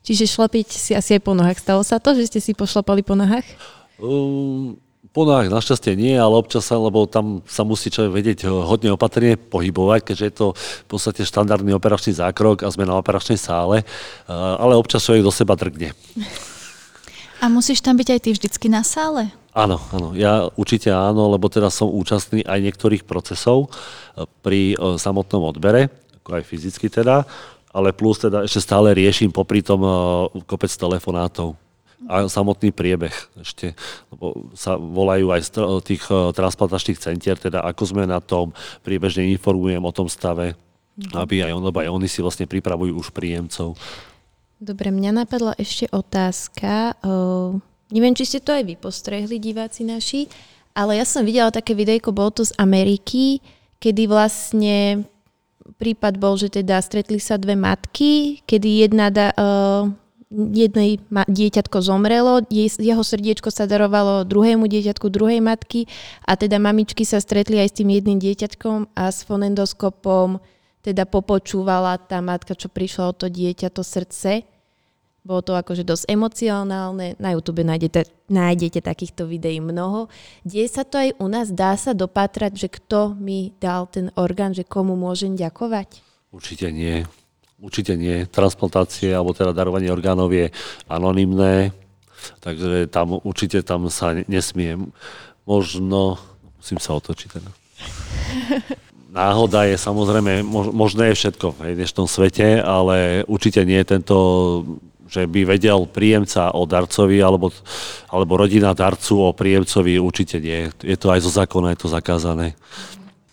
Čiže 0.00 0.24
šlapiť 0.24 0.68
si 0.72 0.92
asi 0.96 1.20
aj 1.20 1.22
po 1.28 1.36
nohách. 1.36 1.60
Stalo 1.60 1.84
sa 1.84 2.00
to, 2.00 2.16
že 2.16 2.32
ste 2.32 2.40
si 2.40 2.56
pošlapali 2.56 3.04
po 3.04 3.12
nohách? 3.12 3.44
Um, 4.00 4.80
po 5.12 5.24
nohách 5.24 5.48
našťastie 5.48 5.96
nie, 5.96 6.14
ale 6.14 6.36
občas 6.36 6.68
sa, 6.68 6.76
lebo 6.76 7.08
tam 7.08 7.40
sa 7.48 7.64
musí 7.64 7.88
človek 7.88 8.12
vedieť 8.12 8.38
eh, 8.44 8.50
hodne 8.50 8.92
opatrne 8.92 9.34
pohybovať, 9.34 10.00
keďže 10.04 10.24
je 10.24 10.34
to 10.34 10.46
v 10.54 10.86
podstate 10.88 11.22
štandardný 11.24 11.72
operačný 11.74 12.12
zákrok 12.14 12.64
a 12.64 12.72
sme 12.72 12.84
na 12.84 12.96
operačnej 13.00 13.40
sále, 13.40 13.82
eh, 13.82 14.30
ale 14.30 14.76
občas 14.76 15.04
človek 15.04 15.24
do 15.24 15.32
seba 15.32 15.56
drgne. 15.56 15.96
A 17.38 17.46
musíš 17.46 17.78
tam 17.78 17.94
byť 17.94 18.08
aj 18.10 18.20
ty 18.20 18.30
vždycky 18.34 18.66
na 18.66 18.82
sále? 18.82 19.30
Áno, 19.54 19.78
áno, 19.94 20.10
ja 20.14 20.50
určite 20.58 20.90
áno, 20.90 21.30
lebo 21.30 21.46
teda 21.46 21.70
som 21.70 21.86
účastný 21.86 22.42
aj 22.42 22.58
niektorých 22.58 23.06
procesov 23.08 23.70
eh, 23.70 24.26
pri 24.44 24.76
samotnom 24.78 25.48
odbere, 25.48 25.88
ako 26.20 26.36
aj 26.36 26.44
fyzicky 26.44 26.90
teda, 26.92 27.24
ale 27.72 27.94
plus 27.94 28.18
teda 28.20 28.44
ešte 28.44 28.60
stále 28.64 28.90
riešim 28.96 29.30
popri 29.30 29.62
tom 29.62 29.84
kopec 30.48 30.72
telefonátov 30.72 31.67
a 32.06 32.30
samotný 32.30 32.70
priebeh 32.70 33.10
ešte, 33.42 33.74
lebo 34.14 34.54
sa 34.54 34.78
volajú 34.78 35.34
aj 35.34 35.40
z 35.42 35.50
tých 35.82 36.04
eh, 36.06 36.30
transplantačných 36.30 37.02
centier, 37.02 37.34
teda 37.34 37.66
ako 37.66 37.82
sme 37.90 38.06
na 38.06 38.22
tom, 38.22 38.54
priebežne 38.86 39.26
informujem 39.34 39.82
o 39.82 39.90
tom 39.90 40.06
stave, 40.06 40.54
aby 41.14 41.42
aj, 41.42 41.58
on, 41.58 41.62
lebo 41.62 41.82
aj 41.82 41.90
oni 41.90 42.06
si 42.06 42.22
vlastne 42.22 42.46
pripravujú 42.46 42.94
už 42.94 43.10
príjemcov. 43.10 43.74
Dobre, 44.58 44.90
mňa 44.90 45.22
napadla 45.22 45.54
ešte 45.54 45.86
otázka. 45.94 46.98
Uh, 47.06 47.62
neviem, 47.94 48.14
či 48.18 48.26
ste 48.26 48.42
to 48.42 48.50
aj 48.50 48.66
vy 48.66 48.74
postrehli, 48.74 49.38
diváci 49.38 49.86
naši, 49.86 50.26
ale 50.74 50.98
ja 50.98 51.06
som 51.06 51.22
videla 51.22 51.54
také 51.54 51.78
videjko, 51.78 52.10
bolo 52.10 52.34
to 52.34 52.42
z 52.42 52.54
Ameriky, 52.58 53.38
kedy 53.78 54.10
vlastne 54.10 55.06
prípad 55.78 56.18
bol, 56.18 56.34
že 56.34 56.50
teda 56.50 56.82
stretli 56.82 57.22
sa 57.22 57.38
dve 57.38 57.54
matky, 57.54 58.42
kedy 58.42 58.90
jedna 58.90 59.14
da, 59.14 59.30
uh, 59.38 59.86
jednej 60.32 61.00
ma, 61.08 61.24
dieťatko 61.24 61.80
zomrelo, 61.80 62.44
jej, 62.52 62.68
jeho 62.68 63.00
srdiečko 63.00 63.48
sa 63.48 63.64
darovalo 63.64 64.28
druhému 64.28 64.68
dieťatku 64.68 65.08
druhej 65.08 65.40
matky 65.40 65.88
a 66.28 66.36
teda 66.36 66.60
mamičky 66.60 67.08
sa 67.08 67.16
stretli 67.18 67.56
aj 67.56 67.68
s 67.72 67.76
tým 67.80 67.88
jedným 67.96 68.20
dieťatkom 68.20 68.92
a 68.92 69.08
s 69.08 69.24
fonendoskopom 69.24 70.40
teda 70.84 71.04
popočúvala 71.08 71.98
tá 72.00 72.20
matka, 72.24 72.54
čo 72.56 72.70
prišla 72.70 73.12
o 73.12 73.16
to 73.16 73.26
dieťa, 73.28 73.68
to 73.72 73.82
srdce. 73.84 74.46
Bolo 75.26 75.44
to 75.44 75.52
akože 75.52 75.84
dosť 75.84 76.08
emocionálne. 76.08 77.12
Na 77.20 77.36
YouTube 77.36 77.60
nájdete, 77.60 78.08
nájdete 78.32 78.80
takýchto 78.80 79.28
videí 79.28 79.60
mnoho. 79.60 80.08
Deje 80.46 80.72
sa 80.72 80.88
to 80.88 80.96
aj 80.96 81.20
u 81.20 81.26
nás? 81.28 81.52
Dá 81.52 81.76
sa 81.76 81.92
dopatrať, 81.92 82.56
že 82.56 82.68
kto 82.72 83.12
mi 83.12 83.52
dal 83.60 83.84
ten 83.92 84.08
orgán, 84.16 84.56
že 84.56 84.64
komu 84.64 84.96
môžem 84.96 85.36
ďakovať? 85.36 86.00
Určite 86.32 86.72
nie. 86.72 87.04
Určite 87.58 87.98
nie. 87.98 88.22
Transplantácie 88.30 89.10
alebo 89.10 89.34
teda 89.34 89.50
darovanie 89.50 89.90
orgánov 89.90 90.30
je 90.30 90.54
anonymné, 90.86 91.74
takže 92.38 92.86
tam 92.86 93.18
určite 93.26 93.66
tam 93.66 93.90
sa 93.90 94.14
nesmie. 94.30 94.78
Možno, 95.42 96.22
musím 96.62 96.78
sa 96.78 96.94
otočiť 96.94 97.28
teda. 97.34 97.50
Náhoda 99.18 99.66
je 99.66 99.74
samozrejme, 99.74 100.46
možné 100.52 101.10
je 101.10 101.18
všetko 101.24 101.58
v 101.58 101.74
dnešnom 101.74 102.06
svete, 102.06 102.62
ale 102.62 103.26
určite 103.26 103.64
nie 103.66 103.82
je 103.82 103.90
tento 103.96 104.16
že 105.08 105.24
by 105.24 105.56
vedel 105.56 105.88
príjemca 105.88 106.52
o 106.52 106.68
darcovi 106.68 107.16
alebo, 107.24 107.48
alebo 108.12 108.32
rodina 108.36 108.76
darcu 108.76 109.24
o 109.24 109.32
príjemcovi, 109.32 109.96
určite 109.96 110.36
nie. 110.36 110.68
Je 110.84 110.96
to 111.00 111.08
aj 111.08 111.24
zo 111.24 111.32
zákona, 111.32 111.72
je 111.72 111.80
to 111.80 111.88
zakázané. 111.88 112.52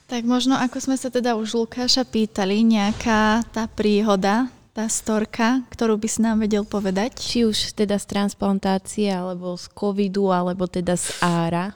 Tak 0.06 0.22
možno, 0.22 0.54
ako 0.54 0.78
sme 0.78 0.96
sa 1.02 1.10
teda 1.10 1.34
už 1.34 1.58
Lukáša 1.66 2.06
pýtali, 2.06 2.62
nejaká 2.62 3.42
tá 3.50 3.66
príhoda, 3.66 4.54
tá 4.70 4.86
storka, 4.86 5.66
ktorú 5.74 5.98
by 5.98 6.06
si 6.06 6.22
nám 6.22 6.46
vedel 6.46 6.62
povedať? 6.62 7.18
Či 7.18 7.50
už 7.50 7.74
teda 7.74 7.98
z 7.98 8.06
transplantácie, 8.14 9.10
alebo 9.10 9.58
z 9.58 9.66
covidu, 9.74 10.30
alebo 10.30 10.70
teda 10.70 10.94
z 10.94 11.10
ára? 11.26 11.74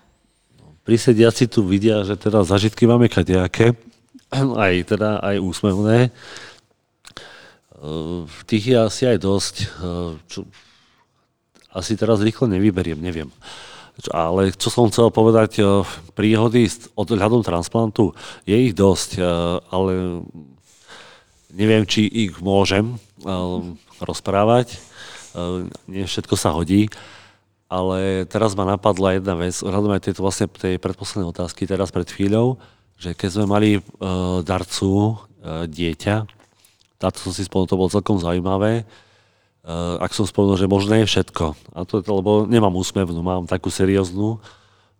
Prisediaci 0.85 1.49
tu 1.49 1.65
vidia, 1.65 2.05
že 2.05 2.13
teda 2.21 2.45
zažitky 2.45 2.85
máme 2.85 3.09
kadejaké, 3.09 3.73
aj 4.61 4.93
teda 4.93 5.25
aj 5.25 5.35
úsmevné. 5.41 6.13
V 8.29 8.41
tých 8.45 8.75
je 8.75 8.77
asi 8.77 9.03
aj 9.09 9.17
dosť. 9.25 9.55
Čo, 10.29 10.45
asi 11.73 11.97
teraz 11.97 12.21
rýchlo 12.21 12.45
nevyberiem, 12.45 13.01
neviem. 13.01 13.33
Ale 14.07 14.55
čo 14.55 14.71
som 14.71 14.87
chcel 14.87 15.11
povedať, 15.11 15.59
eh, 15.59 15.83
príhody 16.15 16.71
od 16.95 17.07
hľadom 17.11 17.43
transplantu, 17.43 18.15
je 18.47 18.55
ich 18.55 18.71
dosť, 18.71 19.19
eh, 19.19 19.23
ale 19.67 20.23
neviem, 21.51 21.83
či 21.83 22.07
ich 22.07 22.39
môžem 22.39 22.95
eh, 22.95 23.29
rozprávať. 23.99 24.79
Nie 25.85 26.09
všetko 26.09 26.33
sa 26.33 26.57
hodí. 26.57 26.89
Ale 27.69 28.25
teraz 28.25 28.57
ma 28.57 28.65
napadla 28.65 29.21
jedna 29.21 29.37
vec, 29.37 29.53
hľadom 29.61 29.93
aj 29.93 30.09
tejto 30.09 30.25
vlastne 30.25 30.49
tej 30.49 30.81
predposlednej 30.81 31.29
otázky 31.29 31.69
teraz 31.69 31.93
pred 31.93 32.09
chvíľou, 32.09 32.57
že 32.97 33.13
keď 33.13 33.29
sme 33.29 33.45
mali 33.45 33.69
darcu 34.41 35.21
dieťa, 35.69 36.25
táto 36.97 37.21
som 37.21 37.29
si 37.29 37.45
spolu, 37.45 37.69
to 37.69 37.77
bolo 37.77 37.93
celkom 37.93 38.17
zaujímavé, 38.17 38.89
Eh, 39.59 39.95
ak 39.99 40.15
som 40.15 40.23
spomenul, 40.23 40.55
že 40.55 40.71
možné 40.71 41.03
je 41.03 41.11
všetko. 41.11 41.75
A 41.75 41.83
to, 41.83 41.99
lebo 41.99 42.47
nemám 42.47 42.71
úsmevnú, 42.79 43.19
mám 43.19 43.43
takú 43.43 43.67
serióznu, 43.67 44.39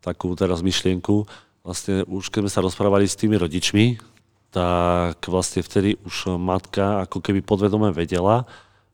takú 0.04 0.36
teraz 0.36 0.60
myšlienku. 0.60 1.24
Vlastne 1.64 2.04
už 2.04 2.28
keď 2.28 2.44
sme 2.44 2.52
sa 2.52 2.66
rozprávali 2.68 3.08
s 3.08 3.16
tými 3.16 3.40
rodičmi, 3.40 3.96
tak 4.52 5.24
vlastne 5.32 5.64
vtedy 5.64 5.96
už 6.04 6.36
matka 6.36 7.08
ako 7.08 7.24
keby 7.24 7.40
podvedome 7.40 7.96
vedela, 7.96 8.44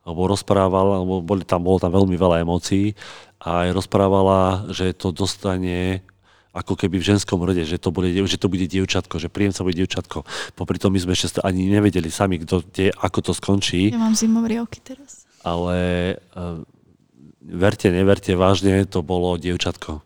alebo 0.05 0.29
rozprávala, 0.29 1.01
alebo 1.01 1.25
boli 1.25 1.41
tam, 1.41 1.65
bolo 1.65 1.81
tam 1.81 1.89
veľmi 1.89 2.13
veľa 2.13 2.45
emócií 2.45 2.93
a 3.41 3.65
aj 3.65 3.69
rozprávala, 3.73 4.69
že 4.69 4.93
to 4.93 5.09
dostane 5.09 6.05
ako 6.53 6.77
keby 6.77 7.01
v 7.01 7.07
ženskom 7.15 7.41
rode, 7.41 7.65
že 7.65 7.81
to 7.81 7.89
bude, 7.89 8.07
že 8.13 8.37
to 8.37 8.47
bude 8.47 8.63
dievčatko, 8.69 9.17
že 9.17 9.33
príjemca 9.33 9.65
bude 9.65 9.81
dievčatko. 9.81 10.23
Popri 10.55 10.77
tom 10.77 10.93
my 10.93 11.01
sme 11.01 11.17
ešte 11.17 11.41
ani 11.41 11.67
nevedeli 11.67 12.07
sami, 12.07 12.39
kto, 12.39 12.63
kde, 12.63 12.93
ako 12.95 13.19
to 13.19 13.31
skončí. 13.33 13.91
Ja 13.91 13.99
mám 13.99 14.15
zimomriavky 14.15 14.79
teraz 14.79 15.24
ale 15.45 15.77
uh, 16.33 16.65
verte, 17.45 17.93
neverte, 17.93 18.33
vážne 18.33 18.89
to 18.89 19.05
bolo 19.05 19.37
dievčatko. 19.37 20.01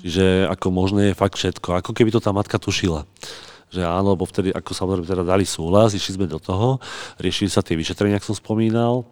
Čiže 0.00 0.48
ako 0.48 0.66
možné 0.72 1.12
je 1.12 1.20
fakt 1.20 1.36
všetko. 1.36 1.80
Ako 1.84 1.92
keby 1.92 2.12
to 2.12 2.20
tá 2.20 2.32
matka 2.32 2.56
tušila. 2.56 3.04
Že 3.72 3.84
áno, 3.88 4.16
lebo 4.16 4.28
vtedy, 4.28 4.52
ako 4.52 4.70
samozrejme 4.72 5.08
teda 5.08 5.24
dali 5.24 5.48
súhlas, 5.48 5.96
išli 5.96 6.20
sme 6.20 6.26
do 6.28 6.36
toho, 6.36 6.80
riešili 7.16 7.48
sa 7.48 7.64
tie 7.64 7.76
vyšetrenia, 7.76 8.20
ako 8.20 8.32
som 8.32 8.38
spomínal, 8.40 9.08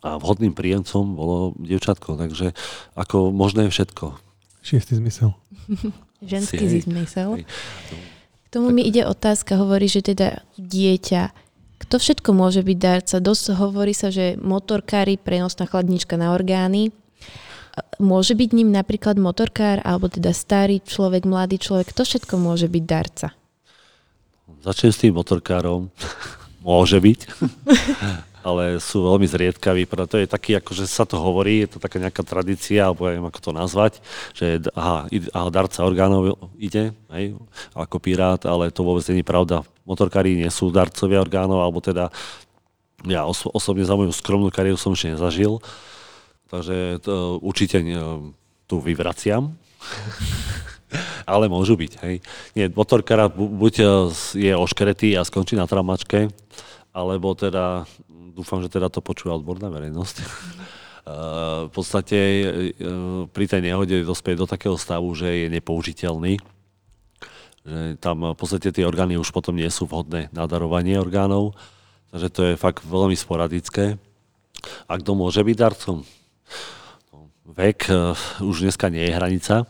a 0.00 0.16
vhodným 0.16 0.56
príjemcom 0.56 1.12
bolo 1.12 1.36
dievčatko. 1.60 2.16
Takže 2.16 2.56
ako 2.96 3.32
možné 3.32 3.68
je 3.68 3.74
všetko. 3.76 4.16
Šiestý 4.64 4.96
zmysel. 4.96 5.36
Ženský 6.24 6.64
zmysel. 6.88 7.44
K 7.44 8.46
tomu 8.48 8.72
tak... 8.72 8.76
mi 8.80 8.82
ide 8.88 9.04
otázka, 9.04 9.60
hovorí, 9.60 9.92
že 9.92 10.00
teda 10.00 10.40
dieťa 10.56 11.43
kto 11.84 12.00
všetko 12.00 12.30
môže 12.32 12.64
byť 12.64 12.78
darca? 12.80 13.16
Dosť 13.20 13.54
hovorí 13.60 13.92
sa, 13.92 14.08
že 14.08 14.40
motorkári, 14.40 15.20
prenosná 15.20 15.68
chladnička 15.68 16.16
na 16.16 16.32
orgány. 16.32 16.90
Môže 18.00 18.32
byť 18.32 18.50
ním 18.56 18.72
napríklad 18.72 19.20
motorkár, 19.20 19.84
alebo 19.84 20.08
teda 20.08 20.32
starý 20.32 20.80
človek, 20.80 21.28
mladý 21.28 21.60
človek. 21.60 21.92
Kto 21.92 22.08
všetko 22.08 22.34
môže 22.40 22.66
byť 22.72 22.84
darca? 22.88 23.36
Začnem 24.64 24.92
s 24.94 25.00
tým 25.04 25.12
motorkárom. 25.12 25.92
môže 26.64 26.96
byť. 26.96 27.20
ale 28.44 28.76
sú 28.76 29.08
veľmi 29.08 29.24
zriedkaví, 29.24 29.88
preto 29.88 30.20
je 30.20 30.28
taký, 30.28 30.60
akože 30.60 30.84
sa 30.84 31.08
to 31.08 31.16
hovorí, 31.16 31.64
je 31.64 31.76
to 31.76 31.78
taká 31.80 31.96
nejaká 31.96 32.20
tradícia, 32.20 32.84
alebo 32.84 33.08
neviem, 33.08 33.24
ako 33.24 33.40
to 33.40 33.52
nazvať, 33.56 33.92
že 34.36 34.60
aha, 34.76 35.08
aha 35.08 35.48
darca 35.48 35.80
orgánov 35.80 36.36
ide, 36.60 36.92
hej, 37.16 37.40
ako 37.72 37.96
pirát, 37.96 38.44
ale 38.44 38.68
to 38.68 38.84
vôbec 38.84 39.04
nie 39.08 39.24
je 39.24 39.26
pravda. 39.26 39.64
Motorkári 39.84 40.36
nie 40.36 40.48
sú 40.48 40.72
darcovia 40.72 41.20
orgánov, 41.20 41.60
alebo 41.60 41.80
teda 41.84 42.08
ja 43.04 43.28
oso- 43.28 43.52
osobne 43.52 43.84
za 43.84 43.96
moju 43.96 44.12
skromnú 44.12 44.48
kariéru 44.48 44.80
som 44.80 44.96
ešte 44.96 45.12
nezažil, 45.12 45.60
takže 46.48 47.04
to 47.04 47.36
určite 47.44 47.84
ne, 47.84 48.32
tu 48.64 48.80
vyvraciam. 48.80 49.52
ale 51.32 51.52
môžu 51.52 51.76
byť, 51.76 51.92
hej. 52.06 52.16
Nie, 52.56 52.72
motorkára 52.72 53.28
buď 53.28 53.74
je 54.32 54.52
oškretý 54.56 55.16
a 55.18 55.26
skončí 55.26 55.58
na 55.58 55.68
tramačke, 55.68 56.32
alebo 56.94 57.36
teda 57.36 57.84
dúfam, 58.34 58.62
že 58.64 58.72
teda 58.72 58.88
to 58.88 59.04
počúva 59.04 59.36
odborná 59.36 59.68
verejnosť. 59.68 60.16
v 61.68 61.70
podstate 61.72 62.16
e, 62.16 62.46
pri 63.28 63.44
tej 63.44 63.60
nehode 63.60 64.08
dospieť 64.08 64.36
do 64.40 64.46
takého 64.48 64.76
stavu, 64.80 65.12
že 65.12 65.44
je 65.44 65.46
nepoužiteľný. 65.52 66.40
Že 67.64 67.96
tam 67.96 68.20
v 68.20 68.36
podstate 68.36 68.68
tie 68.68 68.84
orgány 68.84 69.16
už 69.16 69.32
potom 69.32 69.56
nie 69.56 69.68
sú 69.72 69.88
vhodné 69.88 70.28
na 70.36 70.44
darovanie 70.44 71.00
orgánov, 71.00 71.56
takže 72.12 72.28
to 72.28 72.40
je 72.52 72.60
fakt 72.60 72.84
veľmi 72.84 73.16
sporadické. 73.16 73.96
A 74.84 75.00
kto 75.00 75.16
môže 75.16 75.40
byť 75.40 75.56
darcom? 75.56 76.04
No, 77.08 77.32
vek 77.56 77.88
uh, 77.88 78.12
už 78.44 78.68
dneska 78.68 78.92
nie 78.92 79.08
je 79.08 79.16
hranica, 79.16 79.64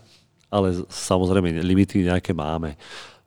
ale 0.51 0.83
samozrejme 0.91 1.55
limity 1.63 2.03
nejaké 2.03 2.35
máme. 2.35 2.75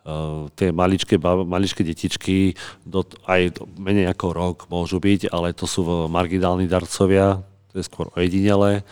Uh, 0.04 0.48
tie 0.56 0.72
maličké, 0.72 1.20
maličké 1.20 1.84
detičky 1.84 2.56
do, 2.84 3.04
aj 3.28 3.60
menej 3.76 4.08
ako 4.12 4.26
rok 4.32 4.56
môžu 4.68 5.00
byť, 5.00 5.32
ale 5.32 5.56
to 5.56 5.64
sú 5.64 5.84
marginálni 6.08 6.68
darcovia, 6.68 7.40
to 7.72 7.80
je 7.80 7.84
skôr 7.88 8.08
ojedinelé. 8.16 8.84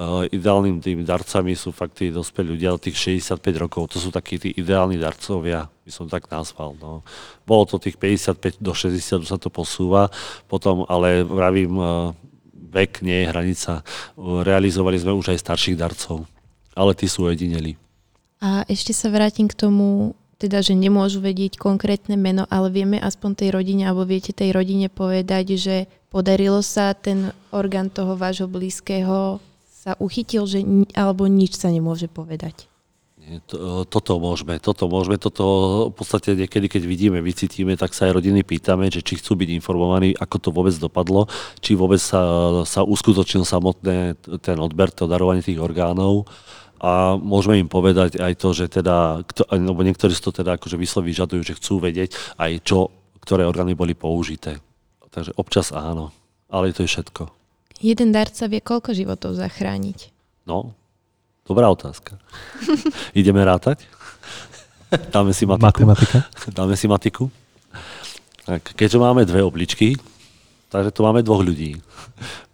Uh, 0.00 0.24
ideálnym 0.32 0.80
tými 0.80 1.04
darcami 1.04 1.52
sú 1.52 1.76
fakt 1.76 2.00
tí 2.00 2.08
dospelí 2.08 2.56
ľudia 2.56 2.72
tých 2.80 3.20
65 3.20 3.36
rokov. 3.60 3.92
To 3.92 4.00
sú 4.00 4.08
takí 4.08 4.40
tí 4.40 4.48
ideálni 4.56 4.96
darcovia, 4.96 5.68
by 5.68 5.92
som 5.92 6.08
tak 6.08 6.24
nazval. 6.32 6.72
No. 6.80 7.04
Bolo 7.44 7.68
to 7.68 7.76
tých 7.76 8.00
55 8.00 8.64
do 8.64 8.72
60, 8.72 9.28
sa 9.28 9.36
to 9.36 9.52
posúva. 9.52 10.08
Potom, 10.48 10.88
ale 10.88 11.20
vravím, 11.20 11.76
uh, 11.76 12.16
vek 12.72 13.04
nie 13.04 13.20
je 13.20 13.28
hranica. 13.28 13.72
Realizovali 14.16 14.96
sme 14.96 15.12
už 15.12 15.36
aj 15.36 15.44
starších 15.44 15.76
darcov, 15.76 16.24
ale 16.72 16.96
tí 16.96 17.04
sú 17.04 17.28
ojedineli. 17.28 17.76
A 18.40 18.64
ešte 18.72 18.96
sa 18.96 19.12
vrátim 19.12 19.52
k 19.52 19.58
tomu, 19.68 20.16
teda, 20.40 20.64
že 20.64 20.72
nemôžu 20.72 21.20
vedieť 21.20 21.60
konkrétne 21.60 22.16
meno, 22.16 22.48
ale 22.48 22.72
vieme 22.72 22.96
aspoň 22.96 23.36
tej 23.36 23.48
rodine, 23.52 23.84
alebo 23.84 24.08
viete 24.08 24.32
tej 24.32 24.56
rodine 24.56 24.88
povedať, 24.88 25.60
že 25.60 25.76
podarilo 26.08 26.64
sa 26.64 26.96
ten 26.96 27.36
orgán 27.52 27.92
toho 27.92 28.16
vášho 28.16 28.48
blízkeho 28.48 29.49
sa 29.90 29.98
uchytil, 29.98 30.46
že 30.46 30.62
alebo 30.94 31.26
nič 31.26 31.58
sa 31.58 31.74
nemôže 31.74 32.06
povedať? 32.06 32.70
To, 33.46 33.86
toto 33.86 34.18
môžeme, 34.18 34.58
toto 34.58 34.90
môžeme, 34.90 35.14
toto 35.14 35.44
v 35.90 35.94
podstate 35.94 36.34
niekedy, 36.34 36.66
keď 36.66 36.82
vidíme, 36.82 37.18
vycítime, 37.22 37.78
tak 37.78 37.94
sa 37.94 38.10
aj 38.10 38.18
rodiny 38.18 38.42
pýtame, 38.42 38.90
že 38.90 39.06
či 39.06 39.22
chcú 39.22 39.38
byť 39.38 39.54
informovaní, 39.54 40.18
ako 40.18 40.36
to 40.42 40.48
vôbec 40.50 40.74
dopadlo, 40.74 41.30
či 41.62 41.78
vôbec 41.78 42.02
sa, 42.02 42.18
sa 42.66 42.82
uskutočnil 42.82 43.46
samotné 43.46 44.18
ten 44.42 44.58
odber, 44.58 44.90
to 44.90 45.06
darovanie 45.06 45.46
tých 45.46 45.62
orgánov 45.62 46.26
a 46.82 47.14
môžeme 47.14 47.62
im 47.62 47.70
povedať 47.70 48.18
aj 48.18 48.34
to, 48.34 48.50
že 48.50 48.66
teda, 48.66 49.22
lebo 49.52 49.84
niektorí 49.86 50.10
si 50.10 50.24
to 50.24 50.34
teda 50.34 50.58
akože 50.58 50.74
vysloví 50.74 51.14
vyžadujú, 51.14 51.42
že 51.44 51.58
chcú 51.60 51.78
vedieť 51.78 52.16
aj 52.34 52.50
čo, 52.66 52.90
ktoré 53.22 53.46
orgány 53.46 53.78
boli 53.78 53.94
použité. 53.94 54.58
Takže 55.06 55.38
občas 55.38 55.70
áno, 55.70 56.10
ale 56.50 56.74
to 56.74 56.82
je 56.82 56.90
všetko. 56.90 57.39
Jeden 57.80 58.12
darca 58.12 58.44
vie 58.44 58.60
koľko 58.60 58.92
životov 58.92 59.40
zachrániť? 59.40 60.12
No, 60.44 60.76
dobrá 61.48 61.72
otázka. 61.72 62.20
Ideme 63.16 63.40
rátať? 63.40 63.88
Dáme 65.14 65.32
si 65.32 65.48
matiku. 65.48 65.88
Matematika. 65.88 66.28
Dáme 66.56 66.76
si 66.76 66.84
matiku. 66.84 67.32
Tak, 68.44 68.76
keďže 68.76 69.00
máme 69.00 69.24
dve 69.24 69.40
obličky, 69.40 69.96
takže 70.68 70.92
tu 70.92 71.00
máme 71.08 71.24
dvoch 71.24 71.40
ľudí. 71.40 71.80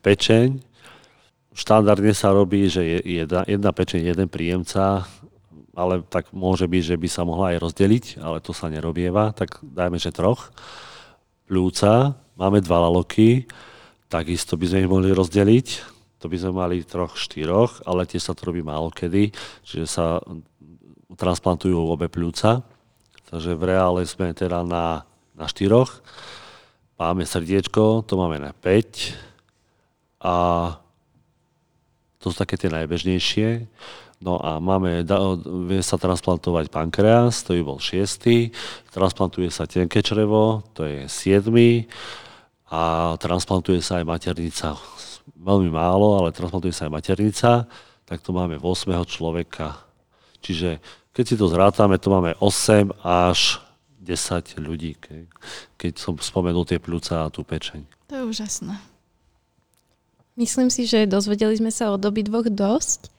Pečeň, 0.07 0.63
štandardne 1.59 2.15
sa 2.15 2.31
robí, 2.31 2.71
že 2.71 2.87
je 2.87 2.99
jedna, 3.25 3.43
jedna 3.51 3.71
pečeň, 3.75 4.15
jeden 4.15 4.29
príjemca, 4.31 5.11
ale 5.75 6.07
tak 6.07 6.31
môže 6.31 6.71
byť, 6.71 6.83
že 6.95 6.97
by 7.01 7.09
sa 7.11 7.27
mohla 7.27 7.57
aj 7.57 7.67
rozdeliť, 7.67 8.05
ale 8.23 8.39
to 8.39 8.55
sa 8.55 8.71
nerobieva, 8.71 9.35
tak 9.35 9.59
dajme, 9.65 9.99
že 9.99 10.15
troch. 10.15 10.55
Pľúca, 11.51 12.15
máme 12.39 12.63
dva 12.63 12.87
laloky, 12.87 13.49
Takisto 14.07 14.55
by 14.55 14.67
sme 14.71 14.83
ich 14.87 14.91
mohli 14.91 15.11
rozdeliť. 15.11 15.69
To 16.23 16.31
by 16.31 16.37
sme 16.39 16.53
mali 16.55 16.77
troch, 16.87 17.19
štyroch, 17.19 17.85
ale 17.85 18.09
tiež 18.09 18.23
sa 18.23 18.33
to 18.33 18.49
robí 18.49 18.65
málo 18.65 18.89
kedy, 18.89 19.35
čiže 19.67 19.87
sa 19.87 20.23
transplantujú 21.13 21.77
obe 21.77 22.09
pľúca. 22.09 22.65
Takže 23.29 23.59
v 23.59 23.63
reále 23.67 24.07
sme 24.07 24.33
teda 24.33 24.63
na, 24.63 25.05
na 25.35 25.47
štyroch. 25.51 26.01
Máme 26.97 27.29
srdiečko, 27.29 28.07
to 28.07 28.17
máme 28.17 28.41
na 28.41 28.55
5. 28.55 29.13
A 30.25 30.35
to 32.23 32.33
sú 32.33 32.37
také 32.39 32.57
tie 32.57 32.73
najbežnejšie. 32.73 33.69
No 34.23 34.41
a 34.41 34.57
máme, 34.57 35.05
vie 35.69 35.83
sa 35.85 36.01
transplantovať 36.01 36.73
pankreas, 36.73 37.45
to 37.45 37.53
by 37.61 37.63
bol 37.63 37.77
šiestý. 37.77 38.55
Transplantuje 38.89 39.53
sa 39.53 39.69
tenké 39.69 40.01
črevo, 40.01 40.65
to 40.73 40.89
je 40.89 41.05
siedmy 41.11 41.85
a 42.67 43.15
transplantuje 43.19 43.79
sa 43.79 44.03
aj 44.03 44.07
maternica. 44.07 44.75
Veľmi 45.39 45.71
málo, 45.71 46.19
ale 46.19 46.35
transplantuje 46.35 46.75
sa 46.75 46.91
aj 46.91 46.95
maternica, 46.95 47.71
tak 48.07 48.23
to 48.23 48.31
máme 48.35 48.59
8. 48.59 48.95
človeka. 49.07 49.79
Čiže 50.43 50.79
keď 51.11 51.25
si 51.27 51.35
to 51.35 51.47
zrátame, 51.51 51.99
to 51.99 52.11
máme 52.11 52.35
8 52.39 52.91
až 53.03 53.63
10 54.03 54.63
ľudí, 54.63 54.95
keď 55.75 55.93
som 55.99 56.15
spomenul 56.15 56.63
tie 56.63 56.79
pľúca 56.79 57.27
a 57.27 57.33
tú 57.33 57.43
pečeň. 57.43 57.83
To 58.11 58.15
je 58.15 58.25
úžasné. 58.31 58.79
Myslím 60.37 60.69
si, 60.69 60.85
že 60.85 61.11
dozvedeli 61.11 61.57
sme 61.57 61.73
sa 61.73 61.91
od 61.91 61.99
doby 62.05 62.23
dvoch 62.23 62.47
dosť. 62.47 63.11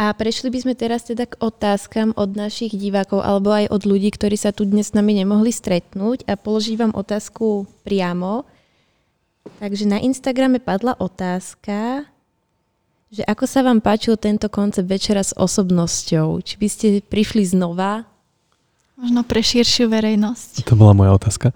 A 0.00 0.16
prešli 0.16 0.48
by 0.48 0.64
sme 0.64 0.74
teraz 0.78 1.04
teda 1.04 1.28
k 1.28 1.36
otázkam 1.36 2.16
od 2.16 2.32
našich 2.32 2.72
divákov 2.72 3.20
alebo 3.20 3.52
aj 3.52 3.68
od 3.68 3.84
ľudí, 3.84 4.08
ktorí 4.08 4.32
sa 4.32 4.48
tu 4.48 4.64
dnes 4.64 4.88
s 4.88 4.96
nami 4.96 5.12
nemohli 5.12 5.52
stretnúť 5.52 6.24
a 6.24 6.40
položím 6.40 6.88
vám 6.88 6.96
otázku 6.96 7.68
priamo. 7.84 8.48
Takže 9.58 9.84
na 9.90 9.98
Instagrame 9.98 10.62
padla 10.62 10.94
otázka, 10.94 12.06
že 13.10 13.26
ako 13.26 13.44
sa 13.48 13.66
vám 13.66 13.82
páčil 13.82 14.14
tento 14.14 14.46
koncept 14.46 14.86
večera 14.86 15.26
s 15.26 15.34
osobnosťou? 15.34 16.38
Či 16.44 16.54
by 16.56 16.68
ste 16.70 16.86
prišli 17.02 17.42
znova? 17.42 18.06
Možno 18.94 19.26
pre 19.26 19.42
širšiu 19.42 19.90
verejnosť. 19.90 20.62
To 20.68 20.78
bola 20.78 20.94
moja 20.94 21.16
otázka. 21.16 21.50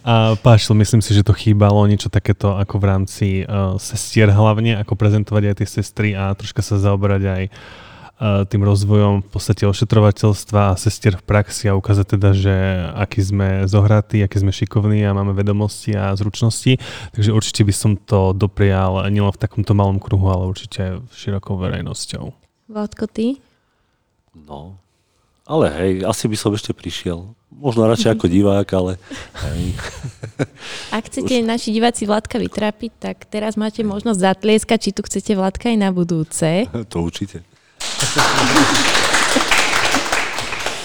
A 0.00 0.32
páčil, 0.40 0.72
myslím 0.80 1.04
si, 1.04 1.12
že 1.12 1.20
to 1.20 1.36
chýbalo 1.36 1.84
niečo 1.84 2.08
takéto 2.08 2.56
ako 2.56 2.80
v 2.80 2.84
rámci 2.88 3.28
uh, 3.44 3.76
sestier 3.76 4.32
hlavne, 4.32 4.80
ako 4.80 4.96
prezentovať 4.96 5.52
aj 5.52 5.54
tie 5.60 5.68
sestry 5.68 6.08
a 6.16 6.32
troška 6.32 6.64
sa 6.64 6.80
zaoberať 6.80 7.22
aj 7.28 7.42
uh, 7.52 7.89
tým 8.20 8.60
rozvojom 8.60 9.24
v 9.24 9.28
podstate 9.32 9.64
ošetrovateľstva 9.64 10.76
a 10.76 10.78
sestier 10.78 11.16
v 11.16 11.24
praxi 11.24 11.72
a 11.72 11.76
ukázať 11.76 12.06
teda, 12.20 12.30
že 12.36 12.54
aký 12.92 13.20
sme 13.24 13.48
zohratí, 13.64 14.20
aký 14.20 14.44
sme 14.44 14.52
šikovní 14.52 15.08
a 15.08 15.16
máme 15.16 15.32
vedomosti 15.32 15.96
a 15.96 16.12
zručnosti. 16.12 16.76
Takže 17.16 17.32
určite 17.32 17.64
by 17.64 17.74
som 17.74 17.96
to 17.96 18.36
doprial 18.36 19.08
nielen 19.08 19.32
v 19.32 19.40
takomto 19.40 19.72
malom 19.72 19.96
kruhu, 19.96 20.28
ale 20.28 20.52
určite 20.52 21.00
širokou 21.16 21.56
verejnosťou. 21.56 22.36
Vládko, 22.68 23.04
ty? 23.08 23.40
No, 24.36 24.76
ale 25.50 25.66
hej, 25.82 25.92
asi 26.06 26.30
by 26.30 26.36
som 26.38 26.54
ešte 26.54 26.70
prišiel. 26.70 27.34
Možno 27.50 27.82
radšej 27.90 28.14
ako 28.14 28.30
divák, 28.38 28.68
ale 28.78 29.02
hej. 29.50 29.74
Ak 30.96 31.10
chcete 31.10 31.42
Už... 31.42 31.48
naši 31.48 31.74
diváci 31.74 32.06
Vládka 32.06 32.38
vytrápiť, 32.38 32.92
tak 33.02 33.26
teraz 33.26 33.58
máte 33.58 33.82
možnosť 33.82 34.22
zatlieskať, 34.22 34.78
či 34.78 34.90
tu 34.94 35.02
chcete 35.02 35.34
Vládka 35.34 35.74
aj 35.74 35.78
na 35.82 35.90
budúce. 35.90 36.70
To 36.94 37.02
určite. 37.02 37.42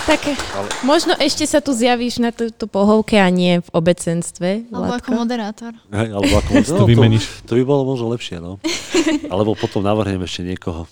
Tak 0.05 0.21
ale... 0.21 0.69
možno 0.85 1.17
ešte 1.17 1.49
sa 1.49 1.65
tu 1.65 1.73
zjavíš 1.73 2.21
na 2.21 2.29
túto 2.29 2.69
pohovke 2.69 3.17
a 3.17 3.25
nie 3.33 3.57
v 3.57 3.69
obecenstve. 3.73 4.69
Alebo 4.69 4.93
Vládko. 4.93 5.01
ako 5.01 5.09
moderátor. 5.17 5.71
Hej, 5.89 6.09
alebo 6.13 6.33
ako 6.37 6.49
moderátor. 6.53 6.85
To, 6.85 7.49
to 7.49 7.53
by 7.57 7.63
bolo 7.65 7.81
možno 7.89 8.05
lepšie, 8.13 8.37
no. 8.37 8.61
Alebo 9.33 9.57
potom 9.57 9.81
navrhnem 9.81 10.21
ešte 10.21 10.45
niekoho. 10.45 10.85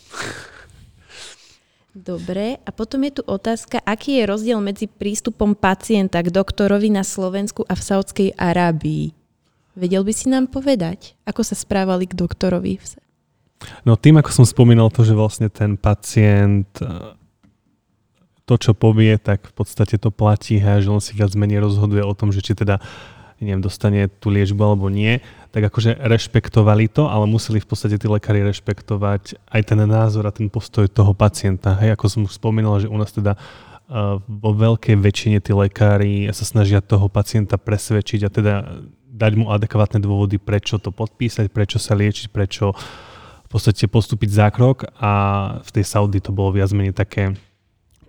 Dobre, 1.93 2.57
a 2.65 2.69
potom 2.73 3.05
je 3.05 3.21
tu 3.21 3.23
otázka, 3.29 3.77
aký 3.85 4.17
je 4.17 4.25
rozdiel 4.25 4.57
medzi 4.57 4.89
prístupom 4.89 5.53
pacienta 5.53 6.25
k 6.25 6.33
doktorovi 6.33 6.89
na 6.89 7.05
Slovensku 7.05 7.69
a 7.69 7.77
v 7.77 7.85
Saudskej 7.85 8.29
Arábii? 8.33 9.13
Vedel 9.77 10.01
by 10.01 10.13
si 10.13 10.25
nám 10.25 10.49
povedať, 10.49 11.13
ako 11.21 11.45
sa 11.45 11.53
správali 11.53 12.09
k 12.09 12.17
doktorovi? 12.17 12.81
No 13.83 13.95
tým, 13.99 14.19
ako 14.19 14.31
som 14.31 14.45
spomínal 14.47 14.91
to, 14.91 15.03
že 15.03 15.15
vlastne 15.15 15.47
ten 15.51 15.75
pacient 15.75 16.69
e, 16.79 17.15
to, 18.43 18.55
čo 18.59 18.71
povie, 18.75 19.15
tak 19.15 19.47
v 19.47 19.53
podstate 19.55 19.95
to 19.95 20.11
platí, 20.11 20.59
hej, 20.59 20.87
že 20.87 20.89
on 20.91 20.99
si 20.99 21.15
viac 21.15 21.31
menej 21.35 21.63
rozhoduje 21.63 22.03
o 22.03 22.13
tom, 22.15 22.35
že 22.35 22.43
či 22.43 22.55
teda 22.55 22.83
neviem, 23.43 23.59
dostane 23.59 24.07
tú 24.07 24.31
liečbu 24.31 24.59
alebo 24.63 24.87
nie, 24.87 25.19
tak 25.51 25.67
akože 25.67 25.99
rešpektovali 25.99 26.87
to, 26.87 27.11
ale 27.11 27.27
museli 27.27 27.59
v 27.59 27.67
podstate 27.67 27.99
tí 27.99 28.07
lekári 28.07 28.39
rešpektovať 28.39 29.35
aj 29.51 29.61
ten 29.67 29.79
názor 29.83 30.23
a 30.23 30.31
ten 30.31 30.47
postoj 30.47 30.87
toho 30.87 31.11
pacienta. 31.11 31.75
Hej, 31.75 31.99
ako 31.99 32.05
som 32.07 32.21
už 32.23 32.39
spomínal, 32.39 32.79
že 32.79 32.87
u 32.87 32.95
nás 32.95 33.11
teda 33.11 33.35
uh, 33.35 34.17
vo 34.23 34.51
veľkej 34.55 34.95
väčšine 34.95 35.43
tí 35.43 35.51
lekári 35.51 36.31
sa 36.31 36.47
snažia 36.47 36.79
toho 36.79 37.11
pacienta 37.11 37.59
presvedčiť 37.59 38.21
a 38.23 38.29
teda 38.31 38.53
dať 39.13 39.31
mu 39.35 39.51
adekvátne 39.51 39.99
dôvody, 39.99 40.39
prečo 40.39 40.79
to 40.79 40.89
podpísať, 40.89 41.51
prečo 41.51 41.77
sa 41.77 41.93
liečiť, 41.93 42.31
prečo 42.31 42.73
uh, 42.73 42.77
podstate 43.53 43.85
postúpiť 43.85 44.29
zákrok 44.33 44.89
a 44.97 45.11
v 45.61 45.69
tej 45.69 45.85
Saudi 45.85 46.17
to 46.17 46.33
bolo 46.33 46.57
viac 46.57 46.73
menej 46.73 46.97
také 46.97 47.37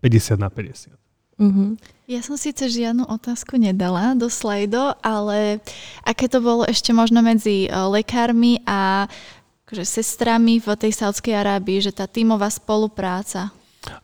50 0.00 0.40
na 0.40 0.48
50. 0.48 0.96
Mm-hmm. 1.34 1.68
Ja 2.06 2.20
som 2.22 2.38
síce 2.38 2.70
žiadnu 2.70 3.10
otázku 3.10 3.58
nedala 3.58 4.14
do 4.14 4.30
slajdo, 4.30 4.94
ale 5.02 5.58
aké 6.06 6.30
to 6.30 6.38
bolo 6.38 6.62
ešte 6.62 6.94
možno 6.94 7.24
medzi 7.24 7.66
e, 7.66 7.68
lekármi 7.68 8.62
a 8.68 9.10
akože 9.64 9.84
sestrami 9.88 10.60
v 10.60 10.68
tej 10.76 10.92
Saudskej 10.92 11.34
Arábii, 11.34 11.80
že 11.80 11.90
tá 11.90 12.04
tímová 12.04 12.52
spolupráca, 12.52 13.50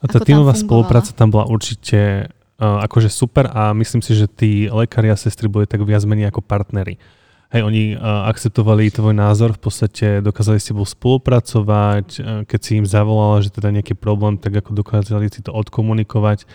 A 0.00 0.04
tá 0.08 0.18
tímová 0.24 0.56
spolupráca 0.56 1.12
tam 1.12 1.28
bola 1.28 1.48
určite 1.48 2.32
uh, 2.60 2.84
akože 2.84 3.08
super 3.08 3.48
a 3.48 3.72
myslím 3.76 4.04
si, 4.04 4.12
že 4.16 4.28
tí 4.28 4.68
lekári 4.68 5.12
a 5.12 5.16
sestry 5.16 5.48
boli 5.48 5.64
tak 5.64 5.84
viac 5.84 6.04
menej 6.04 6.32
ako 6.32 6.44
partnery. 6.44 7.00
Hej, 7.50 7.66
oni 7.66 7.98
uh, 7.98 8.30
akceptovali 8.30 8.94
tvoj 8.94 9.10
názor, 9.10 9.58
v 9.58 9.62
podstate 9.66 10.22
dokázali 10.22 10.62
s 10.62 10.70
tebou 10.70 10.86
spolupracovať, 10.86 12.06
uh, 12.18 12.24
keď 12.46 12.60
si 12.62 12.78
im 12.78 12.86
zavolala, 12.86 13.42
že 13.42 13.50
teda 13.50 13.74
nejaký 13.74 13.98
problém, 13.98 14.38
tak 14.38 14.54
ako 14.54 14.70
dokázali 14.70 15.26
si 15.26 15.42
to 15.42 15.50
odkomunikovať. 15.50 16.46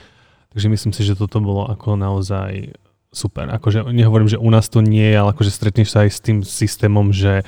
Takže 0.55 0.67
myslím 0.71 0.95
si, 0.95 1.03
že 1.03 1.19
toto 1.19 1.43
bolo 1.43 1.67
ako 1.67 1.99
naozaj 1.99 2.79
super. 3.11 3.51
Akože 3.51 3.91
nehovorím, 3.91 4.31
že 4.31 4.39
u 4.39 4.47
nás 4.47 4.71
to 4.71 4.79
nie 4.79 5.03
je, 5.03 5.19
ale 5.19 5.35
akože 5.35 5.51
stretneš 5.51 5.91
sa 5.91 6.07
aj 6.07 6.11
s 6.15 6.19
tým 6.23 6.37
systémom, 6.47 7.11
že 7.11 7.43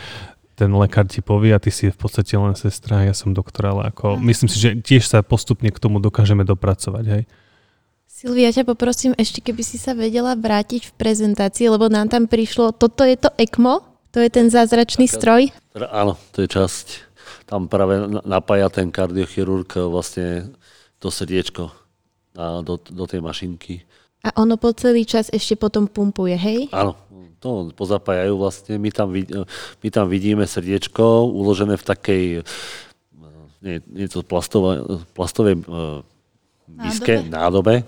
ten 0.59 0.73
lekár 0.73 1.07
ti 1.07 1.23
povie 1.23 1.55
a 1.55 1.61
ty 1.61 1.69
si 1.69 1.87
v 1.87 1.95
podstate 1.95 2.33
len 2.33 2.51
sestra, 2.57 3.05
ja 3.05 3.13
som 3.13 3.31
doktor, 3.31 3.71
ale 3.71 3.81
ako, 3.93 4.17
myslím 4.27 4.49
si, 4.49 4.57
že 4.57 4.75
tiež 4.75 5.05
sa 5.05 5.21
postupne 5.21 5.69
k 5.69 5.77
tomu 5.77 6.01
dokážeme 6.01 6.41
dopracovať, 6.43 7.05
hej. 7.07 7.23
Silvia, 8.17 8.49
ťa 8.49 8.65
poprosím 8.65 9.13
ešte, 9.13 9.45
keby 9.45 9.61
si 9.61 9.77
sa 9.77 9.93
vedela 9.93 10.33
vrátiť 10.33 10.89
v 10.89 10.95
prezentácii, 10.97 11.69
lebo 11.69 11.85
nám 11.85 12.09
tam 12.09 12.25
prišlo, 12.25 12.73
toto 12.73 13.05
je 13.05 13.13
to 13.13 13.29
ECMO, 13.37 13.85
to 14.09 14.17
je 14.17 14.29
ten 14.33 14.49
zázračný 14.49 15.05
tak, 15.05 15.13
stroj? 15.21 15.41
Teda, 15.69 15.85
áno, 15.93 16.17
to 16.33 16.41
je 16.41 16.49
časť. 16.49 16.85
Tam 17.45 17.69
práve 17.69 18.09
napája 18.25 18.73
ten 18.73 18.89
kardiochirurg 18.89 19.69
vlastne 19.93 20.49
to 20.97 21.13
srdiečko 21.13 21.69
do, 22.65 22.73
do 22.81 23.05
tej 23.05 23.21
mašinky. 23.21 23.85
A 24.25 24.33
ono 24.33 24.57
po 24.57 24.73
celý 24.73 25.05
čas 25.05 25.29
ešte 25.29 25.53
potom 25.53 25.85
pumpuje, 25.85 26.33
hej? 26.33 26.73
Áno, 26.73 26.97
to 27.37 27.69
pozapájajú 27.77 28.33
vlastne. 28.33 28.81
My 28.81 28.89
tam, 28.89 29.13
my 29.13 29.89
tam 29.93 30.09
vidíme 30.09 30.49
srdiečko 30.49 31.29
uložené 31.29 31.77
v 31.77 31.85
takej, 31.85 32.23
nie, 33.61 33.77
nie 33.85 34.09
to 34.09 34.25
plastovej, 34.25 35.05
plastovej 35.13 35.61
nízke 36.67 37.23
nádobe, 37.23 37.81
e, 37.81 37.83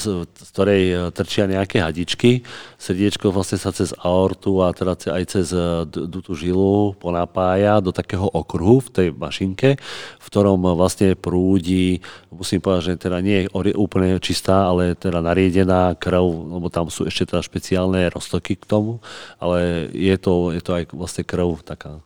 z, 0.00 0.24
ktorej 0.52 0.82
e, 0.88 0.96
trčia 1.12 1.44
nejaké 1.44 1.84
hadičky. 1.84 2.40
Srdiečko 2.80 3.28
vlastne 3.28 3.60
sa 3.60 3.70
cez 3.76 3.92
aortu 4.00 4.64
a 4.64 4.72
teda 4.72 4.96
aj 4.96 5.24
cez 5.28 5.52
e, 5.52 5.84
tú 5.92 6.32
žilu 6.32 6.96
ponapája 6.96 7.84
do 7.84 7.92
takého 7.92 8.24
okruhu 8.24 8.80
v 8.80 8.92
tej 8.92 9.08
mašinke, 9.12 9.76
v 10.16 10.26
ktorom 10.26 10.64
vlastne 10.74 11.12
prúdi, 11.12 12.00
musím 12.32 12.64
povedať, 12.64 12.96
že 12.96 13.04
teda 13.08 13.18
nie 13.20 13.44
je 13.44 13.76
úplne 13.76 14.16
čistá, 14.18 14.72
ale 14.72 14.96
teda 14.96 15.20
nariedená 15.20 15.92
krv, 15.94 16.56
lebo 16.56 16.72
tam 16.72 16.88
sú 16.88 17.04
ešte 17.04 17.36
teda 17.36 17.44
špeciálne 17.44 18.08
roztoky 18.08 18.56
k 18.56 18.64
tomu, 18.64 19.04
ale 19.36 19.92
je 19.92 20.16
to, 20.16 20.56
je 20.56 20.62
to 20.64 20.72
aj 20.72 20.82
vlastne 20.96 21.22
krv 21.22 21.60
taká 21.60 22.05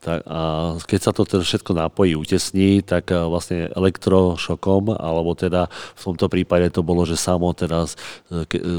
tak 0.00 0.24
a 0.24 0.40
keď 0.80 1.00
sa 1.04 1.12
to 1.12 1.28
teda 1.28 1.44
všetko 1.44 1.76
nápojí, 1.76 2.16
utesní, 2.16 2.80
tak 2.80 3.12
e, 3.12 3.20
vlastne 3.20 3.68
elektrošokom, 3.68 4.96
alebo 4.96 5.36
teda 5.36 5.68
v 5.68 6.00
tomto 6.00 6.32
prípade 6.32 6.72
to 6.72 6.80
bolo, 6.80 7.04
že 7.04 7.20
samo 7.20 7.52
teda 7.52 7.84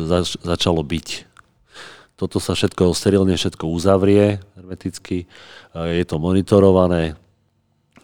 zač, 0.09 0.33
začalo 0.41 0.81
byť. 0.81 1.29
Toto 2.17 2.41
sa 2.41 2.57
všetko 2.57 2.97
sterilne 2.97 3.37
všetko 3.37 3.69
uzavrie 3.69 4.41
hermeticky, 4.57 5.25
e, 5.25 6.01
je 6.01 6.05
to 6.09 6.17
monitorované. 6.17 7.13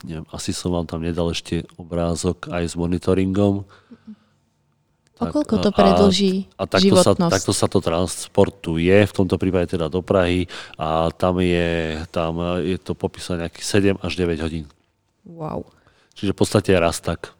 Neviem, 0.05 0.29
asi 0.29 0.53
som 0.53 0.77
vám 0.77 0.85
tam 0.85 1.01
nedal 1.01 1.33
ešte 1.33 1.65
obrázok 1.73 2.53
aj 2.53 2.69
s 2.69 2.75
monitoringom. 2.77 3.65
O 5.17 5.25
koľko 5.33 5.55
to 5.65 5.69
predlží 5.73 6.45
a, 6.57 6.63
a 6.63 6.69
takto 6.69 6.93
životnosť? 6.93 7.31
Sa, 7.31 7.33
takto 7.33 7.53
sa 7.53 7.65
to 7.65 7.79
transportuje, 7.81 8.95
v 9.01 9.13
tomto 9.13 9.41
prípade 9.41 9.73
teda 9.73 9.89
do 9.89 10.05
Prahy 10.05 10.45
a 10.77 11.09
tam 11.09 11.41
je, 11.41 11.97
tam 12.13 12.61
je 12.61 12.77
to 12.77 12.93
popísané 12.93 13.49
nejakých 13.49 13.97
7 13.97 14.05
až 14.05 14.13
9 14.13 14.45
hodín. 14.45 14.65
Wow. 15.25 15.65
Čiže 16.13 16.33
v 16.33 16.37
podstate 16.37 16.71
raz 16.77 17.01
tak. 17.01 17.33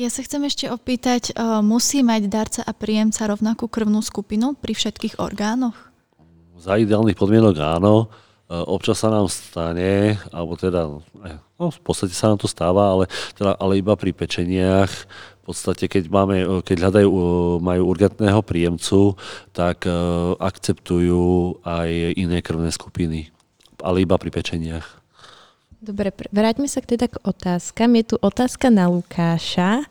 Ja 0.00 0.08
sa 0.08 0.24
chcem 0.24 0.40
ešte 0.48 0.70
opýtať, 0.72 1.36
musí 1.60 2.00
mať 2.00 2.22
darca 2.30 2.60
a 2.64 2.72
príjemca 2.72 3.28
rovnakú 3.28 3.68
krvnú 3.68 4.00
skupinu 4.00 4.56
pri 4.56 4.72
všetkých 4.72 5.20
orgánoch? 5.20 5.76
Za 6.56 6.80
ideálnych 6.80 7.20
podmienok 7.20 7.60
áno. 7.60 8.08
Občas 8.50 8.98
sa 8.98 9.14
nám 9.14 9.30
stane, 9.30 10.18
alebo 10.34 10.58
teda, 10.58 10.90
no, 11.54 11.66
v 11.70 11.80
podstate 11.86 12.10
sa 12.10 12.34
nám 12.34 12.42
to 12.42 12.50
stáva, 12.50 12.90
ale, 12.98 13.04
teda, 13.38 13.54
ale 13.54 13.78
iba 13.78 13.94
pri 13.94 14.10
pečeniach, 14.10 14.90
podstate, 15.50 15.90
keď, 15.90 16.06
máme, 16.06 16.62
keď 16.62 16.86
hľadajú, 16.86 17.10
majú 17.58 17.82
urgentného 17.90 18.38
príjemcu, 18.46 19.18
tak 19.50 19.82
e, 19.82 19.90
akceptujú 20.38 21.58
aj 21.66 22.14
iné 22.14 22.38
krvné 22.38 22.70
skupiny, 22.70 23.34
ale 23.82 24.06
iba 24.06 24.14
pri 24.14 24.30
pečeniach. 24.30 24.86
Dobre, 25.82 26.14
vráťme 26.30 26.70
sa 26.70 26.78
k 26.78 26.94
teda 26.94 27.10
k 27.10 27.18
otázkam. 27.26 27.98
Je 27.98 28.14
tu 28.14 28.16
otázka 28.22 28.70
na 28.70 28.86
Lukáša. 28.86 29.82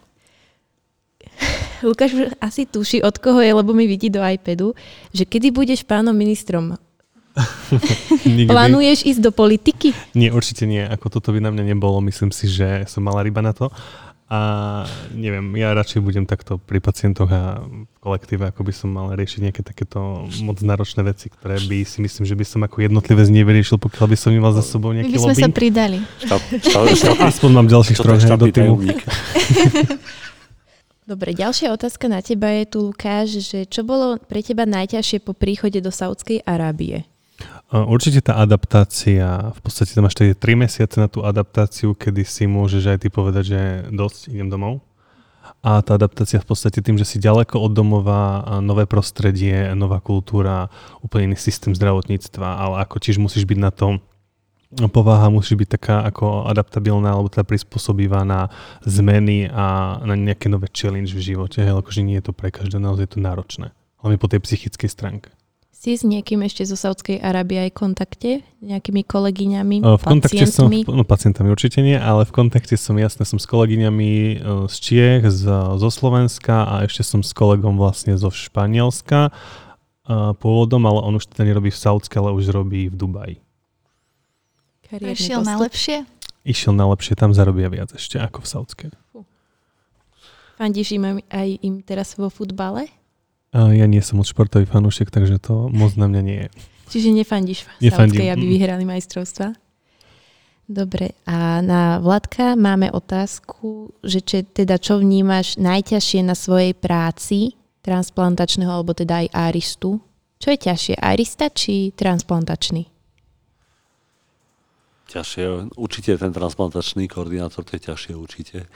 Lukáš 1.83 2.31
asi 2.39 2.63
tuší, 2.63 3.03
od 3.03 3.19
koho 3.19 3.43
je, 3.43 3.51
lebo 3.51 3.75
mi 3.75 3.83
vidí 3.83 4.07
do 4.07 4.23
iPadu, 4.23 4.71
že 5.11 5.27
kedy 5.27 5.51
budeš 5.51 5.83
pánom 5.83 6.15
ministrom 6.15 6.79
Plánuješ 8.49 9.05
ísť 9.05 9.21
do 9.21 9.31
politiky? 9.33 9.93
Nie, 10.15 10.31
určite 10.31 10.65
nie. 10.65 10.81
Ako 10.81 11.09
toto 11.09 11.31
by 11.31 11.39
na 11.39 11.51
mňa 11.53 11.75
nebolo. 11.75 12.01
Myslím 12.03 12.33
si, 12.33 12.49
že 12.49 12.85
som 12.85 13.05
mala 13.05 13.25
ryba 13.25 13.43
na 13.43 13.53
to. 13.53 13.69
A 14.29 14.85
neviem, 15.09 15.57
ja 15.57 15.73
radšej 15.73 16.05
budem 16.05 16.29
takto 16.29 16.61
pri 16.61 16.77
pacientoch 16.77 17.25
a 17.33 17.65
v 17.65 17.89
kolektíve, 17.97 18.53
ako 18.53 18.61
by 18.61 18.69
som 18.69 18.93
mal 18.93 19.09
riešiť 19.17 19.41
nejaké 19.41 19.65
takéto 19.65 20.29
moc 20.45 20.61
náročné 20.61 21.01
veci, 21.01 21.33
ktoré 21.33 21.57
by 21.57 21.81
si 21.81 21.97
myslím, 21.97 22.29
že 22.29 22.37
by 22.37 22.45
som 22.45 22.61
ako 22.61 22.85
jednotlivé 22.85 23.25
z 23.25 23.33
nevyriešil, 23.33 23.81
pokiaľ 23.81 24.05
by 24.05 24.17
som 24.21 24.29
nemal 24.29 24.53
za 24.53 24.61
sebou 24.61 24.93
nejaký 24.93 25.09
My 25.09 25.17
by 25.17 25.17
sme 25.17 25.33
lobbying. 25.33 25.49
sa 25.49 25.49
pridali. 25.49 25.97
Štab, 26.21 26.45
Aspoň 27.33 27.49
mám 27.57 27.67
ďalších 27.73 27.97
troch 27.97 28.21
do 28.21 28.47
týmu. 28.53 28.77
Dobre, 31.09 31.33
ďalšia 31.33 31.73
otázka 31.73 32.05
na 32.05 32.21
teba 32.21 32.53
je 32.53 32.69
tu, 32.69 32.85
Lukáš, 32.85 33.41
že 33.41 33.65
čo 33.65 33.81
bolo 33.81 34.21
pre 34.29 34.45
teba 34.45 34.69
najťažšie 34.69 35.25
po 35.25 35.33
príchode 35.33 35.81
do 35.81 35.89
Saudskej 35.89 36.45
Arábie? 36.45 37.08
Určite 37.69 38.25
tá 38.25 38.41
adaptácia, 38.41 39.53
v 39.53 39.59
podstate 39.61 39.93
tam 39.93 40.09
máš 40.09 40.17
3 40.17 40.35
mesiace 40.57 40.97
na 40.97 41.05
tú 41.05 41.21
adaptáciu, 41.21 41.93
kedy 41.93 42.25
si 42.25 42.49
môžeš 42.49 42.83
aj 42.89 42.97
ty 43.05 43.07
povedať, 43.13 43.43
že 43.45 43.61
dosť, 43.93 44.33
idem 44.33 44.49
domov. 44.49 44.81
A 45.61 45.77
tá 45.85 45.93
adaptácia 45.93 46.41
v 46.41 46.49
podstate 46.49 46.81
tým, 46.81 46.97
že 46.97 47.05
si 47.05 47.21
ďaleko 47.21 47.61
od 47.61 47.71
domova, 47.77 48.41
nové 48.65 48.89
prostredie, 48.89 49.69
nová 49.77 50.01
kultúra, 50.01 50.65
úplne 51.05 51.33
iný 51.33 51.37
systém 51.37 51.77
zdravotníctva, 51.77 52.57
ale 52.57 52.81
ako 52.81 52.95
tiež 52.97 53.21
musíš 53.21 53.45
byť 53.45 53.59
na 53.61 53.69
tom, 53.69 54.01
povaha 54.89 55.29
musí 55.29 55.53
byť 55.53 55.69
taká 55.69 56.05
ako 56.09 56.49
adaptabilná 56.49 57.13
alebo 57.13 57.29
teda 57.29 57.45
prispôsobivá 57.45 58.25
na 58.25 58.49
zmeny 58.81 59.49
a 59.49 59.97
na 60.05 60.17
nejaké 60.17 60.49
nové 60.49 60.69
challenge 60.73 61.13
v 61.13 61.33
živote, 61.33 61.61
hej, 61.61 61.73
akože 61.73 62.01
nie 62.01 62.17
je 62.17 62.29
to 62.29 62.33
pre 62.33 62.49
každého, 62.49 62.81
naozaj 62.81 63.05
je 63.09 63.13
to 63.13 63.21
náročné. 63.21 63.67
Hlavne 64.01 64.17
po 64.17 64.29
tej 64.29 64.41
psychickej 64.41 64.89
stránke. 64.89 65.29
Si 65.79 65.95
s 65.95 66.03
niekým 66.03 66.43
ešte 66.43 66.67
zo 66.67 66.75
Saudskej 66.75 67.23
Arábie 67.23 67.55
aj 67.55 67.71
v 67.71 67.77
kontakte? 67.79 68.31
Nejakými 68.59 69.07
kolegyňami, 69.07 69.79
v 69.79 70.03
kontakte 70.03 70.43
som, 70.43 70.67
no 70.67 71.07
pacientami 71.07 71.55
určite 71.55 71.79
nie, 71.79 71.95
ale 71.95 72.27
v 72.27 72.35
kontakte 72.35 72.75
som 72.75 72.99
jasne 72.99 73.23
som 73.23 73.39
s 73.39 73.47
kolegyňami 73.47 74.11
e, 74.11 74.33
z 74.67 74.75
Čiech, 74.75 75.23
z, 75.31 75.47
zo 75.79 75.87
Slovenska 75.87 76.67
a 76.67 76.83
ešte 76.83 77.07
som 77.07 77.23
s 77.23 77.31
kolegom 77.31 77.79
vlastne 77.79 78.19
zo 78.19 78.27
Španielska 78.27 79.31
e, 79.31 80.35
pôvodom, 80.35 80.83
ale 80.83 80.99
on 80.99 81.15
už 81.15 81.31
teda 81.31 81.47
nerobí 81.47 81.71
v 81.71 81.79
Saudske, 81.79 82.19
ale 82.19 82.35
už 82.35 82.51
robí 82.51 82.91
v 82.91 82.99
Dubaji. 82.99 83.35
Išiel 84.91 85.47
najlepšie? 85.47 86.03
Išiel 86.43 86.75
najlepšie, 86.75 87.15
tam 87.15 87.31
zarobia 87.31 87.71
viac 87.71 87.95
ešte 87.95 88.19
ako 88.19 88.43
v 88.43 88.47
Saudske. 88.51 88.85
Fandíš 90.59 90.91
im 90.99 91.23
aj 91.23 91.49
im 91.63 91.79
teraz 91.87 92.19
vo 92.19 92.27
futbale? 92.27 92.91
Ja 93.49 93.85
nie 93.89 94.01
som 94.05 94.21
moc 94.21 94.29
športový 94.29 94.69
fanúšik, 94.69 95.09
takže 95.09 95.41
to 95.41 95.73
moc 95.73 95.97
na 95.97 96.05
mňa 96.05 96.21
nie 96.21 96.37
je. 96.45 96.49
Čiže 96.89 97.09
nefandíš 97.13 97.65
Saudskej, 97.81 98.29
aby 98.33 98.45
vyhrali 98.45 98.85
majstrovstva? 98.85 99.57
Dobre, 100.69 101.17
a 101.25 101.65
na 101.65 101.97
Vladka 101.97 102.53
máme 102.53 102.93
otázku, 102.93 103.89
že 104.05 104.21
či, 104.21 104.45
teda 104.45 104.77
čo 104.77 105.01
vnímaš 105.01 105.57
najťažšie 105.57 106.21
na 106.21 106.37
svojej 106.37 106.77
práci 106.77 107.57
transplantačného, 107.81 108.69
alebo 108.69 108.93
teda 108.93 109.25
aj 109.25 109.33
aristu? 109.33 109.97
Čo 110.37 110.53
je 110.53 110.59
ťažšie, 110.69 110.95
arista 111.01 111.49
či 111.49 111.89
transplantačný? 111.97 112.85
Ťažšie, 115.09 115.73
určite 115.73 116.13
ten 116.21 116.29
transplantačný 116.29 117.09
koordinátor, 117.09 117.65
to 117.65 117.73
je 117.73 117.89
ťažšie 117.89 118.13
určite. 118.13 118.69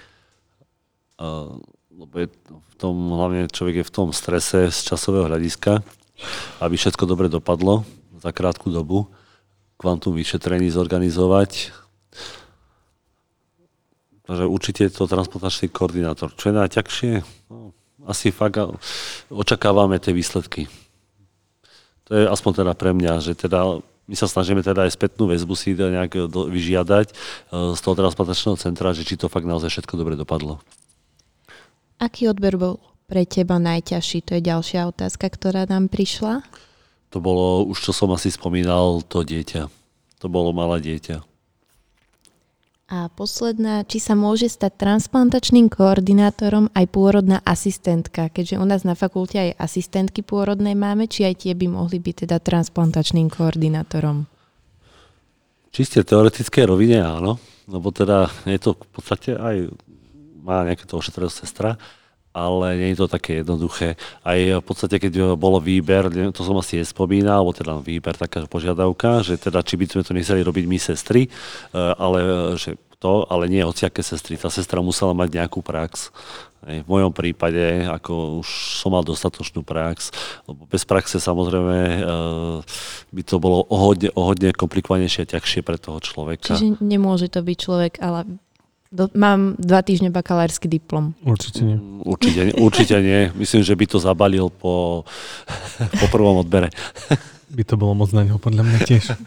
Uh, 1.22 1.62
lebo 1.94 2.26
je 2.26 2.28
v 2.50 2.76
tom, 2.82 2.96
hlavne 3.14 3.46
človek 3.46 3.84
je 3.84 3.90
v 3.90 3.94
tom 3.94 4.10
strese 4.10 4.74
z 4.74 4.80
časového 4.82 5.30
hľadiska, 5.30 5.86
aby 6.58 6.74
všetko 6.74 7.06
dobre 7.06 7.30
dopadlo 7.30 7.86
za 8.18 8.34
krátku 8.34 8.74
dobu, 8.74 9.06
kvantum 9.78 10.18
vyšetrení 10.18 10.74
zorganizovať. 10.74 11.70
Takže 14.24 14.44
určite 14.48 14.82
je 14.88 14.94
to 14.96 15.06
transplantačný 15.06 15.70
koordinátor. 15.70 16.32
Čo 16.34 16.50
je 16.50 16.56
najťažšie? 16.56 17.12
No, 17.52 17.76
asi 18.08 18.32
fakt 18.32 18.58
očakávame 19.28 20.00
tie 20.00 20.16
výsledky. 20.16 20.72
To 22.08 22.12
je 22.16 22.26
aspoň 22.26 22.64
teda 22.64 22.74
pre 22.74 22.96
mňa, 22.96 23.20
že 23.22 23.36
teda 23.36 23.84
my 23.84 24.16
sa 24.20 24.28
snažíme 24.28 24.60
teda 24.64 24.88
aj 24.88 24.96
spätnú 24.96 25.32
väzbu 25.32 25.56
si 25.56 25.76
nejak 25.76 26.28
do, 26.28 26.48
vyžiadať 26.52 27.08
z 27.52 27.80
toho 27.80 27.96
transplantačného 27.96 28.60
centra, 28.60 28.96
že 28.96 29.08
či 29.08 29.16
to 29.16 29.32
fakt 29.32 29.48
naozaj 29.48 29.72
všetko 29.72 29.94
dobre 29.96 30.16
dopadlo. 30.20 30.60
Aký 32.02 32.30
odber 32.30 32.58
bol 32.58 32.82
pre 33.06 33.26
teba 33.28 33.62
najťažší? 33.62 34.26
To 34.30 34.32
je 34.38 34.42
ďalšia 34.42 34.90
otázka, 34.90 35.30
ktorá 35.30 35.70
nám 35.70 35.92
prišla. 35.92 36.42
To 37.14 37.22
bolo, 37.22 37.70
už 37.70 37.90
čo 37.90 37.92
som 37.94 38.10
asi 38.14 38.34
spomínal, 38.34 39.06
to 39.06 39.22
dieťa. 39.22 39.70
To 40.24 40.28
bolo 40.32 40.50
malé 40.56 40.82
dieťa. 40.82 41.22
A 42.94 43.10
posledná, 43.10 43.82
či 43.88 43.98
sa 43.98 44.14
môže 44.14 44.46
stať 44.52 44.78
transplantačným 44.78 45.72
koordinátorom 45.72 46.70
aj 46.78 46.86
pôrodná 46.94 47.42
asistentka, 47.42 48.30
keďže 48.30 48.60
u 48.62 48.66
nás 48.70 48.86
na 48.86 48.94
fakulte 48.94 49.40
aj 49.40 49.58
asistentky 49.58 50.22
pôrodnej 50.22 50.78
máme, 50.78 51.10
či 51.10 51.26
aj 51.26 51.48
tie 51.48 51.54
by 51.58 51.74
mohli 51.74 51.98
byť 51.98 52.28
teda 52.28 52.38
transplantačným 52.38 53.34
koordinátorom? 53.34 54.30
Čiste 55.74 56.06
teoretické 56.06 56.70
rovine 56.70 57.02
áno, 57.02 57.42
lebo 57.66 57.90
teda 57.90 58.30
je 58.46 58.60
to 58.62 58.78
v 58.78 58.90
podstate 58.94 59.32
aj, 59.42 59.74
má 60.44 60.68
nejaké 60.68 60.84
to 60.84 61.00
ošetrené 61.00 61.32
sestra, 61.32 61.80
ale 62.34 62.82
nie 62.82 62.90
je 62.92 63.06
to 63.06 63.08
také 63.08 63.46
jednoduché. 63.46 63.94
Aj 64.26 64.36
v 64.36 64.66
podstate, 64.66 64.98
keď 64.98 65.38
bolo 65.38 65.62
výber, 65.62 66.10
to 66.34 66.42
som 66.42 66.58
asi 66.58 66.82
spomínal, 66.82 67.46
alebo 67.46 67.54
teda 67.54 67.78
výber, 67.78 68.18
taká 68.18 68.50
požiadavka, 68.50 69.22
že 69.22 69.38
teda 69.38 69.62
či 69.62 69.78
by 69.78 69.86
sme 69.86 70.02
to 70.02 70.18
nechceli 70.18 70.42
robiť 70.42 70.66
my 70.66 70.78
sestry, 70.82 71.30
eh, 71.30 71.94
ale 71.96 72.20
že 72.58 72.76
to, 72.98 73.28
ale 73.30 73.52
nie 73.52 73.62
hociaké 73.62 74.02
sestry. 74.02 74.40
Tá 74.40 74.50
sestra 74.50 74.82
musela 74.82 75.14
mať 75.14 75.44
nejakú 75.44 75.60
prax. 75.60 76.10
V 76.64 76.88
mojom 76.88 77.12
prípade, 77.12 77.84
ako 77.92 78.40
už 78.40 78.80
som 78.80 78.96
mal 78.96 79.04
dostatočnú 79.04 79.68
prax, 79.68 80.16
lebo 80.48 80.64
bez 80.64 80.88
praxe 80.88 81.20
samozrejme 81.20 81.78
eh, 81.78 82.06
by 83.14 83.22
to 83.22 83.36
bolo 83.38 83.62
o 83.70 83.76
hodne 84.26 84.50
komplikovanejšie 84.58 85.30
a 85.30 85.32
ťažšie 85.38 85.62
pre 85.62 85.78
toho 85.78 86.02
človeka. 86.02 86.58
Čiže 86.58 86.82
nemôže 86.82 87.30
to 87.30 87.46
byť 87.46 87.58
človek, 87.62 87.94
ale 88.02 88.42
do, 88.94 89.10
mám 89.18 89.58
dva 89.58 89.82
týždne 89.82 90.14
bakalársky 90.14 90.70
diplom. 90.70 91.18
Určite 91.26 91.66
nie. 91.66 91.82
Mm, 91.82 92.06
určite, 92.06 92.42
určite 92.62 92.96
nie. 93.02 93.34
Myslím, 93.34 93.66
že 93.66 93.74
by 93.74 93.86
to 93.90 93.98
zabalil 93.98 94.54
po, 94.54 95.02
po 96.02 96.06
prvom 96.14 96.46
odbere. 96.46 96.70
By 97.50 97.64
to 97.66 97.74
bolo 97.74 97.98
moc 97.98 98.14
na 98.14 98.22
neho, 98.22 98.38
podľa 98.38 98.62
mňa 98.62 98.80
tiež. 98.86 99.18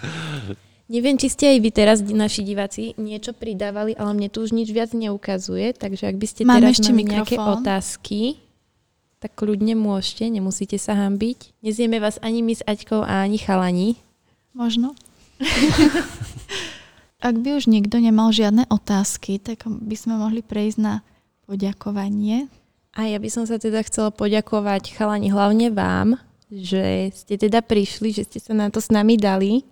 Neviem, 0.87 1.19
či 1.19 1.27
ste 1.27 1.51
aj 1.51 1.59
vy 1.59 1.71
teraz, 1.75 1.99
naši 1.99 2.47
diváci, 2.47 2.95
niečo 2.95 3.35
pridávali, 3.35 3.99
ale 3.99 4.15
mne 4.15 4.31
tu 4.31 4.47
už 4.47 4.55
nič 4.55 4.71
viac 4.71 4.95
neukazuje, 4.95 5.75
takže 5.75 6.07
ak 6.07 6.15
by 6.15 6.27
ste 6.31 6.43
Mám 6.47 6.63
teraz 6.63 6.79
ešte 6.79 6.95
mali 6.95 7.03
mikrofón. 7.03 7.19
nejaké 7.27 7.37
otázky, 7.43 8.21
tak 9.19 9.35
kľudne 9.35 9.75
môžete, 9.75 10.31
nemusíte 10.31 10.79
sa 10.79 10.95
hambiť. 10.95 11.59
Nezieme 11.59 11.99
vás 11.99 12.23
ani 12.23 12.39
my 12.47 12.55
s 12.55 12.63
Aťkou 12.63 13.03
a 13.03 13.27
ani 13.27 13.43
chalani. 13.43 13.99
Možno. 14.55 14.95
ak 17.21 17.35
by 17.41 17.57
už 17.57 17.73
nikto 17.73 17.97
nemal 17.97 18.29
žiadne 18.33 18.69
otázky, 18.69 19.41
tak 19.41 19.65
by 19.65 19.97
sme 19.97 20.21
mohli 20.21 20.45
prejsť 20.45 20.79
na 20.79 20.95
poďakovanie. 21.49 22.51
A 22.97 23.09
ja 23.09 23.21
by 23.21 23.29
som 23.29 23.45
sa 23.45 23.61
teda 23.61 23.85
chcela 23.85 24.13
poďakovať 24.13 24.97
chalani 24.97 25.29
hlavne 25.29 25.69
vám, 25.73 26.17
že 26.49 27.13
ste 27.13 27.37
teda 27.37 27.61
prišli, 27.61 28.13
že 28.13 28.25
ste 28.25 28.39
sa 28.41 28.53
na 28.57 28.73
to 28.73 28.81
s 28.81 28.89
nami 28.89 29.21
dali 29.21 29.65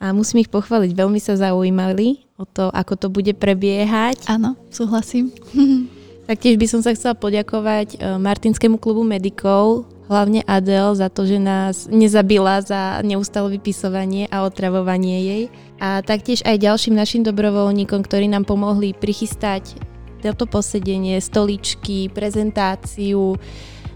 a 0.00 0.16
musím 0.16 0.40
ich 0.40 0.52
pochváliť, 0.52 0.96
veľmi 0.96 1.20
sa 1.20 1.36
zaujímali 1.36 2.24
o 2.40 2.48
to, 2.48 2.72
ako 2.72 2.94
to 2.96 3.08
bude 3.12 3.36
prebiehať. 3.36 4.24
Áno, 4.32 4.56
súhlasím. 4.72 5.28
Taktiež 6.30 6.56
by 6.56 6.66
som 6.70 6.80
sa 6.80 6.96
chcela 6.96 7.12
poďakovať 7.12 7.98
e, 8.00 8.16
Martinskému 8.16 8.80
klubu 8.80 9.04
medikov, 9.04 9.84
hlavne 10.10 10.42
Adel 10.42 10.98
za 10.98 11.06
to, 11.06 11.22
že 11.22 11.38
nás 11.38 11.86
nezabila 11.86 12.58
za 12.60 12.98
neustále 13.06 13.54
vypisovanie 13.56 14.26
a 14.26 14.42
otravovanie 14.42 15.22
jej. 15.22 15.42
A 15.78 16.02
taktiež 16.02 16.42
aj 16.42 16.58
ďalším 16.58 16.98
našim 16.98 17.22
dobrovoľníkom, 17.22 18.02
ktorí 18.02 18.26
nám 18.26 18.44
pomohli 18.44 18.90
prichystať 18.92 19.78
toto 20.20 20.44
posedenie, 20.44 21.16
stoličky, 21.22 22.12
prezentáciu, 22.12 23.40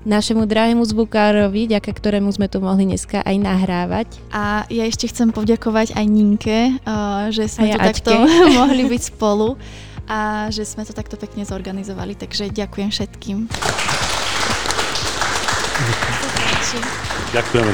našemu 0.05 0.45
drahému 0.49 0.85
zvukárovi, 0.85 1.69
ďaká 1.69 1.93
ktorému 1.93 2.33
sme 2.33 2.49
to 2.49 2.61
mohli 2.61 2.89
dneska 2.89 3.21
aj 3.25 3.37
nahrávať. 3.41 4.09
A 4.33 4.65
ja 4.69 4.85
ešte 4.89 5.09
chcem 5.09 5.33
poďakovať 5.33 5.97
aj 5.97 6.07
Ninke, 6.09 6.77
uh, 6.85 7.29
že 7.33 7.49
sme 7.49 7.73
ja 7.73 7.77
tu 7.77 7.93
takto 7.93 8.13
mohli 8.61 8.85
byť 8.89 9.03
spolu 9.03 9.57
a 10.05 10.53
že 10.53 10.69
sme 10.69 10.85
to 10.85 10.93
takto 10.93 11.17
pekne 11.17 11.49
zorganizovali, 11.49 12.17
takže 12.17 12.53
ďakujem 12.53 12.89
všetkým. 12.93 13.49
Ďakujeme. 17.35 17.73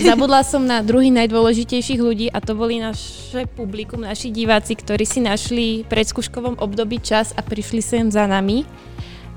Zabudla 0.00 0.44
som 0.46 0.62
na 0.64 0.84
druhý 0.84 1.10
najdôležitejších 1.10 2.00
ľudí 2.00 2.26
a 2.30 2.38
to 2.38 2.54
boli 2.54 2.78
naše 2.78 3.48
publikum, 3.52 4.04
naši 4.04 4.30
diváci, 4.30 4.76
ktorí 4.76 5.04
si 5.08 5.20
našli 5.24 5.82
v 5.82 5.90
predskúškovom 5.90 6.60
období 6.60 7.02
čas 7.02 7.34
a 7.34 7.40
prišli 7.42 7.82
sem 7.82 8.06
za 8.12 8.24
nami 8.24 8.68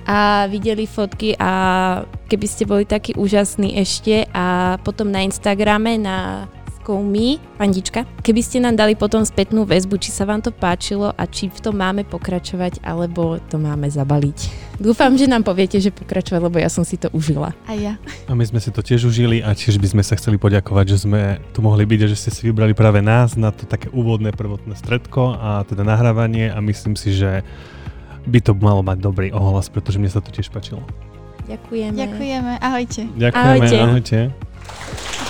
a 0.04 0.52
videli 0.52 0.84
fotky 0.84 1.36
a 1.40 1.52
keby 2.28 2.48
ste 2.48 2.64
boli 2.68 2.84
takí 2.84 3.16
úžasní 3.16 3.80
ešte 3.80 4.28
a 4.36 4.76
potom 4.84 5.10
na 5.10 5.24
Instagrame 5.24 5.96
na 5.96 6.48
Skoumy, 6.84 7.40
pandička, 7.56 8.04
keby 8.20 8.44
ste 8.44 8.60
nám 8.60 8.76
dali 8.76 9.00
potom 9.00 9.24
spätnú 9.24 9.64
väzbu, 9.64 9.96
či 10.04 10.12
sa 10.12 10.28
vám 10.28 10.44
to 10.44 10.52
páčilo 10.52 11.16
a 11.16 11.24
či 11.24 11.48
v 11.48 11.60
tom 11.64 11.80
máme 11.80 12.04
pokračovať, 12.04 12.84
alebo 12.84 13.40
to 13.48 13.56
máme 13.56 13.88
zabaliť. 13.88 14.40
Dúfam, 14.84 15.16
že 15.16 15.32
nám 15.32 15.48
poviete, 15.48 15.80
že 15.80 15.96
pokračovať, 15.96 16.44
lebo 16.44 16.60
ja 16.60 16.68
som 16.68 16.84
si 16.84 17.00
to 17.00 17.08
užila. 17.16 17.56
A 17.64 17.72
ja. 17.72 17.96
A 18.28 18.36
my 18.36 18.44
sme 18.44 18.60
si 18.60 18.68
to 18.68 18.84
tiež 18.84 19.08
užili 19.08 19.40
a 19.40 19.56
tiež 19.56 19.80
by 19.80 19.88
sme 19.88 20.04
sa 20.04 20.20
chceli 20.20 20.36
poďakovať, 20.36 20.86
že 20.92 20.98
sme 21.08 21.40
tu 21.56 21.64
mohli 21.64 21.88
byť 21.88 22.00
a 22.04 22.12
že 22.12 22.20
ste 22.20 22.32
si 22.36 22.52
vybrali 22.52 22.76
práve 22.76 23.00
nás 23.00 23.40
na 23.40 23.56
to 23.56 23.64
také 23.64 23.88
úvodné 23.96 24.36
prvotné 24.36 24.76
stredko 24.76 25.40
a 25.40 25.64
teda 25.64 25.88
nahrávanie 25.88 26.52
a 26.52 26.60
myslím 26.60 27.00
si, 27.00 27.16
že 27.16 27.48
by 28.28 28.44
to 28.44 28.52
malo 28.60 28.84
mať 28.84 29.00
dobrý 29.00 29.32
ohlas, 29.32 29.72
pretože 29.72 30.04
mne 30.04 30.12
sa 30.12 30.20
to 30.20 30.36
tiež 30.36 30.52
páčilo. 30.52 30.84
Ďakujeme. 31.48 31.96
Ďakujeme, 31.96 32.54
ahojte. 32.60 33.02
Ďakujeme, 33.16 33.68
ahojte. 33.80 34.20
ahojte. 34.20 35.23